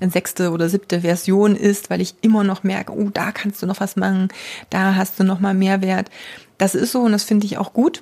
sechste 0.02 0.52
oder 0.52 0.70
siebte 0.70 1.02
Version 1.02 1.56
ist, 1.56 1.90
weil 1.90 2.02
ich 2.02 2.16
immer 2.22 2.44
noch 2.44 2.64
merke, 2.64 2.94
oh, 2.94 3.10
da 3.14 3.32
kannst 3.32 3.62
du 3.62 3.68
noch 3.68 3.80
was 3.80 3.96
machen, 3.96 4.30
da 4.70 4.96
hast 4.96 5.20
du 5.20 5.24
nochmal 5.24 5.54
Mehrwert. 5.54 6.10
Das 6.58 6.76
ist 6.76 6.92
so 6.92 7.02
und 7.02 7.12
das 7.12 7.24
finde 7.24 7.46
ich 7.46 7.58
auch 7.58 7.74
gut. 7.74 8.02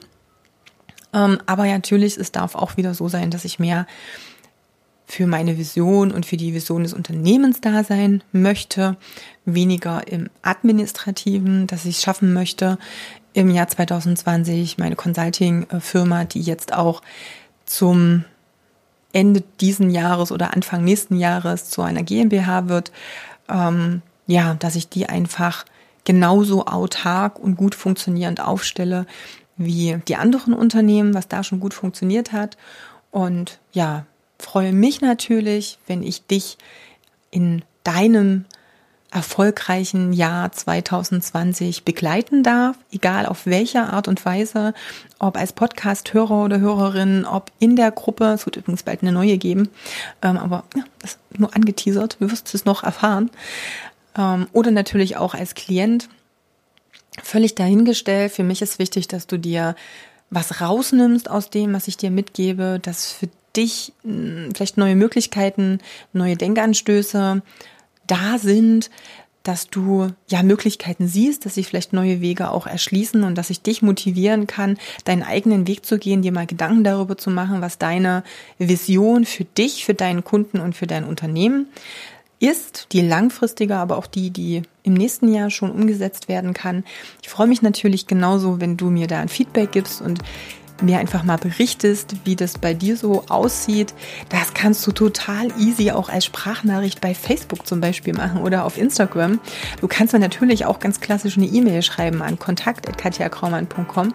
Ähm, 1.14 1.40
aber 1.46 1.66
natürlich, 1.66 2.18
es 2.18 2.32
darf 2.32 2.56
auch 2.56 2.78
wieder 2.78 2.94
so 2.94 3.08
sein, 3.08 3.32
dass 3.32 3.46
ich 3.46 3.60
mehr 3.60 3.88
für 5.10 5.26
meine 5.26 5.58
Vision 5.58 6.12
und 6.12 6.28
für 6.28 6.38
die 6.38 6.54
Vision 6.54 6.84
des 6.84 6.94
Unternehmens 6.94 7.62
da 7.62 7.84
sein 7.84 8.24
möchte, 8.32 8.96
weniger 9.44 10.08
im 10.08 10.30
administrativen, 10.44 11.66
dass 11.66 11.86
ich 11.86 11.96
es 11.96 12.04
schaffen 12.04 12.32
möchte, 12.32 12.78
im 13.34 13.50
Jahr 13.50 13.68
2020 13.68 14.78
meine 14.78 14.96
Consulting-Firma, 14.96 16.26
die 16.26 16.42
jetzt 16.42 16.74
auch 16.74 17.02
zum 17.66 18.24
Ende 19.12 19.44
diesen 19.60 19.90
Jahres 19.90 20.32
oder 20.32 20.54
Anfang 20.54 20.84
nächsten 20.84 21.18
Jahres 21.18 21.72
zu 21.72 21.82
einer 21.82 22.04
GmbH 22.04 22.70
wird, 22.70 22.92
ähm, 23.50 24.04
ja, 24.28 24.54
dass 24.54 24.76
ich 24.76 24.90
die 24.90 25.10
einfach 25.10 25.66
genauso 26.06 26.68
autark 26.68 27.40
und 27.40 27.56
gut 27.56 27.74
funktionierend 27.74 28.42
aufstelle 28.42 29.08
wie 29.58 29.98
die 30.08 30.18
anderen 30.18 30.54
Unternehmen, 30.54 31.16
was 31.16 31.28
da 31.28 31.44
schon 31.44 31.60
gut 31.60 31.74
funktioniert 31.74 32.32
hat. 32.32 32.58
Und 33.10 33.60
ja, 33.72 34.06
freue 34.40 34.74
mich 34.74 35.02
natürlich, 35.02 35.78
wenn 35.86 36.02
ich 36.02 36.26
dich 36.26 36.58
in 37.30 37.64
deinem 37.84 38.46
erfolgreichen 39.12 40.14
Jahr 40.14 40.52
2020 40.52 41.84
begleiten 41.84 42.44
darf, 42.44 42.78
egal 42.92 43.26
auf 43.26 43.48
welcher 43.48 43.92
Art 43.92 44.08
und 44.08 44.24
Weise, 44.24 44.74
ob 45.18 45.36
als 45.36 45.54
Podcast-Hörer 45.54 46.44
oder 46.46 46.60
Hörerin, 46.60 47.26
ob 47.26 47.52
in 47.58 47.76
der 47.76 47.92
Gruppe, 47.92 48.26
es 48.26 48.46
wird 48.46 48.58
übrigens 48.58 48.84
bald 48.84 49.02
eine 49.02 49.12
neue 49.12 49.40
geben, 49.40 49.70
ähm, 50.22 50.38
aber 50.38 50.64
ja, 50.76 50.84
das 51.00 51.14
ist 51.14 51.40
nur 51.40 51.56
angeteasert, 51.56 52.18
du 52.20 52.30
wirst 52.30 52.54
es 52.54 52.66
noch 52.66 52.84
erfahren, 52.84 53.32
ähm, 54.16 54.48
oder 54.54 54.70
natürlich 54.70 55.18
auch 55.18 55.34
als 55.34 55.56
Klient. 55.56 56.08
Völlig 57.24 57.56
dahingestellt, 57.56 58.32
für 58.32 58.44
mich 58.44 58.62
ist 58.62 58.78
wichtig, 58.78 59.08
dass 59.08 59.26
du 59.26 59.38
dir 59.40 59.76
was 60.30 60.62
rausnimmst 60.62 61.30
aus 61.32 61.50
dem, 61.50 61.74
was 61.74 61.88
ich 61.88 61.98
dir 61.98 62.12
mitgebe, 62.12 62.80
dass 62.80 63.12
für 63.12 63.28
dich 63.56 63.94
hm, 64.04 64.50
vielleicht 64.56 64.78
neue 64.78 64.96
Möglichkeiten, 64.96 65.80
neue 66.14 66.36
Denkanstöße 66.36 67.42
da 68.08 68.38
sind, 68.40 68.90
dass 69.44 69.68
du 69.68 70.10
ja 70.28 70.44
Möglichkeiten 70.44 71.08
siehst, 71.08 71.46
dass 71.46 71.56
sich 71.56 71.68
vielleicht 71.68 71.94
neue 71.94 72.22
Wege 72.22 72.52
auch 72.52 72.68
erschließen 72.68 73.24
und 73.24 73.36
dass 73.36 73.50
ich 73.50 73.62
dich 73.62 73.82
motivieren 73.82 74.48
kann, 74.48 74.78
deinen 75.06 75.24
eigenen 75.24 75.66
Weg 75.66 75.86
zu 75.86 75.98
gehen, 75.98 76.22
dir 76.22 76.32
mal 76.32 76.46
Gedanken 76.46 76.84
darüber 76.84 77.18
zu 77.18 77.30
machen, 77.30 77.62
was 77.62 77.78
deine 77.78 78.24
Vision 78.58 79.26
für 79.26 79.46
dich, 79.46 79.86
für 79.86 79.94
deinen 79.94 80.24
Kunden 80.24 80.60
und 80.60 80.76
für 80.76 80.88
dein 80.88 81.06
Unternehmen 81.06 81.68
ist, 82.40 82.88
die 82.92 83.02
langfristige, 83.02 83.76
aber 83.76 83.98
auch 83.98 84.08
die, 84.08 84.30
die 84.30 84.62
im 84.84 84.94
nächsten 84.94 85.34
Jahr 85.34 85.50
schon 85.50 85.72
umgesetzt 85.72 86.30
werden 86.30 86.54
kann. 86.54 86.84
Ich 87.22 87.30
freue 87.30 87.48
mich 87.48 87.62
natürlich 87.62 88.08
genauso, 88.08 88.62
wenn 88.62 88.78
du 88.78 88.90
mir 88.90 89.08
da 89.08 89.20
ein 89.20 89.30
Feedback 89.30 89.72
gibst 89.72 90.02
und 90.02 90.20
mir 90.82 91.00
einfach 91.00 91.24
mal 91.24 91.38
berichtest, 91.38 92.16
wie 92.26 92.36
das 92.36 92.58
bei 92.58 92.74
dir 92.74 92.98
so 92.98 93.24
aussieht. 93.30 93.94
Das 94.30 94.54
kannst 94.54 94.86
du 94.86 94.92
total 94.92 95.48
easy 95.58 95.92
auch 95.92 96.10
als 96.10 96.26
Sprachnachricht 96.26 97.02
bei 97.02 97.14
Facebook 97.14 97.66
zum 97.66 97.82
Beispiel 97.82 98.14
machen 98.14 98.42
oder 98.42 98.66
auf 98.66 98.78
Instagram. 98.78 99.40
Du 99.82 99.88
kannst 99.88 100.14
mir 100.14 100.20
natürlich 100.20 100.66
auch 100.66 100.80
ganz 100.80 101.00
klassisch 101.00 101.38
eine 101.38 101.46
E-Mail 101.46 101.82
schreiben 101.82 102.22
an 102.22 102.40
kontakt.katjakraumann.com. 102.40 104.14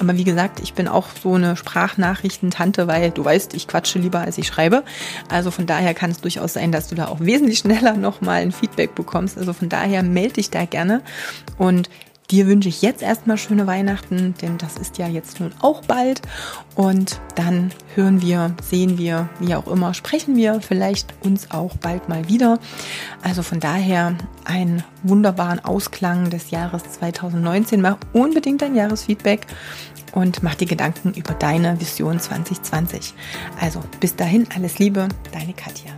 Aber 0.00 0.16
wie 0.16 0.24
gesagt, 0.24 0.60
ich 0.60 0.74
bin 0.74 0.88
auch 0.88 1.08
so 1.22 1.34
eine 1.34 1.56
Sprachnachrichtentante, 1.56 2.86
weil 2.86 3.10
du 3.10 3.24
weißt, 3.24 3.54
ich 3.54 3.68
quatsche 3.68 3.98
lieber 3.98 4.20
als 4.20 4.38
ich 4.38 4.46
schreibe. 4.46 4.84
Also 5.28 5.50
von 5.50 5.66
daher 5.66 5.94
kann 5.94 6.10
es 6.10 6.20
durchaus 6.20 6.54
sein, 6.54 6.72
dass 6.72 6.88
du 6.88 6.94
da 6.94 7.08
auch 7.08 7.20
wesentlich 7.20 7.58
schneller 7.60 7.94
nochmal 7.94 8.42
ein 8.42 8.52
Feedback 8.52 8.94
bekommst. 8.94 9.38
Also 9.38 9.52
von 9.52 9.68
daher 9.68 10.02
melde 10.02 10.34
dich 10.34 10.50
da 10.50 10.64
gerne 10.64 11.02
und 11.58 11.88
Dir 12.30 12.46
wünsche 12.46 12.70
ich 12.70 12.80
jetzt 12.80 13.02
erstmal 13.02 13.36
schöne 13.36 13.66
Weihnachten, 13.66 14.34
denn 14.40 14.56
das 14.56 14.78
ist 14.78 14.96
ja 14.96 15.06
jetzt 15.06 15.40
nun 15.40 15.52
auch 15.60 15.82
bald. 15.82 16.22
Und 16.74 17.20
dann 17.34 17.70
hören 17.94 18.22
wir, 18.22 18.54
sehen 18.62 18.96
wir, 18.96 19.28
wie 19.40 19.54
auch 19.54 19.66
immer, 19.66 19.92
sprechen 19.92 20.34
wir 20.34 20.60
vielleicht 20.62 21.14
uns 21.20 21.50
auch 21.50 21.76
bald 21.76 22.08
mal 22.08 22.26
wieder. 22.28 22.58
Also 23.22 23.42
von 23.42 23.60
daher 23.60 24.16
einen 24.44 24.82
wunderbaren 25.02 25.62
Ausklang 25.64 26.30
des 26.30 26.50
Jahres 26.50 26.82
2019. 26.84 27.82
Mach 27.82 27.98
unbedingt 28.14 28.62
dein 28.62 28.74
Jahresfeedback 28.74 29.46
und 30.12 30.42
mach 30.42 30.54
dir 30.54 30.66
Gedanken 30.66 31.12
über 31.12 31.34
deine 31.34 31.78
Vision 31.78 32.18
2020. 32.18 33.12
Also 33.60 33.82
bis 34.00 34.16
dahin 34.16 34.48
alles 34.54 34.78
Liebe, 34.78 35.08
deine 35.32 35.52
Katja. 35.52 35.92